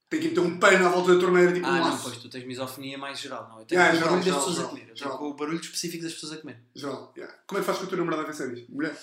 Tem 0.09 0.19
que 0.19 0.27
meter 0.29 0.39
um 0.39 0.59
pano 0.59 0.85
à 0.85 0.89
volta 0.89 1.15
da 1.15 1.19
torneira, 1.19 1.51
tipo 1.51 1.65
Ah, 1.65 1.71
um 1.71 1.89
não, 1.89 1.97
pois 1.97 2.17
tu 2.17 2.29
tens 2.29 2.45
misofonia 2.45 2.97
mais 2.97 3.19
geral, 3.19 3.49
não? 3.49 3.59
Eu 3.59 3.65
tenho 3.65 3.81
Ah, 3.81 3.85
com 3.89 3.91
o 3.91 3.95
geral, 3.95 4.09
barulho 4.09 4.17
das 4.17 4.25
geral, 4.25 4.39
pessoas 4.39 4.55
a 4.55 4.59
geral, 4.59 4.69
comer. 4.69 4.81
Eu 4.81 4.85
tenho 4.87 4.97
geral. 4.97 5.17
com 5.17 5.25
o 5.29 5.33
barulho 5.35 5.59
específico 5.59 6.03
das 6.03 6.13
pessoas 6.13 6.31
a 6.33 6.37
comer. 6.37 6.63
Geral, 6.75 7.13
yeah. 7.17 7.35
Como 7.47 7.57
é 7.57 7.61
que 7.61 7.65
fazes 7.65 7.79
com 7.81 7.85
a 7.85 7.89
tua 7.89 7.97
namorada 7.97 8.21
a 8.23 8.25
ver 8.27 8.33
séries? 8.33 8.69
Mulher? 8.69 8.95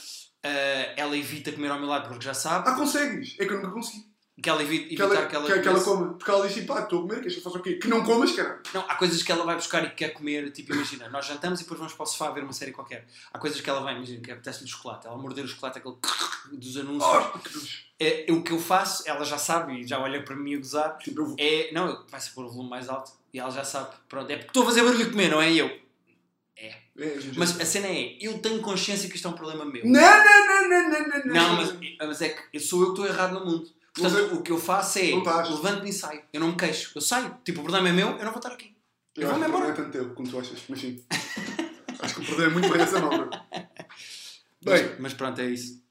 Ah, 0.44 0.94
ela 0.96 1.16
evita 1.16 1.50
comer 1.52 1.70
ao 1.70 1.78
meu 1.78 1.88
lado 1.88 2.08
porque 2.08 2.24
já 2.24 2.34
sabe. 2.34 2.68
Ah, 2.68 2.74
consegues. 2.74 3.36
É 3.38 3.44
que 3.46 3.52
eu 3.52 3.56
nunca 3.56 3.72
consegui. 3.72 4.11
Que 4.40 4.48
ela 4.48 4.62
evita, 4.62 4.88
Que 4.88 4.94
evitar 4.94 5.04
ela, 5.04 5.26
que 5.26 5.36
ela, 5.36 5.46
que, 5.46 5.60
que 5.60 5.68
ela 5.68 5.84
coma. 5.84 6.14
Porque 6.14 6.30
ela 6.30 6.46
diz 6.46 6.56
tipo, 6.56 6.72
ah, 6.72 6.80
estou 6.80 7.00
a 7.00 7.02
comer, 7.02 7.16
queres 7.16 7.34
que 7.34 7.38
eu 7.40 7.44
faça 7.44 7.58
o 7.58 7.62
quê? 7.62 7.74
Que 7.74 7.88
não 7.88 8.02
comas, 8.02 8.32
cara. 8.32 8.62
Não, 8.72 8.80
há 8.88 8.94
coisas 8.94 9.22
que 9.22 9.30
ela 9.30 9.44
vai 9.44 9.56
buscar 9.56 9.84
e 9.84 9.90
que 9.90 9.96
quer 9.96 10.08
comer, 10.10 10.50
tipo, 10.52 10.72
imagina, 10.72 11.08
nós 11.10 11.26
jantamos 11.26 11.60
e 11.60 11.64
depois 11.64 11.78
vamos 11.78 11.92
para 11.92 12.04
o 12.04 12.06
sofá 12.06 12.30
ver 12.30 12.42
uma 12.42 12.52
série 12.52 12.72
qualquer. 12.72 13.06
Há 13.30 13.38
coisas 13.38 13.60
que 13.60 13.68
ela 13.68 13.80
vai, 13.80 13.94
imagina, 13.94 14.22
que 14.22 14.30
apetece-lhe 14.30 14.68
chocolate. 14.68 15.06
Ela 15.06 15.18
morder 15.18 15.44
o 15.44 15.48
chocolate, 15.48 15.78
aquele 15.78 15.96
dos 16.58 16.76
anúncios. 16.78 17.04
Oh. 17.04 17.82
É, 18.00 18.26
o 18.30 18.42
que 18.42 18.52
eu 18.52 18.58
faço, 18.58 19.06
ela 19.06 19.24
já 19.24 19.36
sabe 19.36 19.80
e 19.80 19.86
já 19.86 20.00
olha 20.00 20.24
para 20.24 20.34
mim 20.34 20.54
a 20.54 20.58
gozar, 20.58 20.96
Tipo, 20.98 21.36
é. 21.38 21.70
Não, 21.72 22.04
vai-se 22.08 22.30
pôr 22.30 22.46
o 22.46 22.50
volume 22.50 22.70
mais 22.70 22.88
alto 22.88 23.12
e 23.34 23.38
ela 23.38 23.50
já 23.50 23.64
sabe. 23.64 23.94
Pronto, 24.08 24.30
é 24.30 24.36
porque 24.36 24.48
estou 24.48 24.62
a 24.62 24.66
fazer 24.66 24.82
barulho 24.82 25.10
comer, 25.10 25.30
não 25.30 25.42
é? 25.42 25.52
Eu. 25.52 25.82
É, 26.98 27.20
gente. 27.20 27.38
Mas 27.38 27.58
a 27.60 27.64
cena 27.64 27.86
é, 27.86 28.16
eu 28.20 28.38
tenho 28.38 28.60
consciência 28.60 29.08
que 29.08 29.16
isto 29.16 29.26
é 29.26 29.30
um 29.30 29.34
problema 29.34 29.64
meu. 29.64 29.84
Não, 29.84 30.00
não, 30.00 30.46
não, 30.46 30.68
não, 30.68 30.90
não, 30.90 31.24
não. 31.24 31.34
Não, 31.34 31.56
mas, 31.56 31.98
mas 31.98 32.22
é 32.22 32.28
que 32.28 32.60
sou 32.60 32.80
eu 32.80 32.94
que 32.94 33.00
estou 33.00 33.06
errado 33.06 33.32
no 33.32 33.44
mundo. 33.46 33.70
Portanto, 33.94 34.34
o 34.36 34.42
que 34.42 34.50
eu 34.52 34.58
faço 34.58 34.98
é, 34.98 35.02
levanto-me 35.02 35.90
e 35.90 35.92
saio. 35.92 36.22
Eu 36.32 36.40
não 36.40 36.48
me 36.48 36.56
queixo. 36.56 36.92
Eu 36.94 37.00
saio. 37.00 37.36
Tipo, 37.44 37.60
o 37.60 37.62
problema 37.62 37.88
é 37.88 37.92
meu, 37.92 38.08
eu 38.10 38.24
não 38.24 38.32
vou 38.32 38.36
estar 38.36 38.52
aqui. 38.52 38.74
Eu 39.16 39.22
Eu 39.24 39.28
vou-me 39.28 39.44
que 39.44 39.50
não 39.50 39.58
embora. 39.58 39.72
é 39.72 39.76
tanto 39.76 39.90
teu 39.90 40.10
como 40.14 40.28
tu 40.28 40.38
achas, 40.38 40.58
mas 40.68 40.80
sim. 40.80 41.04
acho 42.00 42.14
que 42.14 42.20
o 42.22 42.24
poder 42.26 42.46
é 42.46 42.50
muito 42.50 42.68
bem 42.70 42.80
essa 42.80 42.98
malta. 43.00 43.42
Bem, 44.64 44.84
Mas, 44.90 44.98
mas 45.00 45.14
pronto, 45.14 45.40
é 45.40 45.46
isso. 45.46 45.82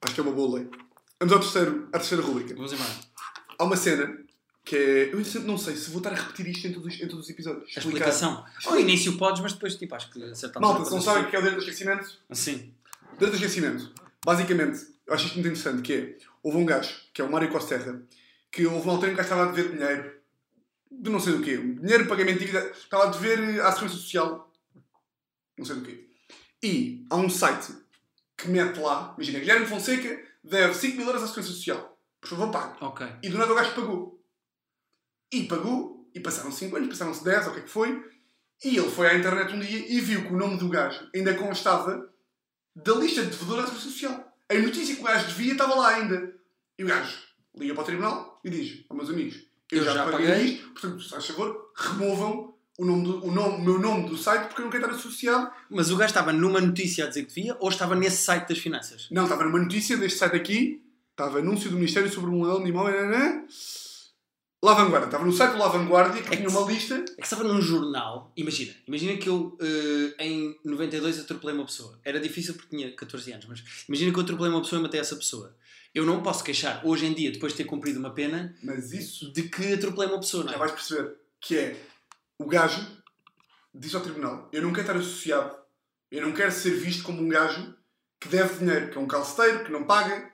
acho 0.00 0.14
que 0.14 0.20
é 0.20 0.22
uma 0.22 0.32
boa 0.32 0.58
lei. 0.58 0.70
Vamos 1.20 1.34
ao 1.34 1.40
terceiro, 1.40 1.86
à 1.92 1.98
terceira 1.98 2.24
rubrica. 2.24 2.54
Vamos 2.54 2.72
embora. 2.72 2.90
Há 3.58 3.64
uma 3.64 3.76
cena 3.76 4.18
que 4.64 4.74
é. 4.74 5.12
Eu 5.12 5.18
não 5.44 5.58
sei 5.58 5.76
se 5.76 5.90
vou 5.90 5.98
estar 5.98 6.12
a 6.12 6.16
repetir 6.16 6.48
isto 6.48 6.66
em 6.66 6.72
todos, 6.72 6.94
os- 6.94 7.00
em 7.00 7.06
todos 7.08 7.24
os 7.26 7.30
episódios. 7.30 7.64
A 7.76 7.78
Explicar. 7.78 8.08
explicação. 8.08 8.44
Ao 8.64 8.80
início 8.80 9.16
podes, 9.18 9.42
mas 9.42 9.52
depois, 9.52 9.76
tipo, 9.76 9.94
acho 9.94 10.10
que 10.10 10.22
a 10.24 10.34
certa 10.34 10.58
Malta, 10.58 10.84
se 10.86 10.90
não 10.92 11.00
sabem 11.02 11.24
o 11.24 11.28
que 11.30 11.36
é 11.36 11.38
o 11.38 11.42
direito 11.42 11.58
do 11.62 11.64
esquecimento, 11.70 12.18
Assim. 12.30 12.72
direito 13.18 13.30
do 13.32 13.34
esquecimento. 13.36 13.92
Basicamente, 14.24 14.86
eu 15.06 15.12
acho 15.14 15.26
isto 15.26 15.34
muito 15.34 15.48
interessante, 15.48 15.82
que 15.82 15.92
é, 15.92 16.16
houve 16.46 16.58
um 16.58 16.64
gajo, 16.64 16.94
que 17.12 17.20
é 17.20 17.24
o 17.24 17.30
Mário 17.30 17.50
Costerra, 17.50 18.00
que 18.52 18.64
houve 18.64 18.84
uma 18.84 18.92
altura 18.92 19.10
em 19.10 19.14
que 19.16 19.20
estava 19.20 19.42
a 19.42 19.52
dever 19.52 19.72
dinheiro, 19.72 20.20
de 20.88 21.10
não 21.10 21.18
sei 21.18 21.32
do 21.32 21.42
quê, 21.42 21.56
dinheiro, 21.56 22.06
pagamento 22.06 22.38
de 22.38 22.46
dívida, 22.46 22.70
estava 22.70 23.08
a 23.08 23.10
dever 23.10 23.60
à 23.62 23.72
Segurança 23.72 23.96
Social, 23.96 24.52
não 25.58 25.64
sei 25.64 25.74
do 25.74 25.82
quê. 25.82 26.08
E 26.62 27.04
há 27.10 27.16
um 27.16 27.28
site 27.28 27.74
que 28.36 28.48
mete 28.48 28.78
lá, 28.78 29.12
imagina, 29.16 29.40
Guilherme 29.40 29.66
Fonseca 29.66 30.22
deve 30.44 30.72
5 30.72 30.96
mil 30.96 31.06
euros 31.08 31.24
à 31.24 31.26
Segurança 31.26 31.52
Social. 31.52 31.98
Por 32.20 32.28
favor, 32.28 32.50
pague. 32.52 32.76
Ok. 32.80 33.06
E 33.24 33.28
do 33.28 33.38
nada 33.38 33.52
o 33.52 33.56
gajo 33.56 33.74
pagou. 33.74 34.24
E 35.32 35.48
pagou, 35.48 36.08
e 36.14 36.20
passaram 36.20 36.52
5 36.52 36.76
anos, 36.76 36.88
passaram-se 36.90 37.24
10, 37.24 37.46
ou 37.46 37.50
o 37.50 37.54
que 37.54 37.60
é 37.60 37.62
que 37.64 37.70
foi, 37.70 38.08
e 38.64 38.76
ele 38.76 38.90
foi 38.90 39.08
à 39.08 39.18
internet 39.18 39.52
um 39.52 39.58
dia 39.58 39.84
e 39.92 40.00
viu 40.00 40.22
que 40.22 40.32
o 40.32 40.36
nome 40.36 40.58
do 40.58 40.68
gajo 40.68 41.10
ainda 41.12 41.34
constava 41.34 42.08
da 42.76 42.92
lista 42.94 43.22
de 43.22 43.30
devedores 43.30 43.64
da 43.64 43.70
Segurança 43.72 43.90
Social. 43.90 44.25
A 44.48 44.54
notícia 44.54 44.94
que 44.94 45.00
o 45.00 45.04
gajo 45.04 45.26
devia 45.28 45.52
estava 45.52 45.74
lá 45.74 45.88
ainda. 45.96 46.34
E 46.78 46.84
o 46.84 46.86
gajo 46.86 47.16
liga 47.56 47.74
para 47.74 47.82
o 47.82 47.86
tribunal 47.86 48.40
e 48.44 48.50
diz, 48.50 48.84
aos 48.88 48.96
meus 48.96 49.10
amigos, 49.10 49.36
eu, 49.72 49.78
Eu 49.78 49.84
já, 49.84 49.94
já 49.94 50.04
paguei, 50.04 50.28
paguei. 50.28 50.44
isto, 50.44 50.68
portanto, 50.70 51.02
se 51.02 51.10
faz 51.10 51.26
favor, 51.26 51.72
removam 51.74 52.54
o, 52.78 52.84
nome 52.84 53.04
do, 53.04 53.24
o, 53.24 53.32
nome, 53.32 53.56
o 53.56 53.60
meu 53.62 53.78
nome 53.78 54.08
do 54.08 54.16
site 54.16 54.46
porque 54.46 54.60
eu 54.60 54.64
não 54.66 54.70
quero 54.70 54.84
estar 54.84 54.96
associado. 54.96 55.50
Mas 55.70 55.90
o 55.90 55.96
gajo 55.96 56.10
estava 56.10 56.32
numa 56.32 56.60
notícia 56.60 57.04
a 57.04 57.08
dizer 57.08 57.24
que 57.24 57.34
devia 57.34 57.56
ou 57.58 57.68
estava 57.68 57.94
nesse 57.96 58.18
site 58.18 58.48
das 58.48 58.58
finanças? 58.58 59.08
Não, 59.10 59.24
estava 59.24 59.44
numa 59.44 59.58
notícia 59.58 59.96
deste 59.96 60.18
site 60.18 60.36
aqui, 60.36 60.82
estava 61.10 61.38
anúncio 61.38 61.70
do 61.70 61.76
Ministério 61.76 62.12
sobre 62.12 62.30
um 62.30 62.44
leão 62.44 62.62
de 62.62 62.68
imóvel? 62.68 63.10
La 64.62 64.74
Vanguardia, 64.74 65.06
estava 65.06 65.24
no 65.24 65.32
site 65.32 65.52
do 65.52 65.58
La 65.58 65.68
Vanguardia 65.68 66.22
que 66.22 66.28
É 66.28 66.30
que 66.30 66.36
tinha 66.38 66.48
uma 66.48 66.70
lista. 66.70 66.94
É 66.94 67.16
que 67.16 67.22
estava 67.22 67.44
num 67.44 67.60
jornal. 67.60 68.32
Imagina. 68.36 68.74
Imagina 68.86 69.16
que 69.16 69.28
eu, 69.28 69.56
eh, 69.60 70.24
em 70.24 70.58
92, 70.64 71.20
atropelei 71.20 71.54
uma 71.54 71.66
pessoa. 71.66 71.98
Era 72.04 72.18
difícil 72.18 72.54
porque 72.54 72.74
tinha 72.74 72.90
14 72.90 73.32
anos, 73.32 73.46
mas 73.46 73.62
imagina 73.88 74.12
que 74.12 74.18
eu 74.18 74.22
atropelei 74.22 74.50
uma 74.50 74.62
pessoa 74.62 74.80
e 74.80 74.82
matei 74.82 74.98
essa 75.00 75.14
pessoa. 75.14 75.54
Eu 75.94 76.04
não 76.04 76.22
posso 76.22 76.42
queixar, 76.42 76.84
hoje 76.84 77.06
em 77.06 77.14
dia, 77.14 77.30
depois 77.30 77.52
de 77.52 77.58
ter 77.58 77.64
cumprido 77.64 77.98
uma 77.98 78.10
pena, 78.10 78.54
Mas 78.62 78.92
isso 78.92 79.32
de 79.32 79.44
que 79.44 79.74
atropelei 79.74 80.08
uma 80.08 80.20
pessoa, 80.20 80.42
não 80.42 80.50
já 80.50 80.56
é? 80.56 80.58
vais 80.58 80.72
perceber 80.72 81.16
que 81.40 81.56
é 81.56 81.76
o 82.38 82.46
gajo 82.46 82.84
diz 83.74 83.94
ao 83.94 84.00
tribunal: 84.00 84.48
Eu 84.52 84.62
não 84.62 84.72
quero 84.72 84.88
estar 84.88 84.98
associado, 84.98 85.56
eu 86.10 86.22
não 86.22 86.32
quero 86.32 86.50
ser 86.52 86.70
visto 86.70 87.02
como 87.02 87.22
um 87.22 87.28
gajo 87.28 87.74
que 88.20 88.28
deve 88.28 88.58
dinheiro, 88.58 88.90
que 88.90 88.98
é 88.98 89.00
um 89.00 89.06
calceteiro, 89.06 89.64
que 89.64 89.70
não 89.72 89.84
paga, 89.84 90.32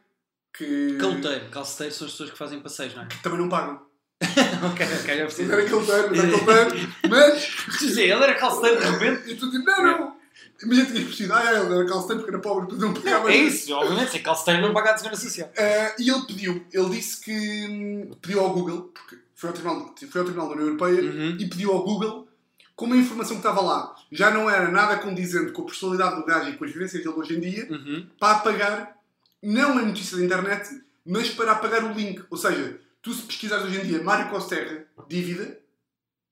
que, 0.57 0.97
Caloteiro. 0.99 1.51
Calceteiro 1.51 1.95
são 1.95 2.07
as 2.07 2.13
pessoas 2.13 2.31
que 2.31 2.39
fazem 2.39 2.61
passeios, 2.61 2.95
não 2.95 3.03
é? 3.03 3.07
que 3.07 3.23
também 3.23 3.39
não 3.39 3.49
pagam. 3.49 3.92
ok, 4.73 4.87
ok, 5.01 5.17
já 5.17 5.23
percebi. 5.25 5.49
Não 5.49 5.55
era 5.59 5.69
calceteiro, 5.71 6.09
mas 6.11 6.19
era 6.19 6.31
calceteiro, 6.31 6.95
mas. 7.09 7.57
Dizer, 7.79 8.03
ele 8.03 8.23
era 8.25 8.35
calceteiro 8.35 8.81
de 8.81 8.87
repente. 8.91 9.31
E 9.33 9.35
tu 9.37 9.51
dizes: 9.51 9.65
Não, 9.67 9.83
não. 9.83 10.17
Imagina 10.63 10.87
tinhas 10.87 11.05
percebido: 11.05 11.35
Ah, 11.35 11.53
ele 11.53 11.75
era 11.75 11.87
calceteiro 11.87 12.21
porque 12.23 12.31
era 12.35 12.39
pobre, 12.43 12.67
porque 12.69 12.83
não 12.85 12.95
pagava. 12.95 13.31
É 13.33 13.37
isso, 13.37 13.73
obviamente, 13.75 14.13
ser 14.13 14.19
calceteiro 14.21 14.63
não 14.63 14.73
paga 14.73 14.93
a 14.93 14.97
segurança 14.99 15.23
social. 15.23 15.51
Ah, 15.59 15.95
e 15.99 16.09
ele 16.11 16.23
pediu, 16.27 16.65
ele 16.73 16.91
disse 16.91 17.21
que 17.21 17.67
hum, 17.69 18.15
pediu 18.23 18.41
ao 18.41 18.51
Google, 18.53 18.93
porque 18.95 19.17
foi 19.35 19.49
ao 19.51 19.55
Tribunal, 19.55 19.95
foi 20.11 20.21
ao 20.21 20.25
Tribunal 20.25 20.49
da 20.49 20.55
União 20.55 20.67
Europeia, 20.69 21.03
Uhum. 21.03 21.37
e 21.41 21.49
pediu 21.49 21.73
ao 21.73 21.83
Google, 21.83 22.29
como 22.77 22.95
a 22.95 22.97
informação 22.97 23.37
que 23.37 23.41
estava 23.47 23.61
lá 23.61 23.95
já 24.13 24.31
não 24.31 24.49
era 24.49 24.69
nada 24.71 24.97
condizente 24.99 25.51
com 25.53 25.63
a 25.63 25.65
personalidade 25.67 26.17
do 26.17 26.25
gajo 26.25 26.51
e 26.51 26.57
com 26.57 26.65
as 26.65 26.71
vivências 26.73 27.03
dele 27.03 27.15
hoje 27.17 27.37
em 27.37 27.41
dia, 27.41 27.67
Uhum. 27.69 28.07
para 28.21 28.37
apagar, 28.37 28.97
não 29.43 29.79
a 29.79 29.83
notícia 29.83 30.17
da 30.17 30.25
internet, 30.25 30.69
mas 31.05 31.29
para 31.31 31.53
apagar 31.53 31.83
o 31.85 31.93
link. 31.93 32.23
Ou 32.31 32.37
seja, 32.37 32.79
tu 33.03 33.13
se 33.13 33.23
pesquisares 33.23 33.67
hoje 33.67 33.81
em 33.81 33.85
dia 33.85 34.03
Mário 34.03 34.31
Costerra, 34.31 34.87
dívida, 35.09 35.59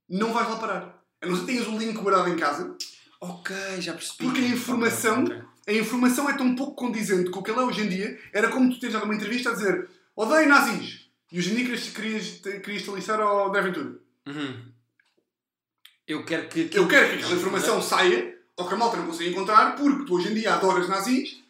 não 0.09 0.33
vais 0.33 0.49
lá 0.49 0.57
parar. 0.57 1.05
A 1.21 1.27
não 1.27 1.35
ser 1.35 1.41
que 1.43 1.47
tenhas 1.49 1.67
o 1.67 1.77
link 1.79 1.97
guardado 1.99 2.29
em 2.31 2.37
casa, 2.37 2.77
Ok, 3.23 3.55
já 3.81 3.93
percebi. 3.93 4.17
Porque 4.25 4.41
a 4.41 4.49
informação- 4.49 5.25
Ok, 5.25 5.37
ok. 5.37 5.45
a 5.69 5.79
informação 5.79 6.31
é 6.31 6.33
tão 6.39 6.57
pouco 6.57 6.75
condizente 6.75 7.29
com 7.31 7.41
o 7.41 7.43
que 7.43 7.51
ele 7.51 7.61
é 7.61 7.63
hoje 7.65 7.83
em 7.83 7.89
dia, 7.91 8.19
era 8.33 8.49
como 8.49 8.71
tu 8.73 8.81
teres 8.81 8.95
dado 8.95 9.05
uma 9.05 9.15
entrevista 9.15 9.51
a 9.51 9.53
dizer 9.53 9.91
odeio 10.17 10.49
nazis. 10.49 11.11
E 11.31 11.39
hoje 11.39 11.53
em 11.53 11.57
dia 11.57 11.65
querias, 11.67 11.89
querias, 11.91 12.27
querias 12.63 12.83
te 12.83 12.91
alistar 12.91 13.21
ao 13.21 13.49
André 13.49 13.61
Ventura. 13.61 13.99
Uhum. 14.27 14.73
Eu 16.07 16.25
quero 16.25 16.49
que. 16.49 16.71
Eu 16.73 16.89
quero 16.89 17.11
que 17.11 17.15
aquela 17.17 17.35
informação 17.35 17.83
saia, 17.83 18.37
ou 18.57 18.67
que 18.67 18.75
a 18.75 18.77
malta 18.77 18.97
não 18.97 19.07
consiga 19.07 19.31
encontrar, 19.31 19.77
porque 19.77 20.05
tu 20.07 20.15
hoje 20.15 20.29
em 20.31 20.35
dia 20.35 20.55
adoras 20.55 20.89
nazis 20.89 21.43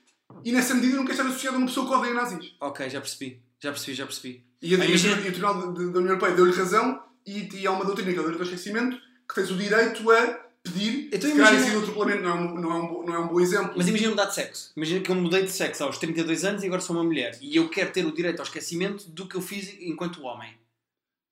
e 0.44 0.50
nessa 0.52 0.74
medida 0.74 0.96
não 0.96 1.04
queres 1.04 1.18
estar 1.20 1.30
associado 1.30 1.56
a 1.56 1.58
uma 1.58 1.66
pessoa 1.68 1.86
que 1.88 1.94
odeia 1.94 2.14
nazis. 2.14 2.54
Ok, 2.60 2.90
já 2.90 3.00
percebi. 3.00 3.40
Já 3.60 3.70
percebi, 3.70 3.94
já 3.96 4.04
percebi. 4.06 4.44
E, 4.62 4.74
a, 4.74 4.78
Ah, 4.78 4.84
e, 4.84 4.88
imagina- 4.88 5.16
o 5.16 5.22
Tribunal 5.22 5.54
da 5.72 5.80
União 5.80 6.02
Europeia 6.06 6.34
deu-lhe 6.34 6.52
razão 6.52 7.02
e, 7.26 7.48
e 7.56 7.66
há 7.66 7.70
uma 7.70 7.84
doutrina 7.84 8.12
que 8.12 8.18
é 8.18 8.20
o 8.20 8.24
direito 8.24 8.40
ao 8.42 8.46
esquecimento 8.48 8.96
que 9.28 9.34
tens 9.34 9.50
o 9.50 9.56
direito 9.56 10.10
a 10.10 10.26
pedir. 10.62 11.08
Então 11.12 11.30
se 11.30 11.36
calhar 11.36 11.52
imagina- 11.54 11.66
esse 11.66 11.76
atropelamento 11.78 12.22
não 12.22 12.30
é 12.30 12.34
um, 12.34 12.54
não, 12.60 12.70
é 12.72 12.74
um, 12.74 13.06
não 13.06 13.14
é 13.14 13.18
um 13.20 13.28
bom 13.28 13.40
exemplo. 13.40 13.72
Mas 13.76 13.88
imagina 13.88 14.10
mudar 14.10 14.26
de 14.26 14.34
sexo. 14.34 14.72
Imagina 14.76 15.00
que 15.00 15.10
eu 15.10 15.14
mudei 15.14 15.42
de 15.44 15.50
sexo 15.50 15.84
aos 15.84 15.98
32 15.98 16.44
anos 16.44 16.62
e 16.62 16.66
agora 16.66 16.82
sou 16.82 16.94
uma 16.96 17.04
mulher. 17.04 17.38
E 17.40 17.56
eu 17.56 17.68
quero 17.68 17.90
ter 17.92 18.04
o 18.04 18.12
direito 18.12 18.40
ao 18.40 18.44
esquecimento 18.46 19.08
do 19.08 19.26
que 19.26 19.36
eu 19.36 19.40
fiz 19.40 19.74
enquanto 19.80 20.22
homem. 20.22 20.54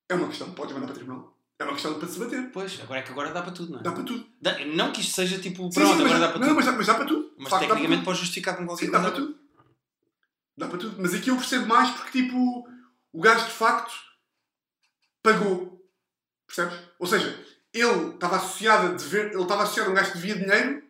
É 0.09 0.15
uma 0.15 0.29
questão, 0.29 0.51
podes 0.53 0.73
mandar 0.73 0.87
para 0.87 0.95
tribunal. 0.97 1.35
É 1.61 1.65
uma 1.65 1.73
questão 1.75 1.99
para 1.99 2.09
se 2.09 2.19
bater. 2.19 2.51
Pois, 2.53 2.81
agora 2.81 3.01
é 3.01 3.03
que 3.03 3.11
agora 3.11 3.33
dá 3.33 3.43
para 3.43 3.51
tudo, 3.53 3.73
não 3.73 3.81
é? 3.81 3.83
Dá 3.83 3.93
para 3.93 4.05
tudo. 4.05 4.25
Dá- 4.41 4.65
não 4.65 4.93
que 4.93 5.01
isto 5.01 5.13
seja 5.13 5.39
tipo, 5.39 5.69
pronto, 5.69 5.97
sim, 5.97 6.05
agora 6.05 6.19
dá 6.21 6.29
para 6.29 6.39
não, 6.39 6.47
tudo. 6.49 6.57
Mas, 6.57 6.65
dá, 6.67 6.73
mas 6.73 6.87
dá 6.87 6.95
para 6.95 7.05
tudo. 7.05 7.33
Mas 7.37 7.49
facto, 7.51 7.63
dá 7.63 7.69
tecnicamente 7.75 8.05
podes 8.05 8.21
justificar 8.21 8.57
com 8.57 8.65
qualquer 8.65 8.87
Sim, 8.87 8.93
dá 8.93 9.01
coisa. 9.01 9.15
para 9.15 9.25
tudo. 9.27 9.39
Dá 10.57 10.67
para 10.69 10.79
tudo. 10.79 10.97
Mas 10.99 11.15
aqui 11.15 11.31
eu 11.31 11.37
percebo 11.37 11.67
mais 11.67 11.91
porque, 11.91 12.23
tipo, 12.23 12.67
o 13.13 13.21
gajo 13.21 13.45
de 13.47 13.53
facto 13.53 13.93
pagou. 15.23 15.79
Percebes? 16.47 16.79
Ou 16.99 17.07
seja, 17.07 17.45
ele 17.73 18.11
estava 18.15 18.37
associado 18.37 18.87
a 18.89 18.93
dever, 18.93 19.33
ele 19.33 19.43
estava 19.43 19.63
associado 19.63 19.91
a 19.91 19.93
um 19.93 19.97
gajo 19.97 20.13
que 20.13 20.19
devia 20.19 20.37
dinheiro 20.37 20.83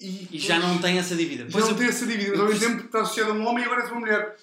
e, 0.00 0.36
E 0.36 0.38
já 0.38 0.58
não 0.58 0.80
tem 0.80 0.98
essa 0.98 1.14
dívida. 1.14 1.44
Já 1.44 1.50
Pois 1.52 1.64
não 1.64 1.72
eu- 1.72 1.78
tem 1.78 1.88
essa 1.88 2.06
dívida, 2.06 2.30
mas 2.30 2.40
ao 2.40 2.46
mesmo 2.48 2.60
tempo 2.68 2.86
está 2.86 3.02
associado 3.02 3.30
a 3.30 3.34
um 3.34 3.46
homem 3.46 3.62
e 3.62 3.66
agora 3.66 3.82
és 3.82 3.90
uma 3.90 4.00
mulher. 4.00 4.36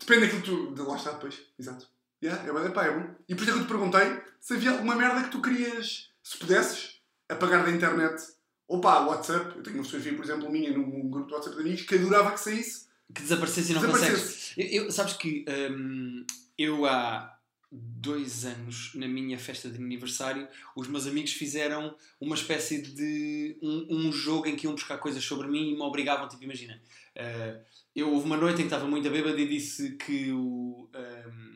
Depende 0.00 0.22
daquilo 0.22 0.42
que 0.42 0.48
tu. 0.50 0.74
De 0.74 0.82
lá 0.82 0.96
está 0.96 1.12
depois. 1.12 1.40
Exato. 1.58 1.86
Yeah, 2.22 2.42
é, 2.64 2.70
pá, 2.70 2.84
é 2.86 2.90
bom. 2.98 3.14
E 3.28 3.34
por 3.34 3.42
isso 3.42 3.50
é 3.50 3.54
que 3.54 3.60
eu 3.60 3.64
te 3.64 3.68
perguntei 3.68 4.20
se 4.40 4.54
havia 4.54 4.70
alguma 4.72 4.94
merda 4.96 5.24
que 5.24 5.30
tu 5.30 5.42
querias, 5.42 6.10
se 6.22 6.38
pudesses, 6.38 7.00
apagar 7.28 7.64
da 7.64 7.70
internet. 7.70 8.22
Ou 8.68 8.80
pá, 8.80 9.00
WhatsApp. 9.00 9.56
Eu 9.56 9.62
tenho 9.62 9.76
uma 9.76 9.84
fotografia, 9.84 10.14
por 10.16 10.24
exemplo, 10.24 10.50
minha 10.50 10.72
num 10.72 11.08
grupo 11.10 11.28
de 11.28 11.34
WhatsApp 11.34 11.56
de 11.56 11.62
amigos 11.62 11.82
que 11.82 11.94
adorava 11.96 12.32
que 12.32 12.40
saísse. 12.40 12.86
Que 13.14 13.22
desaparecesse 13.22 13.72
e 13.72 13.74
não 13.74 13.82
consegues. 13.84 14.52
Eu, 14.56 14.66
eu- 14.84 14.90
sabes 14.92 15.14
que 15.14 15.44
hum, 15.70 16.24
eu 16.58 16.86
há 16.86 17.38
dois 17.74 18.44
anos, 18.44 18.92
na 18.94 19.08
minha 19.08 19.38
festa 19.38 19.70
de 19.70 19.78
aniversário, 19.82 20.46
os 20.76 20.88
meus 20.88 21.06
amigos 21.06 21.32
fizeram 21.32 21.94
uma 22.20 22.34
espécie 22.34 22.82
de 22.82 23.56
um, 23.62 23.86
um 24.08 24.12
jogo 24.12 24.46
em 24.46 24.56
que 24.56 24.66
iam 24.66 24.74
buscar 24.74 24.98
coisas 24.98 25.24
sobre 25.24 25.48
mim 25.48 25.70
e 25.70 25.74
me 25.74 25.80
obrigavam, 25.80 26.28
tipo, 26.28 26.44
imagina. 26.44 26.80
uh, 27.16 27.64
eu 27.96 28.10
houve 28.12 28.26
uma 28.26 28.36
noite 28.36 28.56
em 28.56 28.58
que 28.58 28.62
estava 28.64 28.86
muito 28.86 29.08
bêbado 29.08 29.38
e 29.38 29.48
disse 29.48 29.92
que 29.96 30.30
o 30.32 30.88
um, 30.94 31.52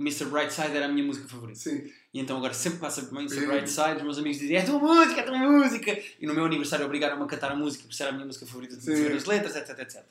Mr. 0.00 0.26
Brightside 0.26 0.76
era 0.76 0.86
a 0.86 0.88
minha 0.88 1.04
música 1.06 1.28
favorita. 1.28 1.58
Sim. 1.58 1.82
E 2.18 2.20
então 2.20 2.36
agora 2.36 2.52
sempre 2.52 2.80
passa 2.80 3.00
por 3.02 3.16
Mr. 3.16 3.38
Sim. 3.38 3.46
Brightside, 3.46 3.96
os 3.98 4.02
meus 4.02 4.18
amigos 4.18 4.40
dizem 4.40 4.56
é 4.56 4.60
a 4.60 4.64
tua 4.64 4.80
música, 4.80 5.20
é 5.20 5.22
a 5.22 5.26
tua 5.26 5.38
música. 5.38 6.02
E 6.18 6.26
no 6.26 6.34
meu 6.34 6.44
aniversário 6.46 6.84
obrigaram-me 6.84 7.22
a 7.22 7.26
cantar 7.28 7.52
a 7.52 7.54
música, 7.54 7.84
por 7.84 7.94
ser 7.94 8.08
a 8.08 8.12
minha 8.12 8.26
música 8.26 8.44
favorita 8.44 8.76
de 8.76 8.82
saber 8.82 9.12
as 9.12 9.24
letras, 9.24 9.54
etc, 9.54 9.78
etc. 9.78 10.04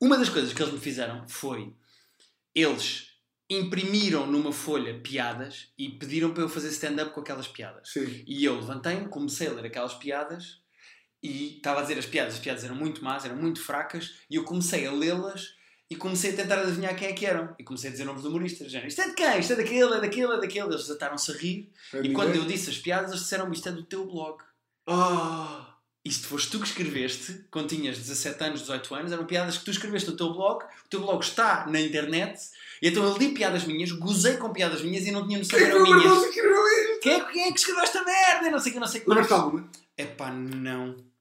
Uma 0.00 0.16
das 0.16 0.30
coisas 0.30 0.54
que 0.54 0.62
eles 0.62 0.72
me 0.72 0.80
fizeram 0.80 1.28
foi 1.28 1.74
eles 2.54 3.08
imprimiram 3.50 4.26
numa 4.26 4.50
folha 4.50 4.98
piadas 5.00 5.68
e 5.76 5.90
pediram 5.90 6.32
para 6.32 6.42
eu 6.42 6.48
fazer 6.48 6.68
stand-up 6.68 7.12
com 7.12 7.20
aquelas 7.20 7.46
piadas. 7.46 7.90
Sim. 7.90 8.24
E 8.26 8.42
eu 8.42 8.54
levantei-me, 8.54 9.08
comecei 9.08 9.48
a 9.48 9.52
ler 9.52 9.66
aquelas 9.66 9.92
piadas 9.92 10.62
e 11.22 11.56
estava 11.58 11.80
a 11.80 11.82
dizer 11.82 11.98
as 11.98 12.06
piadas. 12.06 12.32
As 12.32 12.40
piadas 12.40 12.64
eram 12.64 12.76
muito 12.76 13.04
más, 13.04 13.26
eram 13.26 13.36
muito 13.36 13.60
fracas 13.60 14.14
e 14.30 14.36
eu 14.36 14.44
comecei 14.44 14.86
a 14.86 14.90
lê-las 14.90 15.54
e 15.92 15.96
comecei 15.96 16.32
a 16.32 16.36
tentar 16.36 16.58
adivinhar 16.58 16.96
quem 16.96 17.08
é 17.08 17.12
que 17.12 17.26
eram. 17.26 17.54
E 17.58 17.62
comecei 17.62 17.90
a 17.90 17.92
dizer 17.92 18.06
nomes 18.06 18.22
de 18.22 18.28
humoristas. 18.28 18.72
Género, 18.72 18.88
isto 18.88 19.02
é 19.02 19.08
de 19.08 19.14
quem? 19.14 19.38
Isto 19.38 19.52
é 19.52 19.56
daquele, 19.56 19.94
é 19.94 20.00
daquele, 20.00 20.32
é 20.32 20.40
daquele. 20.40 20.68
Eles 20.68 20.80
desataram-se 20.80 21.30
a 21.30 21.34
rir 21.34 21.70
e 22.02 22.12
quando 22.14 22.34
eu 22.34 22.46
disse 22.46 22.70
as 22.70 22.78
piadas 22.78 23.10
eles 23.10 23.20
disseram 23.20 23.52
isto 23.52 23.68
é 23.68 23.72
do 23.72 23.82
teu 23.82 24.06
blog. 24.06 24.42
Ah! 24.86 25.68
Isto 26.02 26.28
foste 26.28 26.50
tu 26.50 26.60
que 26.60 26.66
escreveste 26.66 27.44
quando 27.50 27.68
tinhas 27.68 27.98
17 27.98 28.42
anos, 28.42 28.60
18 28.62 28.94
anos, 28.94 29.12
eram 29.12 29.26
piadas 29.26 29.58
que 29.58 29.64
tu 29.66 29.70
escreveste 29.70 30.10
no 30.10 30.16
teu 30.16 30.32
blog, 30.32 30.64
o 30.64 30.88
teu 30.88 31.00
blog 31.00 31.22
está 31.22 31.66
na 31.68 31.80
internet, 31.80 32.40
e 32.80 32.88
então 32.88 33.04
eu 33.04 33.16
li 33.16 33.28
piadas 33.28 33.64
minhas, 33.64 33.92
gozei 33.92 34.36
com 34.38 34.50
piadas 34.50 34.82
minhas 34.82 35.06
e 35.06 35.12
não 35.12 35.26
tinha 35.26 35.38
noção 35.38 35.56
Quem 35.58 35.68
que 35.68 35.74
eram 35.76 35.82
minhas. 35.84 36.18
que 36.22 36.28
escreveu 36.30 36.66
isto? 36.66 37.00
Quem 37.02 37.12
é, 37.12 37.24
quem 37.26 37.42
é 37.44 37.52
que 37.52 37.58
escreveu 37.58 37.84
esta 37.84 38.02
merda? 38.02 38.50
Não 38.50 38.58
sei 38.58 38.70
o 38.70 38.74
que, 38.74 38.80
não 38.80 38.86
sei 38.88 39.00
o 39.00 39.04
que. 39.04 39.10
Lembras-te 39.10 39.32
alguma? 39.34 39.68
Epá, 39.96 40.32
não. 40.32 41.11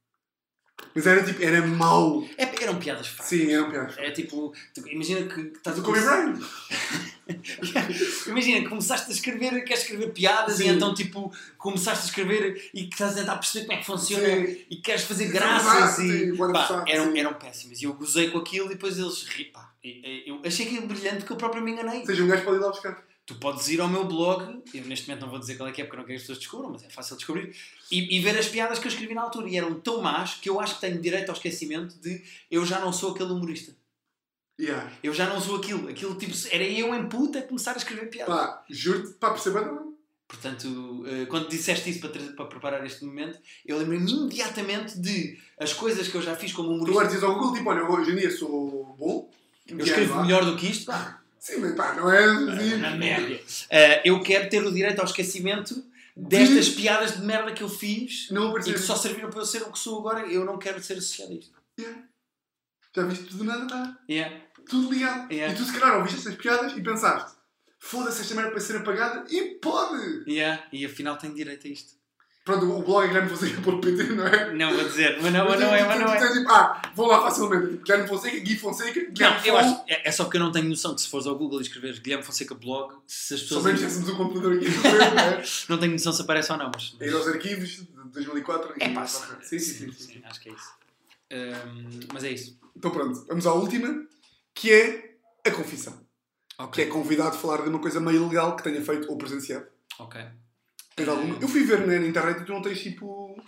Mas 0.94 1.08
era 1.08 1.24
tipo, 1.24 1.42
era 1.42 1.66
mau. 1.66 2.28
É, 2.38 2.64
eram 2.64 2.76
piadas 2.78 3.08
fracas. 3.08 3.28
Sim, 3.28 3.52
eram 3.52 3.70
piadas. 3.72 3.98
É 3.98 4.12
tipo, 4.12 4.54
tu- 4.74 4.88
imagina 4.90 5.26
que 5.28 5.40
estás 5.56 5.80
a 5.80 5.82
começar- 5.82 6.26
Bryant. 6.26 6.42
Imagina 8.28 8.62
que 8.62 8.68
começaste 8.68 9.10
a 9.10 9.14
escrever, 9.14 9.64
queres 9.64 9.84
escrever 9.84 10.12
piadas 10.12 10.60
e 10.60 10.64
Sim. 10.64 10.70
então 10.72 10.94
tipo 10.94 11.32
começaste 11.58 12.04
a 12.04 12.08
escrever 12.08 12.70
e 12.74 12.84
que 12.88 12.94
estás 12.94 13.14
a 13.14 13.22
tentar 13.22 13.38
perceber 13.38 13.66
como 13.66 13.78
é 13.78 13.80
que 13.80 13.86
funciona 13.86 14.28
Sim. 14.28 14.58
e 14.70 14.76
queres 14.78 15.04
fazer 15.04 15.28
Sim, 15.28 15.32
graças 15.34 16.00
e 16.00 16.36
pá, 16.38 16.84
eram, 16.88 17.16
eram 17.16 17.34
péssimos 17.36 17.82
e 17.82 17.86
eu 17.86 17.94
gozei 17.94 18.30
com 18.32 18.40
aquilo 18.40 18.66
e 18.66 18.70
depois 18.70 18.98
eles 18.98 19.24
ri, 19.30 19.46
pá, 19.46 19.72
e- 19.84 19.90
e- 20.26 20.30
eu 20.30 20.42
achei 20.46 20.66
que 20.66 20.76
era 20.78 20.86
brilhante 20.86 21.24
que 21.26 21.32
eu 21.32 21.38
próprio 21.38 21.64
me 21.64 21.72
enganei. 21.72 22.02
Ou 22.02 22.06
seja, 22.06 22.24
um 22.24 22.28
gajo 22.28 22.44
pode 22.44 22.58
ir 22.58 22.62
lá 22.62 22.70
buscar. 22.70 23.02
Tu 23.26 23.36
podes 23.36 23.68
ir 23.70 23.80
ao 23.80 23.88
meu 23.88 24.04
blog, 24.06 24.62
eu 24.74 24.84
neste 24.86 25.08
momento 25.08 25.22
não 25.22 25.30
vou 25.30 25.40
dizer 25.40 25.56
qual 25.56 25.70
é 25.70 25.72
que 25.72 25.82
é 25.82 25.86
porque 25.86 25.98
não 25.98 26.04
quero 26.04 26.16
que 26.18 26.22
as 26.22 26.22
pessoas 26.24 26.40
descubram, 26.40 26.72
mas 26.72 26.84
é 26.84 26.90
fácil 26.90 27.16
descobrir, 27.16 27.56
e, 27.92 28.18
e 28.18 28.20
ver 28.20 28.38
as 28.38 28.48
piadas 28.48 28.80
que 28.80 28.88
eu 28.88 28.92
escrevi 28.92 29.14
na 29.14 29.22
altura. 29.22 29.48
E 29.48 29.56
eram 29.58 29.80
tão 29.80 30.02
más 30.02 30.34
que 30.36 30.50
eu 30.50 30.60
acho 30.60 30.76
que 30.76 30.82
tenho 30.82 31.00
direito 31.00 31.30
ao 31.30 31.36
esquecimento 31.36 31.96
de 32.00 32.22
eu 32.50 32.66
já 32.66 32.80
não 32.80 32.92
sou 32.92 33.12
aquele 33.12 33.32
humorista. 33.32 33.76
Yeah. 34.60 34.92
Eu 35.02 35.14
já 35.14 35.28
não 35.28 35.40
sou 35.42 35.58
aquilo. 35.58 35.88
Aquilo 35.90 36.16
tipo, 36.16 36.34
era 36.52 36.64
eu 36.64 36.94
em 36.94 37.08
puta 37.08 37.40
a 37.40 37.42
começar 37.42 37.74
a 37.74 37.78
escrever 37.78 38.10
piadas. 38.10 38.36
Pá, 38.36 38.64
juro-te, 38.70 39.14
pá, 39.14 39.32
perceba 39.32 39.62
não. 39.62 39.92
Portanto, 40.28 41.04
eh, 41.08 41.26
quando 41.26 41.50
disseste 41.50 41.90
isso 41.90 42.00
para, 42.00 42.10
para 42.10 42.46
preparar 42.46 42.86
este 42.86 43.04
momento, 43.04 43.38
eu 43.66 43.78
lembrei-me 43.78 44.10
imediatamente 44.12 44.98
de 45.00 45.38
as 45.60 45.74
coisas 45.74 46.08
que 46.08 46.16
eu 46.16 46.22
já 46.22 46.36
fiz 46.36 46.54
como 46.54 46.70
Tu 46.70 46.74
humorista. 46.74 46.92
agora 46.92 47.08
dizes 47.08 47.24
ao 47.24 47.34
Google, 47.34 47.54
tipo, 47.54 47.70
olha, 47.70 47.84
hoje 47.84 48.12
em 48.12 48.16
dia 48.16 48.32
sou 48.32 48.96
bom. 48.98 49.30
Eu 49.68 49.80
escrevo 49.80 50.22
melhor 50.22 50.46
do 50.46 50.56
que 50.56 50.68
isto, 50.68 50.86
pá, 50.86 51.21
Sim, 51.42 51.58
mas 51.58 51.74
pá, 51.74 51.96
não 51.96 52.12
é. 52.12 52.24
assim. 52.24 52.76
na 52.78 52.92
média. 52.92 53.44
Eh, 53.72 54.02
eu 54.06 54.22
quero 54.22 54.48
ter 54.48 54.64
o 54.64 54.72
direito 54.72 55.00
ao 55.00 55.06
esquecimento 55.06 55.84
destas 56.16 56.70
piadas 56.70 57.18
de 57.18 57.22
merda 57.24 57.52
que 57.52 57.64
eu 57.64 57.70
fiz 57.70 58.30
Não 58.30 58.56
e 58.60 58.74
que 58.74 58.78
só 58.78 58.96
serviram 58.96 59.32
para 59.32 59.40
eu 59.40 59.46
ser 59.46 59.64
o 59.64 59.72
que 59.72 59.80
sou 59.80 60.00
agora. 60.00 60.28
Eu 60.28 60.46
não 60.46 60.60
quero 60.60 60.82
ser 60.84 61.00
associado 61.00 61.32
a 61.32 61.36
isto. 61.36 61.60
Yeah. 61.80 62.04
Já 62.96 63.04
viste 63.06 63.24
tudo 63.24 63.44
nada, 63.44 63.66
tá? 63.68 63.98
Yeah. 64.08 64.40
Tudo 64.70 64.94
ligado. 64.94 65.34
Yeah. 65.34 65.52
E 65.52 65.58
tu, 65.58 65.66
se 65.66 65.74
calhar, 65.74 65.98
ouviste 65.98 66.20
estas 66.20 66.36
piadas 66.36 66.78
e 66.78 66.82
pensaste: 66.84 67.36
foda-se 67.80 68.22
esta 68.22 68.36
merda 68.36 68.52
para 68.52 68.60
ser 68.60 68.78
apagada 68.78 69.26
e 69.34 69.56
pode! 69.56 70.30
Yeah. 70.30 70.64
E 70.72 70.86
afinal 70.86 71.18
tenho 71.18 71.34
direito 71.34 71.66
a 71.66 71.72
isto. 71.72 71.94
Pronto, 72.44 72.66
o 72.66 72.82
blog 72.82 73.06
é 73.06 73.08
guilhermefonseca.pt, 73.10 74.04
não 74.14 74.26
é? 74.26 74.54
Não 74.54 74.74
vou 74.74 74.84
dizer, 74.84 75.20
mas 75.22 75.32
não, 75.32 75.48
mas 75.48 75.60
não 75.60 75.76
é, 75.76 75.86
mas 75.86 76.00
não 76.00 76.12
é. 76.12 76.18
tens 76.18 76.34
tipo, 76.34 76.50
ah, 76.50 76.82
vou 76.96 77.06
lá 77.06 77.22
facilmente. 77.22 77.68
Tipo, 77.68 77.84
Guilherme 77.84 78.08
Fonseca, 78.08 78.40
Gui 78.40 78.58
Fonseca, 78.58 79.00
Não, 79.00 79.12
Guilherme 79.12 79.48
eu 79.48 79.54
Fon. 79.54 79.60
acho, 79.60 79.84
é, 79.88 80.08
é 80.08 80.12
só 80.12 80.24
porque 80.24 80.38
eu 80.38 80.42
não 80.42 80.52
tenho 80.52 80.68
noção 80.68 80.96
que 80.96 81.02
se 81.02 81.08
fores 81.08 81.28
ao 81.28 81.38
Google 81.38 81.60
e 81.60 81.62
escreveres 81.62 82.00
Guilherme 82.00 82.26
Fonseca 82.26 82.56
blog, 82.56 82.96
se 83.06 83.36
as 83.36 83.42
Só 83.42 83.58
pessoas 83.58 83.80
que 83.80 83.86
temos 83.88 84.10
um 84.10 84.16
computador 84.16 84.54
aqui 84.58 84.66
não 84.70 85.22
é? 85.22 85.44
não 85.70 85.78
tenho 85.78 85.92
noção 85.92 86.12
se 86.12 86.22
aparece 86.24 86.52
ou 86.52 86.58
não, 86.58 86.72
mas, 86.74 86.96
Ir 87.00 87.14
aos 87.14 87.28
arquivos 87.28 87.70
de 87.70 87.86
2004 88.12 88.74
e. 88.76 88.84
É 88.84 88.90
pá, 88.90 89.06
sim, 89.06 89.60
sim, 89.60 89.92
sim, 89.92 90.22
acho 90.24 90.42
que 90.42 90.50
é 90.50 90.54
isso. 90.54 90.74
Mas 92.12 92.24
é 92.24 92.32
isso. 92.32 92.60
Então 92.76 92.90
pronto, 92.90 93.24
vamos 93.28 93.46
à 93.46 93.54
última, 93.54 94.04
que 94.56 94.72
é 94.72 95.16
a 95.46 95.52
confissão. 95.52 96.02
Que 96.72 96.84
é 96.84 96.86
convidado 96.86 97.36
a 97.36 97.40
falar 97.40 97.62
de 97.64 97.70
uma 97.70 97.80
coisa 97.80 98.00
meio 98.00 98.26
ilegal 98.26 98.56
que 98.56 98.64
tenha 98.64 98.84
feito 98.84 99.10
ou 99.10 99.18
presenciado. 99.18 99.66
Ok. 100.00 100.22
Tens 100.96 101.08
alguma? 101.08 101.38
Eu 101.42 101.48
fui 101.48 101.64
ver 101.64 101.86
na 101.88 101.96
internet 101.98 102.42
e 102.42 102.46
tu 102.46 102.52
não 102.54 102.62
tens 102.62 102.82
tipo. 102.82 103.42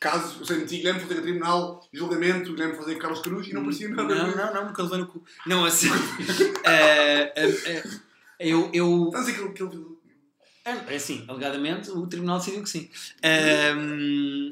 Casos, 0.00 0.38
ou 0.38 0.46
seja, 0.46 0.60
meti 0.60 0.76
Guilherme 0.76 1.00
Fonseca 1.00 1.22
Tribunal, 1.22 1.88
julgamento, 1.92 2.52
Guilherme 2.52 2.76
Fonseca 2.76 3.00
Carlos 3.00 3.20
Cruz 3.20 3.48
e 3.48 3.52
não 3.52 3.64
parecia 3.64 3.88
nada. 3.88 4.14
Não, 4.14 4.36
não, 4.36 4.54
não, 4.54 4.66
nunca 4.68 4.82
levei 4.84 4.98
no 4.98 5.06
cu. 5.08 5.24
Não, 5.44 5.64
assim. 5.64 5.88
ah, 6.64 7.32
ah, 7.36 7.82
ah, 7.84 8.00
eu. 8.38 8.70
eu 8.72 9.06
Estás 9.06 9.26
a 9.26 9.30
dizer 9.32 9.52
que 9.54 9.62
ele 9.64 9.70
viu. 9.70 10.00
é 10.64 10.94
assim, 10.94 11.24
alegadamente, 11.26 11.90
o 11.90 12.06
tribunal 12.06 12.38
decidiu 12.38 12.62
que 12.62 12.70
sim. 12.70 12.88
Ahm, 13.24 14.48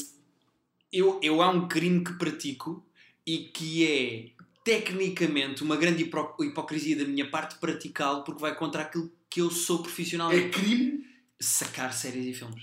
eu, 0.92 1.20
eu 1.22 1.40
há 1.40 1.48
um 1.50 1.68
crime 1.68 2.02
que 2.02 2.14
pratico 2.14 2.84
e 3.24 3.38
que 3.54 3.86
é 3.86 4.44
tecnicamente 4.64 5.62
uma 5.62 5.76
grande 5.76 6.02
hipo- 6.02 6.36
hipocrisia 6.42 6.96
da 6.96 7.04
minha 7.04 7.30
parte 7.30 7.54
praticá-lo 7.60 8.24
porque 8.24 8.40
vai 8.40 8.54
contra 8.56 8.82
aquilo 8.82 9.12
que 9.30 9.40
eu 9.40 9.48
sou 9.50 9.78
É 9.78 9.82
profissionalmente. 9.82 10.58
crime? 10.58 11.06
Sacar 11.40 11.92
séries 11.92 12.26
e 12.26 12.34
filmes. 12.34 12.62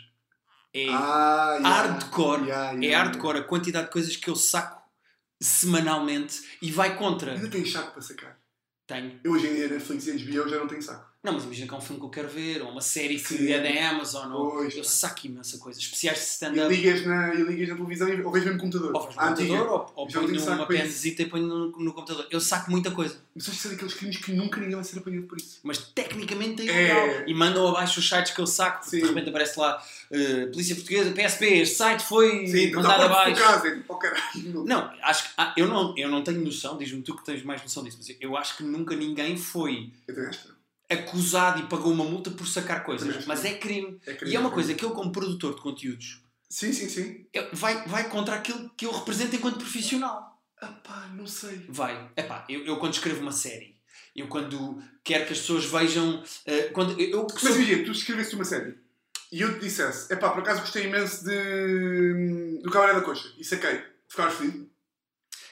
É 0.74 0.88
Ah, 0.90 1.58
yeah. 1.60 1.70
hardcore. 1.70 2.44
Yeah, 2.48 2.74
É 2.78 2.86
yeah, 2.86 3.04
hardcore 3.04 3.40
a 3.40 3.44
quantidade 3.44 3.86
de 3.88 3.94
coisas 3.94 4.16
que 4.16 4.30
eu 4.30 4.36
saco 4.36 4.82
semanalmente 5.42 6.42
e 6.62 6.72
vai 6.72 6.98
contra. 6.98 7.34
Ainda 7.34 7.50
tens 7.50 7.72
saco 7.72 7.92
para 7.92 8.02
sacar. 8.02 8.40
Tenho. 8.88 9.20
Eu 9.24 9.34
hoje 9.34 9.48
em 9.48 9.56
dia, 9.56 9.68
Netflix 9.68 10.08
e 10.08 10.12
HBO 10.26 10.50
já 10.50 10.58
não 10.60 10.68
tenho 10.68 10.82
saco. 10.82 11.13
Não, 11.24 11.32
mas 11.32 11.46
imagina 11.46 11.68
que 11.70 11.74
é 11.74 11.78
um 11.78 11.82
filme 11.82 12.00
que 12.02 12.06
eu 12.06 12.10
quero 12.10 12.28
ver, 12.28 12.62
ou 12.62 12.70
uma 12.70 12.82
série 12.82 13.16
que 13.18 13.38
Sim. 13.38 13.50
é 13.50 13.58
da 13.62 13.90
Amazon, 13.92 14.30
ou 14.34 14.52
Pois. 14.52 14.76
eu 14.76 14.84
saco 14.84 15.26
imensa 15.26 15.58
coisa. 15.58 15.80
Especiais 15.80 16.18
de 16.18 16.24
E 16.26 16.28
stand-up. 16.28 16.76
ligas, 16.76 17.06
na, 17.06 17.34
e 17.34 17.42
ligas 17.44 17.70
na 17.70 17.76
televisão 17.76 18.10
e 18.10 18.22
ou 18.22 18.30
vês 18.30 18.44
mesmo 18.44 18.58
no 18.58 18.64
computador. 18.66 18.92
Ou 18.94 19.02
faz 19.10 19.16
no 19.16 19.22
antiga. 19.32 19.48
computador, 19.58 19.72
ou, 19.72 19.94
ou 19.96 20.06
não 20.12 20.28
ponho 20.28 20.56
uma 20.58 20.68
penzita 20.68 21.22
e 21.22 21.26
ponho 21.28 21.48
no, 21.48 21.68
no 21.80 21.94
computador. 21.94 22.28
Eu 22.30 22.42
saco 22.42 22.70
muita 22.70 22.92
coisa. 22.92 23.16
Mas 23.34 23.46
sabes 23.46 23.58
que 23.58 23.64
são 23.64 23.72
daqueles 23.72 23.94
crimes 23.94 24.18
que 24.18 24.34
nunca 24.34 24.60
ninguém 24.60 24.76
vai 24.76 24.84
ser 24.84 25.00
apanhado 25.00 25.26
por 25.28 25.38
isso. 25.38 25.60
Mas 25.64 25.78
tecnicamente 25.78 26.70
é 26.70 26.74
É. 26.74 26.92
ilegal. 27.08 27.24
E 27.30 27.34
mandam 27.34 27.68
abaixo 27.70 28.02
os 28.02 28.10
sites 28.10 28.34
que 28.34 28.42
eu 28.42 28.46
saco, 28.48 28.80
porque 28.82 28.98
Sim. 28.98 29.02
de 29.04 29.08
repente 29.08 29.30
aparece 29.30 29.58
lá 29.58 29.82
eh, 30.12 30.48
Polícia 30.48 30.76
Portuguesa, 30.76 31.12
PSP, 31.12 31.46
este 31.62 31.76
site 31.76 32.04
foi 32.04 32.48
Sim, 32.48 32.70
tu 32.72 32.76
mandado 32.76 32.96
para 32.98 33.06
abaixo. 33.06 33.42
casa, 33.42 33.68
é 33.70 33.72
tipo, 33.76 33.94
oh 33.94 33.96
caralho. 33.98 34.66
Não, 34.66 34.92
acho 35.02 35.24
que 35.24 35.30
ah, 35.38 35.54
eu, 35.56 35.68
não, 35.70 35.98
eu 35.98 36.10
não 36.10 36.22
tenho 36.22 36.42
noção, 36.44 36.78
diz-me 36.78 37.02
tu 37.02 37.16
que 37.16 37.24
tens 37.24 37.42
mais 37.44 37.62
noção 37.64 37.82
disso, 37.82 37.98
mas 37.98 38.14
eu 38.20 38.36
acho 38.36 38.58
que 38.58 38.64
nunca 38.64 38.94
ninguém 38.94 39.38
foi 39.38 39.90
Eu 40.06 40.14
tenho 40.16 40.28
esta. 40.28 40.53
Acusado 40.90 41.60
e 41.62 41.68
pagou 41.68 41.92
uma 41.92 42.04
multa 42.04 42.30
por 42.32 42.48
sacar 42.48 42.84
coisas. 42.84 43.26
Mas 43.26 43.44
é 43.46 43.54
crime. 43.58 44.00
É 44.06 44.14
crime. 44.14 44.32
E 44.32 44.36
é 44.36 44.40
uma 44.40 44.52
coisa 44.52 44.74
que 44.74 44.84
eu, 44.86 44.92
como 44.92 45.12
produtor 45.12 45.56
de 45.56 45.62
conteúdos, 45.62 46.22
Sim, 46.50 46.72
sim, 46.72 46.88
sim. 46.88 47.26
vai, 47.54 47.88
vai 47.88 48.08
contra 48.10 48.36
aquilo 48.36 48.70
que 48.78 48.86
eu 48.86 48.92
represento 48.92 49.36
enquanto 49.36 49.58
profissional. 49.58 50.40
Ah 50.62 50.68
pá, 50.68 51.10
não 51.16 51.26
sei. 51.26 51.66
Vai. 51.68 52.10
Epá, 52.16 52.46
eu, 52.48 52.64
eu 52.66 52.78
quando 52.78 52.94
escrevo 52.94 53.22
uma 53.22 53.32
série, 53.32 53.76
eu 54.16 54.28
quando 54.28 54.82
quero 55.04 55.26
que 55.26 55.34
as 55.34 55.40
pessoas 55.40 55.66
vejam. 55.66 56.24
eh, 56.46 56.64
quando, 56.74 57.00
eu, 57.02 57.26
Mas 57.34 57.42
sou- 57.42 57.54
tu 57.86 57.92
escreveste 57.92 58.36
uma 58.36 58.46
série 58.46 58.78
e 59.32 59.42
eu 59.42 59.56
te 59.56 59.62
dissesse, 59.62 60.14
epá, 60.14 60.30
por 60.30 60.40
acaso 60.42 60.62
gostei 60.62 60.86
imenso 60.86 61.26
de... 61.26 62.60
do 62.62 62.70
Cabaré 62.70 62.94
da 62.94 63.02
Coxa 63.02 63.34
e 63.38 63.44
saquei. 63.44 63.82
Ficaste 64.08 64.38
feliz? 64.38 64.68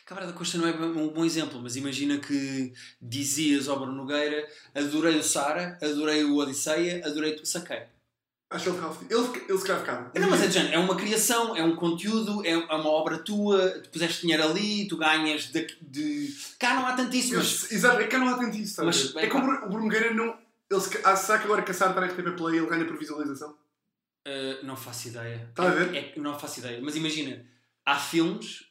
Cabra 0.05 0.27
da 0.27 0.33
Costa 0.33 0.57
não 0.57 0.67
é 0.67 0.71
um 0.71 1.09
bom 1.09 1.23
exemplo, 1.23 1.59
mas 1.61 1.75
imagina 1.75 2.17
que 2.17 2.73
dizias 3.01 3.67
ao 3.67 3.79
Bruno 3.79 3.93
Nogueira 3.93 4.47
adorei 4.75 5.17
o 5.17 5.23
Sara, 5.23 5.77
adorei 5.81 6.23
o 6.23 6.35
Odisseia, 6.35 7.01
adorei 7.05 7.35
o 7.35 7.45
Saquei. 7.45 7.83
Acho 8.51 8.65
que 8.65 8.69
ele. 8.71 9.21
Ele, 9.21 9.45
ele 9.47 9.57
se 9.57 9.65
calhar 9.65 9.79
ficava. 9.79 10.11
Não, 10.19 10.29
mas 10.29 10.43
é, 10.43 10.47
de 10.47 10.53
género, 10.53 10.73
é 10.75 10.77
uma 10.77 10.97
criação, 10.97 11.55
é 11.55 11.63
um 11.63 11.73
conteúdo, 11.73 12.45
é 12.45 12.49
é 12.51 12.57
uma 12.57 12.89
obra 12.89 13.17
tua, 13.17 13.69
tu 13.79 13.89
puseste 13.89 14.21
dinheiro 14.23 14.43
ali, 14.43 14.87
tu 14.89 14.97
ganhas 14.97 15.45
de. 15.45 15.65
de... 15.81 16.35
Cá 16.59 16.73
não 16.73 16.85
há 16.85 16.91
tanto 16.93 17.15
isso, 17.15 17.33
mas. 17.35 17.71
Exato, 17.71 18.01
é 18.01 18.09
eu 18.13 18.19
não 18.19 18.27
há 18.27 18.37
tanto 18.37 18.57
isso, 18.57 18.83
Mas, 18.83 19.15
É 19.15 19.27
que 19.27 19.37
o. 19.37 19.41
Bruno- 19.41 19.79
Nogueira 19.79 20.13
não... 20.13 20.37
Ele 20.69 20.81
ah, 21.03 21.15
será 21.15 21.37
que 21.37 21.45
agora 21.45 21.61
que 21.63 21.71
a 21.71 21.73
Sara 21.73 21.91
está 21.91 22.01
na 22.01 22.07
RTP 22.07 22.37
Play 22.37 22.57
ele 22.57 22.67
ganha 22.67 22.85
por 22.85 22.97
visualização? 22.97 23.57
Uh, 24.27 24.65
não 24.65 24.75
faço 24.75 25.07
ideia. 25.07 25.47
Está 25.49 25.63
a 25.63 25.71
ver? 25.71 25.95
É, 25.95 26.03
que 26.03 26.19
não 26.19 26.37
faço 26.37 26.59
ideia. 26.59 26.79
Mas 26.81 26.95
imagina, 26.95 27.45
há 27.85 27.97
filmes 27.97 28.65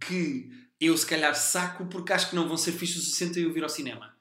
que 0.00 0.48
eu 0.80 0.96
se 0.96 1.06
calhar 1.06 1.34
saco 1.34 1.86
porque 1.86 2.12
acho 2.12 2.30
que 2.30 2.36
não 2.36 2.48
vão 2.48 2.56
ser 2.56 2.72
fixos 2.72 3.02
o 3.02 3.04
suficiente 3.06 3.38
a 3.38 3.42
eu 3.42 3.52
vir 3.52 3.62
ao 3.62 3.68
cinema. 3.68 4.14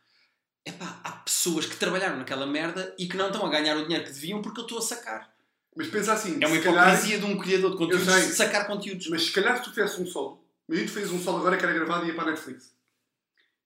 Epá, 0.66 1.00
há 1.04 1.12
pessoas 1.12 1.66
que 1.66 1.76
trabalharam 1.76 2.18
naquela 2.18 2.46
merda 2.48 2.96
e 2.98 3.08
que 3.08 3.18
não 3.18 3.28
estão 3.28 3.46
a 3.46 3.50
ganhar 3.50 3.76
o 3.76 3.84
dinheiro 3.84 4.06
que 4.06 4.12
deviam 4.12 4.42
porque 4.42 4.60
eu 4.62 4.64
estou 4.64 4.78
a 4.78 4.82
sacar. 4.82 5.34
Mas 5.76 5.88
pensa 5.88 6.14
assim, 6.14 6.38
É 6.42 6.48
uma 6.48 6.56
se 6.56 6.62
calhar... 6.62 6.88
hipocrisia 6.88 7.20
de 7.20 7.26
um 7.26 7.38
criador 7.38 7.72
de 7.72 7.78
conteúdos 7.78 8.06
sei. 8.14 8.22
sacar 8.32 8.68
conteúdos. 8.68 9.08
Mas 9.10 9.26
se 9.26 9.32
calhar 9.32 9.58
se 9.58 9.64
tu 9.64 9.70
fizesse 9.72 10.00
um 10.02 10.06
solo, 10.06 10.46
imagina 10.70 10.88
tu 10.88 10.94
fazes 10.94 11.12
um 11.12 11.22
solo 11.22 11.40
agora 11.40 11.58
que 11.58 11.64
era 11.66 11.74
gravado 11.74 12.06
e 12.06 12.10
ia 12.10 12.16
para 12.16 12.24
a 12.24 12.32
Netflix. 12.32 12.72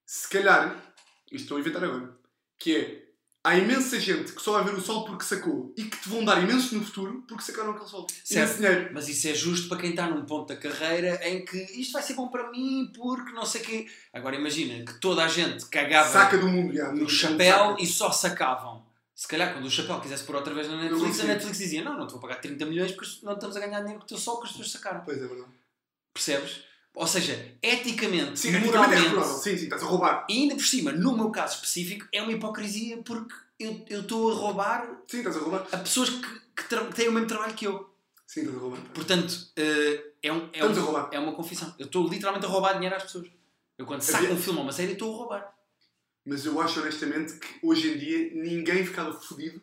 Se 0.05 0.27
calhar, 0.29 0.75
isto 1.31 1.43
estou 1.43 1.57
a 1.57 1.59
inventar 1.59 1.83
agora, 1.83 2.17
que 2.57 2.75
é, 2.75 3.06
há 3.43 3.57
imensa 3.57 3.99
gente 3.99 4.33
que 4.33 4.41
só 4.41 4.53
vai 4.53 4.63
ver 4.63 4.73
o 4.77 4.81
solo 4.81 5.05
porque 5.05 5.23
sacou 5.23 5.73
e 5.77 5.83
que 5.85 5.97
te 5.97 6.09
vão 6.09 6.25
dar 6.25 6.41
imenso 6.43 6.75
no 6.75 6.83
futuro 6.83 7.23
porque 7.27 7.43
sacaram 7.43 7.71
aquele 7.71 7.89
solo. 7.89 8.07
Certo. 8.23 8.57
Dinheiro. 8.57 8.89
Mas 8.93 9.07
isso 9.07 9.27
é 9.27 9.33
justo 9.33 9.69
para 9.69 9.77
quem 9.79 9.91
está 9.91 10.07
num 10.09 10.25
ponto 10.25 10.47
da 10.47 10.55
carreira 10.59 11.19
em 11.27 11.45
que 11.45 11.57
isto 11.79 11.93
vai 11.93 12.01
ser 12.03 12.13
bom 12.13 12.27
para 12.27 12.51
mim 12.51 12.91
porque 12.95 13.31
não 13.31 13.45
sei 13.45 13.61
o 13.61 13.63
quê. 13.65 13.87
Agora 14.13 14.35
imagina 14.35 14.83
que 14.85 14.99
toda 14.99 15.23
a 15.23 15.27
gente 15.27 15.65
cagava 15.67 16.09
Saca 16.09 16.37
do 16.37 16.47
mundo, 16.47 16.73
já. 16.73 16.91
no 16.91 17.09
chapéu 17.09 17.77
e 17.79 17.85
só 17.87 18.11
sacavam. 18.11 18.85
Se 19.15 19.27
calhar 19.27 19.51
quando 19.51 19.65
o 19.65 19.71
chapéu 19.71 19.99
quisesse 19.99 20.23
pôr 20.25 20.35
outra 20.35 20.53
vez 20.53 20.67
na 20.69 20.79
Netflix, 20.79 21.19
a. 21.21 21.23
Netflix 21.23 21.57
dizia: 21.57 21.83
Não, 21.83 21.97
não 21.97 22.05
te 22.05 22.11
vou 22.11 22.19
pagar 22.21 22.35
30 22.35 22.65
milhões 22.67 22.91
porque 22.91 23.09
não 23.23 23.33
estamos 23.33 23.57
a 23.57 23.59
ganhar 23.59 23.79
dinheiro 23.79 23.99
com 23.99 24.05
o 24.05 24.07
teu 24.07 24.17
sol 24.17 24.39
que 24.39 24.45
as 24.45 24.51
pessoas 24.51 24.71
sacaram. 24.71 25.01
Pois 25.03 25.17
é 25.17 25.25
verdade. 25.25 25.49
Percebes? 26.13 26.63
Ou 26.99 27.05
seja, 27.05 27.33
eticamente, 27.61 28.39
Sim, 28.39 28.47
eticamente 28.49 28.73
é 28.73 28.77
moralmente, 28.77 29.03
reprovável. 29.03 29.35
Sim, 29.37 29.55
sim, 29.57 29.63
estás 29.65 29.83
a 29.83 29.85
roubar. 29.85 30.25
e 30.27 30.33
ainda 30.33 30.55
por 30.55 30.63
cima, 30.65 30.91
no 30.91 31.15
meu 31.15 31.29
caso 31.29 31.55
específico, 31.55 32.07
é 32.11 32.21
uma 32.23 32.31
hipocrisia 32.31 32.97
porque 33.03 33.35
eu 33.59 34.01
estou 34.01 34.31
a 34.31 34.33
roubar 34.35 35.01
Sim, 35.07 35.19
estás 35.19 35.37
a 35.37 35.39
roubar. 35.39 35.67
a 35.71 35.77
pessoas 35.77 36.09
que, 36.09 36.21
que, 36.55 36.63
que 36.75 36.95
têm 36.95 37.07
o 37.09 37.11
mesmo 37.11 37.27
trabalho 37.27 37.53
que 37.53 37.67
eu. 37.67 37.87
Sim, 38.25 38.39
estás 38.41 38.57
a 38.57 38.59
roubar. 38.59 38.79
Portanto, 38.95 39.47
eh, 39.55 40.05
é, 40.23 40.33
um, 40.33 40.49
é, 40.51 40.65
Estamos 40.65 40.77
um- 40.79 41.07
é 41.11 41.19
uma 41.19 41.33
confissão. 41.35 41.73
Eu 41.77 41.85
estou 41.85 42.07
literalmente 42.09 42.45
a 42.47 42.49
roubar 42.49 42.73
dinheiro 42.73 42.95
às 42.95 43.03
pessoas. 43.03 43.27
Eu 43.77 43.85
quando 43.85 44.01
saco 44.01 44.23
Havia- 44.23 44.35
um 44.35 44.41
filme 44.41 44.57
ou 44.57 44.65
uma 44.65 44.73
série, 44.73 44.93
estou 44.93 45.13
a 45.13 45.17
roubar. 45.17 45.53
Mas 46.25 46.45
eu 46.47 46.59
acho 46.59 46.79
honestamente 46.81 47.33
que 47.35 47.47
hoje 47.63 47.91
em 47.93 47.97
dia 47.99 48.31
ninguém 48.33 48.83
ficava 48.85 49.13
fodido. 49.13 49.61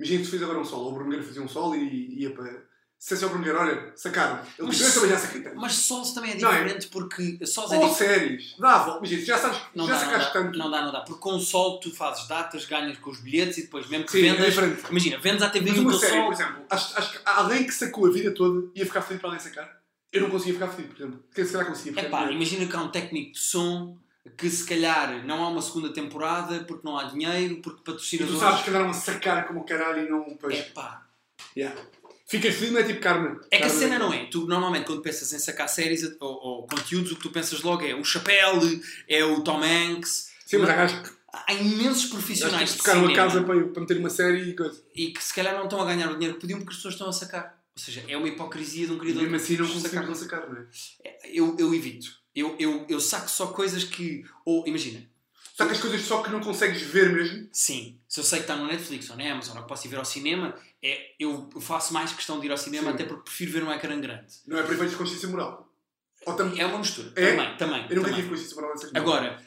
Imagina 0.00 0.20
que 0.20 0.24
tu 0.24 0.30
fez 0.30 0.42
agora 0.42 0.58
um 0.58 0.64
solo, 0.64 0.84
ou 0.86 0.92
o 0.92 0.94
Bruno 0.94 1.22
fazia 1.22 1.42
um 1.42 1.48
solo 1.48 1.76
e 1.76 2.22
ia 2.22 2.32
para. 2.34 2.69
Se 3.02 3.14
ao 3.14 3.30
Bruno 3.30 3.38
Nogueira, 3.46 3.60
olha, 3.60 3.92
sacaram. 3.96 4.40
Ele 4.58 4.68
Mas- 4.68 4.78
eu 4.78 4.92
também 4.92 5.08
já 5.10 5.20
tanto. 5.26 5.56
Mas 5.56 5.72
sós 5.72 6.12
também 6.12 6.32
é 6.32 6.34
Não 6.38 6.52
é? 6.52 6.58
diferente 6.62 6.86
porque 6.88 7.46
sós 7.46 7.72
é 7.72 7.78
Ou 7.78 7.94
séries. 7.94 8.54
Dá. 8.58 8.94
Imagina, 8.98 9.22
já 9.24 9.38
sabes, 9.38 9.58
Não 9.74 9.86
já 9.86 9.94
dá, 9.94 10.00
não, 10.00 10.06
sacaste 10.10 10.34
dá, 10.34 10.40
tanto. 10.42 10.58
não 10.58 10.70
dá, 10.70 10.82
não 10.84 10.92
dá. 10.92 11.00
Porque 11.00 11.18
com 11.18 11.34
o 11.34 11.40
sol 11.40 11.80
tu 11.80 11.90
fazes 11.96 12.28
datas, 12.28 12.66
ganhas 12.66 12.98
com 12.98 13.08
os 13.10 13.18
bilhetes 13.20 13.56
e 13.56 13.62
depois 13.62 13.88
mesmo 13.88 14.04
que 14.04 14.12
Sim, 14.12 14.26
é 14.28 14.32
vendas. 14.34 14.46
diferente. 14.48 14.82
imagina, 14.90 15.18
vendes 15.18 15.42
à 15.42 15.48
TV 15.48 15.70
Mas 15.70 15.78
o 15.78 15.82
uma 15.82 15.92
série, 15.98 16.12
sol. 16.12 16.24
por 16.26 16.32
exemplo, 16.34 16.64
acho, 16.68 16.98
acho 16.98 17.12
que 17.12 17.18
alguém 17.24 17.64
que 17.64 17.72
sacou 17.72 18.06
a 18.06 18.10
vida 18.10 18.34
toda 18.34 18.68
ia 18.74 18.84
ficar 18.84 19.00
feliz 19.00 19.18
para 19.22 19.30
alguém 19.30 19.44
sacar. 19.48 19.80
Eu 20.12 20.20
não 20.20 20.30
conseguia 20.30 20.52
ficar 20.54 20.68
feliz, 20.68 20.90
por 20.92 20.96
exemplo. 21.02 21.24
Quem 21.34 21.44
se 21.46 21.52
calhar 21.52 21.66
conseguia. 21.68 22.02
É 22.02 22.08
pá, 22.10 22.30
imagina 22.30 22.66
que 22.66 22.76
há 22.76 22.82
um 22.82 22.90
técnico 22.90 23.32
de 23.32 23.38
som 23.38 23.96
que 24.36 24.50
se 24.50 24.66
calhar 24.66 25.24
não 25.26 25.42
há 25.42 25.48
uma 25.48 25.62
segunda 25.62 25.90
temporada 25.90 26.64
porque 26.68 26.86
não 26.86 26.98
há 26.98 27.04
dinheiro, 27.04 27.62
porque 27.62 27.80
E 27.80 27.82
tu 27.82 27.92
patrocinadores. 27.92 28.40
sabes 28.40 28.62
que 28.62 28.68
andaram 28.68 28.90
a 28.90 28.92
sacar 28.92 29.46
como 29.46 29.60
o 29.60 29.64
caralho 29.64 30.04
e 30.06 30.10
não. 30.10 30.36
Pois. 30.38 30.54
É 30.58 30.62
pá. 30.64 31.06
Yeah. 31.56 31.80
Ficas 32.30 32.54
feliz, 32.54 32.72
não 32.72 32.80
é 32.80 32.84
tipo 32.84 33.00
Carmen. 33.00 33.36
É 33.50 33.58
que 33.58 33.64
a 33.64 33.66
Carmen- 33.68 33.78
cena 33.78 33.98
não 33.98 34.12
é. 34.14 34.26
Tu 34.26 34.46
normalmente 34.46 34.86
quando 34.86 35.02
pensas 35.02 35.32
em 35.32 35.38
sacar 35.38 35.68
séries 35.68 36.04
ou, 36.20 36.28
ou 36.30 36.66
conteúdos, 36.66 37.10
o 37.12 37.16
que 37.16 37.22
tu 37.22 37.30
pensas 37.30 37.60
logo 37.62 37.84
é 37.84 37.94
o 37.94 38.04
Chapelle, 38.04 38.80
é 39.08 39.24
o 39.24 39.40
Tom 39.42 39.60
Hanks. 39.62 40.30
Sim, 40.46 40.58
mas 40.58 40.70
há 40.70 40.74
gajos 40.76 41.08
que 41.08 41.20
Há 41.32 41.54
imensos 41.54 42.06
profissionais 42.06 42.72
que 42.72 42.78
tocaram 42.78 43.06
a 43.06 43.14
casa 43.14 43.42
para, 43.44 43.62
para 43.68 43.80
meter 43.82 43.98
uma 43.98 44.10
série 44.10 44.50
e 44.50 44.56
coisa. 44.56 44.82
e 44.96 45.12
que 45.12 45.22
se 45.22 45.32
calhar 45.32 45.54
não 45.54 45.64
estão 45.64 45.80
a 45.80 45.84
ganhar 45.84 46.10
o 46.10 46.14
dinheiro 46.14 46.34
que 46.34 46.40
podiam 46.40 46.58
porque 46.58 46.70
as 46.72 46.76
pessoas 46.78 46.94
estão 46.94 47.08
a 47.08 47.12
sacar. 47.12 47.62
Ou 47.76 47.80
seja, 47.80 48.04
é 48.08 48.16
uma 48.16 48.26
hipocrisia 48.26 48.86
de 48.88 48.92
um 48.92 48.98
criador 48.98 49.22
mesmo 49.22 49.36
assim 49.36 49.56
não 49.56 49.64
conseguimos 49.66 49.90
sacar. 49.92 50.06
não 50.08 50.14
sacar, 50.16 50.50
não 50.50 50.56
é? 50.60 50.66
Eu, 51.32 51.56
eu 51.56 51.72
evito. 51.72 52.08
Eu, 52.34 52.56
eu, 52.58 52.84
eu 52.88 53.00
saco 53.00 53.30
só 53.30 53.46
coisas 53.48 53.84
que. 53.84 54.24
Ou 54.44 54.66
imagina, 54.66 55.00
Sacas 55.60 55.78
coisas 55.78 56.00
só 56.02 56.22
que 56.22 56.30
não 56.30 56.40
consegues 56.40 56.80
ver 56.80 57.12
mesmo. 57.12 57.48
sim, 57.52 57.98
se 58.08 58.18
eu 58.18 58.24
sei 58.24 58.38
que 58.38 58.44
está 58.44 58.56
no 58.56 58.66
Netflix 58.66 59.10
ou 59.10 59.16
na 59.16 59.30
Amazon 59.30 59.56
ou 59.56 59.62
que 59.62 59.68
posso 59.68 59.86
ir 59.86 59.90
ver 59.90 59.98
ao 59.98 60.04
cinema, 60.04 60.54
é, 60.82 61.12
eu 61.20 61.50
faço 61.60 61.92
mais 61.92 62.12
questão 62.12 62.40
de 62.40 62.46
ir 62.46 62.50
ao 62.50 62.56
cinema 62.56 62.88
Sim. 62.88 62.94
até 62.94 63.04
porque 63.04 63.24
prefiro 63.24 63.52
ver 63.52 63.64
um 63.64 63.70
ecrã 63.70 64.00
grande. 64.00 64.26
Não 64.46 64.58
é 64.58 64.62
para 64.62 64.72
efeitos 64.72 64.92
de 64.92 64.96
consciência 64.96 65.28
moral. 65.28 65.68
Ou 66.24 66.34
tam... 66.34 66.50
É 66.56 66.64
uma 66.64 66.78
mistura. 66.78 67.12
É? 67.14 67.30
Também, 67.30 67.56
também. 67.56 67.86
Eu 67.90 67.96
nunca 67.96 68.08
também. 68.08 68.14
tive 68.14 68.28
consciência 68.30 68.56
moral 68.56 68.70
nessas 68.70 68.90
Agora, 68.94 69.42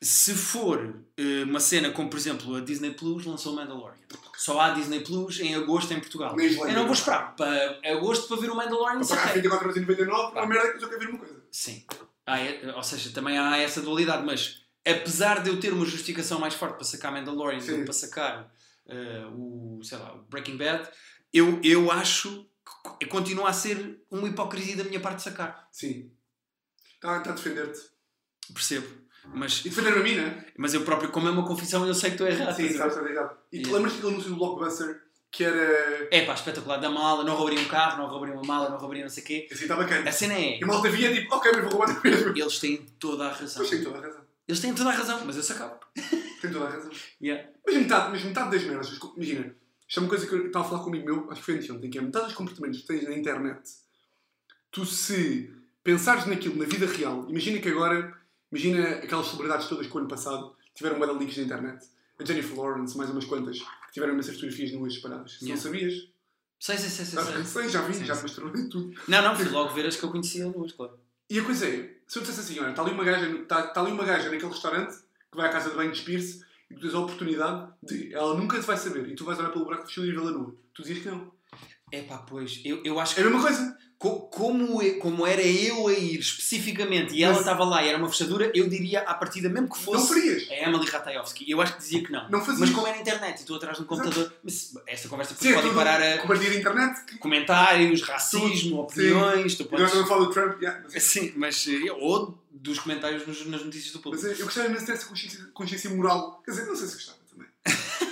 se 0.00 0.34
for 0.34 1.04
eh, 1.18 1.44
uma 1.44 1.60
cena 1.60 1.90
como, 1.90 2.08
por 2.08 2.16
exemplo, 2.16 2.56
a 2.56 2.60
Disney 2.60 2.92
Plus 2.92 3.26
lançou 3.26 3.52
o 3.52 3.56
Mandalorian. 3.56 3.98
Só 4.36 4.58
há 4.60 4.70
Disney 4.70 5.00
Plus 5.00 5.40
em 5.40 5.54
agosto 5.54 5.92
em 5.92 6.00
Portugal. 6.00 6.34
Islândia. 6.40 6.72
Eu 6.72 6.76
não 6.76 6.84
vou 6.84 6.94
esperar 6.94 7.36
para 7.36 7.78
agosto 7.84 8.26
para 8.28 8.40
ver 8.40 8.50
o 8.50 8.56
Mandalorian. 8.56 9.00
Para 9.00 9.06
pagar 9.06 9.34
saquei. 9.34 9.42
24,99€ 9.42 10.32
uma 10.32 10.46
merda 10.46 10.70
que 10.70 10.76
eu 10.76 10.80
só 10.80 10.88
quero 10.88 11.00
ver 11.00 11.08
uma 11.10 11.18
coisa. 11.18 11.42
Sim. 11.50 11.84
Há, 12.24 12.40
eh, 12.40 12.72
ou 12.74 12.82
seja, 12.82 13.10
também 13.10 13.38
há 13.38 13.58
essa 13.58 13.82
dualidade, 13.82 14.24
mas 14.24 14.62
apesar 14.90 15.42
de 15.42 15.50
eu 15.50 15.60
ter 15.60 15.72
uma 15.72 15.84
justificação 15.84 16.38
mais 16.38 16.54
forte 16.54 16.74
para 16.76 16.84
sacar 16.84 17.12
Mandalorian 17.12 17.58
do 17.58 17.64
que 17.66 17.84
para 17.84 17.92
sacar 17.92 18.52
eh, 18.86 19.24
o, 19.34 19.80
sei 19.82 19.98
lá, 19.98 20.14
o 20.14 20.22
Breaking 20.28 20.56
Bad, 20.56 20.88
eu, 21.32 21.60
eu 21.62 21.90
acho 21.90 22.46
que 23.00 23.06
continua 23.06 23.50
a 23.50 23.52
ser 23.52 24.00
uma 24.10 24.28
hipocrisia 24.28 24.76
da 24.76 24.84
minha 24.84 25.00
parte 25.00 25.16
de 25.16 25.22
sacar. 25.24 25.68
Sim. 25.72 26.10
Está 26.94 27.20
tá 27.20 27.30
a 27.30 27.34
defender-te. 27.34 27.80
Percebo. 28.52 28.86
Mas, 29.34 29.60
E 29.64 29.68
defender-me 29.68 30.00
a 30.00 30.02
mim, 30.02 30.14
não 30.16 30.24
é? 30.24 30.46
mas 30.56 30.72
eu 30.72 30.82
próprio, 30.84 31.10
como 31.10 31.28
é 31.28 31.30
uma 31.30 31.46
confissão, 31.46 31.86
eu 31.86 31.94
sei 31.94 32.10
que 32.10 32.14
estou 32.14 32.26
errado. 32.26 32.56
Sim, 32.56 32.62
estás 32.64 32.78
sabes, 32.78 32.96
está 32.96 33.06
ligado. 33.08 33.36
E 33.52 33.58
tu 33.60 33.68
Yeah. 33.68 33.76
lembras 33.76 33.92
daquele 33.94 34.12
anúncio 34.14 34.30
do 34.30 34.36
Blockbuster 34.36 35.02
que 35.30 35.44
era. 35.44 36.08
É 36.10 36.24
pá, 36.24 36.32
espetacular. 36.32 36.78
Da 36.78 36.88
mala, 36.88 37.22
não 37.24 37.34
roubariam 37.36 37.62
um 37.62 37.68
carro, 37.68 37.98
não 37.98 38.08
roubariam 38.08 38.36
uma 38.38 38.46
mala, 38.46 38.70
não 38.70 38.78
roubariam 38.78 39.04
não 39.04 39.10
sei 39.10 39.22
o 39.22 39.26
quê. 39.26 39.48
Assim 39.52 39.62
está 39.64 39.76
bacana. 39.76 40.08
A 40.08 40.12
cena 40.12 40.32
é. 40.34 40.58
E 40.58 40.64
a 40.64 40.66
malta 40.66 40.88
via 40.88 41.12
tipo, 41.12 41.34
ok, 41.34 41.52
mas 41.52 41.62
vou 41.64 41.72
roubar 41.72 41.94
na 41.94 42.00
mesma. 42.00 42.32
Eles 42.34 42.58
têm 42.58 42.76
toda 42.98 43.26
a 43.26 43.32
razão. 43.32 43.56
Pois 43.58 43.68
tem 43.70 43.82
toda 43.84 43.98
a 43.98 44.00
razão. 44.00 44.27
Eles 44.48 44.60
têm 44.60 44.74
toda 44.74 44.88
a 44.88 44.94
razão, 44.94 45.22
mas 45.26 45.36
eu 45.36 45.42
sacava. 45.42 45.78
Tem 46.40 46.50
toda 46.50 46.64
a 46.64 46.70
razão. 46.70 46.90
Yeah. 47.20 47.50
Mas 47.66 47.76
metade, 47.76 48.10
mas 48.10 48.24
metade 48.24 48.50
das 48.50 48.64
merdas, 48.64 48.98
imagina, 49.14 49.54
isto 49.86 50.00
é 50.00 50.02
uma 50.02 50.08
coisa 50.08 50.26
que 50.26 50.34
eu 50.34 50.46
estava 50.46 50.64
a 50.64 50.68
falar 50.68 50.82
com 50.82 50.88
amigo 50.88 51.04
meu, 51.04 51.30
acho 51.30 51.40
que 51.40 51.46
foi 51.46 51.58
anteontem, 51.58 51.90
que 51.90 51.98
é 51.98 52.00
metade 52.00 52.26
dos 52.26 52.34
comportamentos 52.34 52.80
que 52.80 52.86
tens 52.86 53.04
na 53.04 53.14
internet, 53.14 53.60
tu 54.70 54.86
se 54.86 55.54
pensares 55.84 56.26
naquilo 56.26 56.56
na 56.56 56.64
vida 56.64 56.86
real, 56.86 57.26
imagina 57.28 57.58
que 57.58 57.68
agora, 57.68 58.16
imagina 58.50 58.88
aquelas 58.90 59.26
celebridades 59.26 59.66
todas 59.68 59.86
que 59.86 59.94
o 59.94 59.98
ano 59.98 60.08
passado 60.08 60.56
tiveram 60.74 60.98
bada 60.98 61.12
links 61.12 61.36
na 61.36 61.42
internet, 61.42 61.86
a 62.18 62.24
Jennifer 62.24 62.58
Lawrence, 62.58 62.96
mais 62.96 63.10
umas 63.10 63.26
quantas, 63.26 63.58
que 63.58 63.92
tiveram 63.92 64.14
imensas 64.14 64.34
fotografias 64.34 64.72
nuas 64.72 64.94
separadas. 64.94 65.32
Yeah. 65.42 65.54
Não 65.54 65.56
sabias? 65.56 66.08
Sei, 66.58 66.76
sei, 66.76 66.88
sei, 66.88 67.04
sei. 67.04 67.22
Sei. 67.22 67.44
sei, 67.44 67.68
já 67.68 67.82
vi, 67.82 67.94
Sim, 67.94 68.04
já 68.04 68.20
mostrou 68.20 68.50
tudo. 68.50 68.92
Não, 69.06 69.22
não, 69.22 69.36
fui 69.36 69.48
logo 69.48 69.74
ver 69.74 69.86
as 69.86 69.96
que 69.96 70.04
eu 70.04 70.10
conhecia 70.10 70.46
nuas, 70.46 70.72
claro. 70.72 70.98
E 71.30 71.38
a 71.38 71.44
coisa 71.44 71.68
é, 71.68 71.97
se 72.08 72.18
eu 72.18 72.22
dissesse 72.22 72.40
assim, 72.40 72.60
olha, 72.60 72.70
está 72.70 72.82
ali 72.82 72.92
uma 72.92 73.04
gaja, 73.04 73.30
está, 73.30 73.66
está 73.66 73.80
ali 73.82 73.92
uma 73.92 74.04
gaja 74.04 74.30
naquele 74.30 74.50
restaurante 74.50 74.96
que 75.30 75.36
vai 75.36 75.46
à 75.46 75.52
casa 75.52 75.68
de 75.68 75.76
banho 75.76 75.92
despir-se 75.92 76.42
e 76.70 76.74
tu 76.74 76.80
tens 76.80 76.94
a 76.94 77.00
oportunidade 77.00 77.70
de, 77.82 78.14
ela 78.14 78.34
nunca 78.34 78.58
te 78.58 78.66
vai 78.66 78.78
saber 78.78 79.06
e 79.06 79.14
tu 79.14 79.26
vais 79.26 79.38
olhar 79.38 79.50
pelo 79.50 79.64
buraco 79.66 79.84
do 79.84 79.88
estilo 79.88 80.06
e 80.06 80.12
vê-la 80.12 80.30
nua. 80.30 80.54
Tu 80.72 80.82
dizias 80.82 81.02
que 81.02 81.10
não. 81.10 81.30
É 81.90 82.02
pá, 82.02 82.18
pois, 82.18 82.60
eu, 82.64 82.82
eu 82.84 82.98
acho 83.00 83.12
É 83.12 83.14
que. 83.16 83.20
a 83.20 83.24
mesma 83.24 83.40
coisa. 83.42 83.78
co- 83.98 84.20
como, 84.28 84.80
eu- 84.80 84.98
como 85.00 85.26
era 85.26 85.42
eu 85.42 85.88
a 85.88 85.92
ir 85.92 86.20
especificamente 86.20 87.12
e 87.16 87.24
ela 87.24 87.32
Mas- 87.32 87.40
estava 87.42 87.64
lá 87.64 87.82
e 87.82 87.88
era 87.88 87.98
uma 87.98 88.08
fechadura, 88.08 88.48
eu 88.54 88.68
diria 88.68 89.00
à 89.00 89.12
partida, 89.12 89.48
mesmo 89.48 89.68
que 89.68 89.76
Não 89.76 89.82
fosse. 89.84 90.08
farias. 90.08 90.48
a 90.50 90.54
Emily 90.68 90.86
Ratajkowski. 90.86 91.50
Eu 91.50 91.60
acho 91.60 91.72
que 91.72 91.78
dizia 91.80 92.04
que 92.04 92.12
não. 92.12 92.30
Não 92.30 92.38
fazias. 92.40 92.60
Mas 92.60 92.70
como 92.70 92.86
é 92.86 92.92
na 92.92 92.98
internet 93.00 93.38
e 93.38 93.40
estou 93.40 93.56
atrás 93.56 93.76
de 93.76 93.82
um 93.82 93.86
computador. 93.86 94.32
Mas 94.44 94.72
esta 94.86 95.08
conversa 95.08 95.34
Sim, 95.34 95.48
é 95.48 95.54
pode 95.54 95.66
tudo 95.66 95.74
parar 95.76 96.00
a 96.00 96.18
compartilhar 96.18 96.52
a 96.52 96.54
internet. 96.54 97.16
comentários, 97.18 98.02
racismo, 98.02 98.82
opiniões. 98.82 99.56
Tu 99.56 99.64
Agora 99.64 99.82
podes. 99.82 99.94
não 99.96 100.06
falo 100.06 100.26
do 100.26 100.32
Trump. 100.32 100.62
yeah, 100.62 100.80
mas, 100.92 101.02
Sim, 101.02 101.32
mas. 101.36 101.66
eh, 101.66 101.90
Ou 101.92 102.38
dos 102.52 102.78
comentários 102.78 103.26
nas 103.26 103.64
notícias 103.64 103.92
do 103.92 104.00
mas 104.04 104.20
público. 104.20 104.26
eu 104.40 104.44
gostava 104.46 104.66
imenso 104.68 104.86
dessa 104.86 105.06
consciência, 105.06 105.44
consciência 105.52 105.90
moral. 105.90 106.40
Quer 106.44 106.52
dizer, 106.52 106.66
não 106.66 106.76
sei 106.76 106.86
se 106.86 106.94
gostava. 106.94 107.17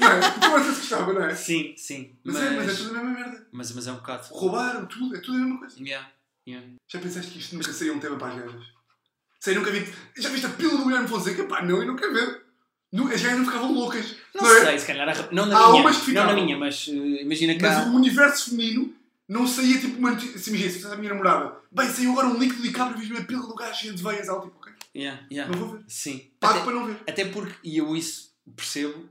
Não 0.00 0.08
é? 0.12 0.20
Tu 0.30 0.50
gostas 0.50 0.74
de 0.74 0.80
gostava, 0.80 1.12
não 1.12 1.24
é? 1.24 1.34
Sim, 1.34 1.74
sim. 1.76 2.16
Mas, 2.24 2.34
Mas, 2.34 2.44
é, 2.44 2.50
mas 2.56 2.68
é 2.68 2.74
tudo 2.76 2.90
a 2.90 3.02
mesma 3.02 3.10
merda. 3.20 3.46
mas, 3.52 3.72
mas 3.72 3.86
é 3.86 3.92
um 3.92 3.96
bocado. 3.96 4.26
Roubaram 4.30 4.86
tudo, 4.86 5.16
é 5.16 5.20
tudo 5.20 5.36
a 5.36 5.40
mesma 5.40 5.58
coisa. 5.58 5.76
Yeah, 5.80 6.10
yeah. 6.46 6.68
Já 6.88 6.98
pensaste 7.00 7.30
que 7.32 7.38
isto 7.38 7.56
nunca 7.56 7.72
saiu 7.72 7.94
um 7.94 7.98
tema 8.00 8.16
para 8.16 8.28
as 8.34 8.38
gajas? 8.42 8.66
Sei, 9.40 9.54
nunca 9.54 9.70
vi. 9.70 9.86
Já 10.16 10.28
viste 10.30 10.46
a 10.46 10.50
pílula 10.50 10.78
do 10.78 10.84
Guilherme 10.84 11.08
Fonseca? 11.08 11.44
Pá, 11.44 11.62
não, 11.62 11.76
eu 11.80 11.86
nunca 11.86 12.08
vi. 12.12 12.40
Nu- 12.92 13.12
As 13.12 13.20
gajas 13.20 13.38
não 13.38 13.44
ficavam 13.46 13.72
loucas. 13.72 14.16
Não, 14.34 14.46
é? 14.46 14.64
sei, 14.64 14.78
se 14.78 14.86
calhar. 14.86 15.08
a 15.08 15.32
Não 15.32 15.46
na 15.46 15.58
Há 15.58 15.68
minha. 15.70 15.80
umas 15.82 15.98
que 15.98 16.12
Não 16.12 16.26
na 16.26 16.32
minha, 16.34 16.56
mas 16.58 16.86
eh, 16.88 17.22
imagina 17.22 17.54
que 17.54 17.62
Mas 17.62 17.76
há. 17.78 17.82
o 17.90 17.94
universo 17.94 18.50
feminino 18.50 18.94
não 19.28 19.46
saía 19.46 19.80
tipo 19.80 19.98
uma 19.98 20.12
notícia. 20.12 20.38
Se 20.38 20.50
imagina, 20.50 20.70
se 20.70 20.80
fosse 20.82 20.94
a 20.94 20.96
minha 20.96 21.10
namorada, 21.10 21.56
bem, 21.70 21.88
saiu 21.88 22.12
agora 22.12 22.28
um 22.28 22.38
líquido 22.38 22.62
de 22.62 22.70
cabra, 22.70 22.96
vi-me 22.98 23.18
a 23.18 23.24
pílula 23.24 23.48
do 23.48 23.54
gajo 23.54 23.74
cheia 23.80 23.92
de 23.92 24.02
veias. 24.02 24.28
Ela 24.28 24.40
tipo, 24.40 24.56
ok, 24.58 24.72
Yeah, 24.94 25.20
yeah. 25.30 25.52
não 25.52 25.58
vou 25.66 25.76
ver. 25.76 25.84
Sim. 25.88 26.30
Pago 26.40 26.54
Até, 26.54 26.64
para 26.64 26.74
não 26.74 26.86
ver. 26.86 26.96
até 27.06 27.24
porque, 27.26 27.54
e 27.62 27.76
eu 27.76 27.94
isso 27.94 28.25
percebo, 28.54 29.08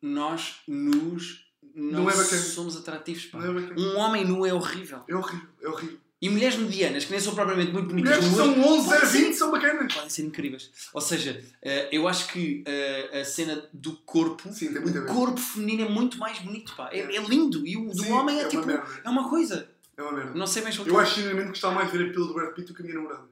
nós, 0.00 0.56
nus, 0.68 1.46
não, 1.74 2.02
Não 2.04 2.10
é 2.10 2.12
somos 2.14 2.76
atrativos. 2.76 3.26
Pá. 3.26 3.38
Não 3.38 3.58
é. 3.58 3.72
Um 3.80 3.96
homem 3.96 4.24
nu 4.24 4.44
é 4.44 4.52
horrível. 4.52 5.02
É 5.08 5.14
horrível, 5.14 5.48
é 5.62 5.68
horrível. 5.68 5.98
E 6.20 6.28
mulheres 6.28 6.56
medianas, 6.56 7.04
que 7.04 7.10
nem 7.10 7.18
são 7.18 7.34
propriamente 7.34 7.72
muito 7.72 7.88
bonitas, 7.88 8.24
Mulheres 8.24 8.28
que 8.28 8.36
são 8.36 8.50
11, 8.52 8.84
podem 8.84 9.00
0, 9.00 9.06
ser- 9.06 9.18
20 9.24 9.34
são 9.34 9.50
bacanas. 9.50 9.92
podem 9.94 10.10
ser 10.10 10.22
incríveis. 10.22 10.70
Ou 10.94 11.00
seja, 11.00 11.44
eh, 11.60 11.88
eu 11.90 12.06
acho 12.06 12.28
que 12.32 12.62
eh, 12.64 13.20
a 13.20 13.24
cena 13.24 13.68
do 13.72 13.96
corpo, 13.98 14.52
Sim, 14.52 14.68
a 14.76 14.80
o 14.80 15.06
corpo 15.06 15.40
feminino 15.40 15.82
é 15.82 15.88
muito 15.88 16.18
mais 16.18 16.38
bonito, 16.38 16.76
pá. 16.76 16.90
É, 16.92 17.00
é 17.00 17.22
lindo. 17.24 17.66
E 17.66 17.76
o 17.76 17.88
do 17.90 18.04
Sim, 18.04 18.12
homem 18.12 18.36
é, 18.38 18.42
é 18.42 18.44
uma 18.44 18.50
tipo. 18.50 18.66
merda. 18.66 19.00
É 19.04 19.08
uma 19.10 19.28
coisa. 19.28 19.68
É 19.96 20.02
uma 20.02 20.12
merda. 20.12 20.34
Não 20.34 20.46
sei 20.46 20.62
bem 20.62 20.72
Eu 20.86 21.00
acho 21.00 21.14
genuinamente 21.16 21.46
que 21.46 21.50
gostava 21.54 21.74
mais 21.74 21.90
de 21.90 21.98
ver 21.98 22.08
a 22.08 22.10
pílula 22.12 22.28
do 22.28 22.34
Brad 22.34 22.54
Pitt 22.54 22.68
do 22.68 22.74
que 22.74 22.82
a 22.82 22.84
minha 22.84 22.96
namorada. 22.96 23.28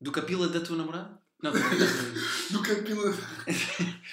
Do 0.00 0.12
capila 0.12 0.46
da 0.48 0.60
tua 0.60 0.76
namorada? 0.76 1.15
Não, 1.42 1.52
do 2.50 2.62
que 2.62 2.70
a 2.72 2.82
pílula. 2.82 3.14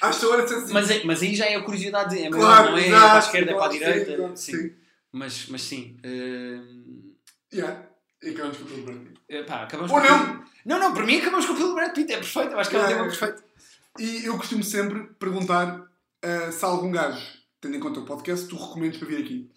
Acho 0.01 0.19
que 0.19 0.25
agora 0.25 0.43
assim. 0.43 0.73
mas, 0.73 0.89
é- 0.91 1.03
mas 1.05 1.21
aí 1.21 1.35
já 1.35 1.45
é 1.45 1.55
a 1.55 1.61
curiosidade. 1.63 2.19
É 2.21 2.29
Claro, 2.29 2.71
não 2.71 2.77
é 2.77 2.87
exato, 2.87 3.01
para 3.05 3.15
a 3.15 3.19
esquerda, 3.19 3.51
é 3.51 3.53
para 3.55 3.65
a 3.65 3.69
direita. 3.69 4.11
sim, 4.11 4.17
claro, 4.17 4.37
sim. 4.37 4.51
sim. 4.51 4.75
Mas, 5.11 5.47
mas 5.49 5.61
sim. 5.61 5.97
hum, 6.05 7.13
Yeah. 7.53 7.83
E 8.21 8.29
acabamos 8.29 8.57
com 8.57 8.63
do 8.65 8.81
Brad 8.83 8.97
Pitt. 8.97 9.19
eh, 9.29 9.43
pá, 9.43 9.63
acabamos 9.63 9.91
Ou 9.91 10.01
com- 10.01 10.07
não! 10.07 10.43
Não, 10.65 10.79
não, 10.79 10.93
para 10.93 11.05
mim 11.05 11.17
acabamos 11.17 11.45
com 11.45 11.53
o 11.53 11.75
Brad 11.75 11.93
Pitt. 11.93 12.11
É 12.13 12.15
perfeito. 12.17 12.51
Eu 12.51 12.59
acho 12.59 12.69
que 12.69 12.75
é 12.75 12.79
um 12.79 12.81
Yeah, 12.83 12.97
tema 13.03 13.11
yeah. 13.13 13.27
perfeito. 13.27 13.53
E 13.99 14.25
eu 14.25 14.37
costumo 14.37 14.63
sempre 14.63 15.03
perguntar 15.19 15.85
ah, 16.23 16.51
se 16.51 16.65
há 16.65 16.67
algum 16.67 16.91
gajo, 16.91 17.21
tendo 17.61 17.75
em 17.75 17.79
conta 17.79 17.99
o 17.99 18.05
podcast, 18.05 18.47
tu 18.47 18.55
recomendas 18.57 18.97
para 18.97 19.07
vir 19.07 19.23
aqui. 19.23 19.51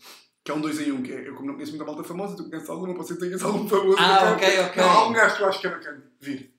Que 0.44 0.50
é 0.52 0.54
um 0.54 0.60
2 0.60 0.80
em 0.80 0.92
1, 0.92 0.94
um, 0.96 1.02
que 1.02 1.12
é, 1.12 1.26
eu 1.28 1.34
como 1.34 1.46
não 1.48 1.54
conheço 1.54 1.72
muita 1.72 1.84
malta 1.86 2.04
famosa, 2.04 2.36
tu 2.36 2.44
conheces 2.48 2.68
algum, 2.68 2.86
não 2.86 2.94
pode 2.94 3.08
ser 3.08 3.14
que 3.14 3.20
tenhas 3.20 3.42
algum 3.42 3.66
famoso. 3.68 3.96
Ah, 3.98 4.32
ok, 4.36 4.60
ok. 4.60 4.82
Não, 4.82 4.90
há 4.90 4.92
algum 4.92 5.12
gajo 5.14 5.36
que 5.36 5.42
eu 5.42 5.48
acho 5.48 5.60
que 5.60 5.66
é 5.66 5.70
bacana 5.70 6.02
vir. 6.20 6.54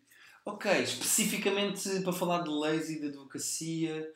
Ok, 0.50 0.72
especificamente 0.82 2.00
para 2.02 2.14
falar 2.14 2.42
de 2.44 2.50
leis 2.50 2.90
e 2.90 3.00
de 3.02 3.08
advocacia, 3.08 4.10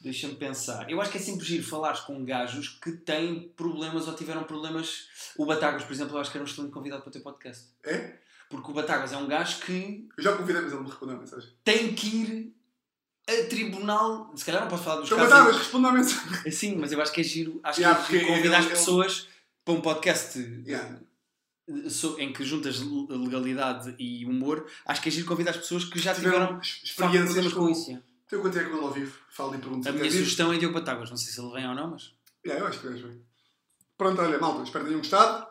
deixa-me 0.00 0.34
pensar. 0.34 0.90
Eu 0.90 1.00
acho 1.00 1.10
que 1.10 1.18
é 1.18 1.20
sempre 1.20 1.46
giro 1.46 1.62
falares 1.62 2.00
com 2.00 2.24
gajos 2.24 2.68
que 2.82 2.92
têm 2.92 3.48
problemas 3.56 4.08
ou 4.08 4.14
tiveram 4.14 4.42
problemas. 4.44 5.06
O 5.36 5.46
Batagas, 5.46 5.84
por 5.84 5.92
exemplo, 5.92 6.16
eu 6.16 6.20
acho 6.20 6.30
que 6.32 6.36
era 6.38 6.44
um 6.44 6.48
excelente 6.48 6.72
convidado 6.72 7.02
para 7.02 7.10
o 7.10 7.12
teu 7.12 7.22
podcast. 7.22 7.66
É? 7.84 8.14
Porque 8.50 8.70
o 8.70 8.74
Batagas 8.74 9.12
é 9.12 9.16
um 9.16 9.26
gajo 9.28 9.60
que 9.60 10.08
Eu 10.16 10.24
já 10.24 10.36
convidei, 10.36 10.62
mas 10.62 10.72
ele 10.72 10.82
me 10.82 10.88
respondeu 10.88 11.16
a 11.16 11.18
mensagem. 11.20 11.50
tem 11.64 11.94
que 11.94 12.06
ir 12.08 12.56
a 13.28 13.48
tribunal. 13.48 14.32
Se 14.36 14.44
calhar 14.44 14.62
não 14.62 14.68
posso 14.68 14.82
falar 14.84 14.96
dos 15.00 15.06
Então, 15.06 15.18
casos. 15.18 15.32
Batagas, 15.34 15.56
responda 15.58 15.88
à 15.88 15.92
mensagem. 15.92 16.50
Sim, 16.52 16.76
mas 16.76 16.90
eu 16.92 17.00
acho 17.00 17.12
que 17.12 17.20
é 17.20 17.24
giro. 17.24 17.60
Acho 17.62 17.80
Yeah, 17.80 18.00
que 18.04 18.18
porque 18.18 18.26
convidar 18.26 18.58
as 18.58 18.64
ele- 18.66 18.74
pessoas 18.74 19.28
para 19.64 19.74
um 19.74 19.80
podcast 19.80 20.38
Yeah. 20.66 21.00
Em 22.18 22.32
que 22.32 22.44
juntas 22.44 22.80
legalidade 23.08 23.94
e 23.98 24.24
humor, 24.24 24.66
acho 24.84 25.02
que 25.02 25.08
é 25.08 25.12
giro 25.12 25.26
convidar 25.26 25.50
as 25.50 25.56
pessoas 25.56 25.84
que 25.84 25.98
já 25.98 26.14
tiveram 26.14 26.60
Tiveram 26.60 26.60
experiências 26.60 27.52
com 27.52 27.68
isso. 27.68 27.90
Então, 28.26 28.46
é 28.46 28.52
que 28.52 28.58
ele 28.58 28.72
ao 28.72 28.90
vivo? 28.92 29.18
Fala 29.30 29.56
e 29.56 29.58
pergunta. 29.58 29.88
A 29.88 29.92
minha 29.92 30.10
sugestão 30.10 30.52
é 30.52 30.58
Diogo 30.58 30.74
Batáguas. 30.74 31.10
Não 31.10 31.16
sei 31.16 31.32
se 31.32 31.40
ele 31.40 31.52
vem 31.52 31.68
ou 31.68 31.74
não, 31.74 31.90
mas. 31.90 32.12
Yeah, 32.44 32.64
eu 32.64 32.68
acho 32.68 32.80
que 32.80 32.88
vais 32.88 33.00
bem. 33.00 33.22
Pronto, 33.96 34.20
olha, 34.20 34.38
malta, 34.38 34.62
espero 34.62 34.84
que 34.84 34.90
tenham 34.90 35.00
gostado. 35.00 35.46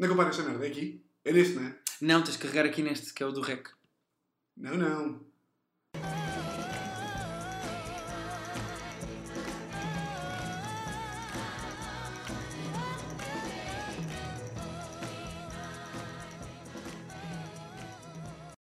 É 0.00 0.06
eu 0.06 0.16
paro 0.16 0.28
esta 0.28 0.42
merda? 0.42 0.66
É 0.66 0.68
aqui? 0.68 1.04
É 1.24 1.32
neste, 1.32 1.54
não 1.54 1.66
é? 1.66 1.78
Não, 2.00 2.22
tens 2.22 2.34
de 2.34 2.38
carregar 2.38 2.66
aqui 2.66 2.82
neste, 2.82 3.12
que 3.12 3.22
é 3.22 3.26
o 3.26 3.32
do 3.32 3.40
REC. 3.40 3.68
Não, 4.56 4.76
não. 4.76 5.26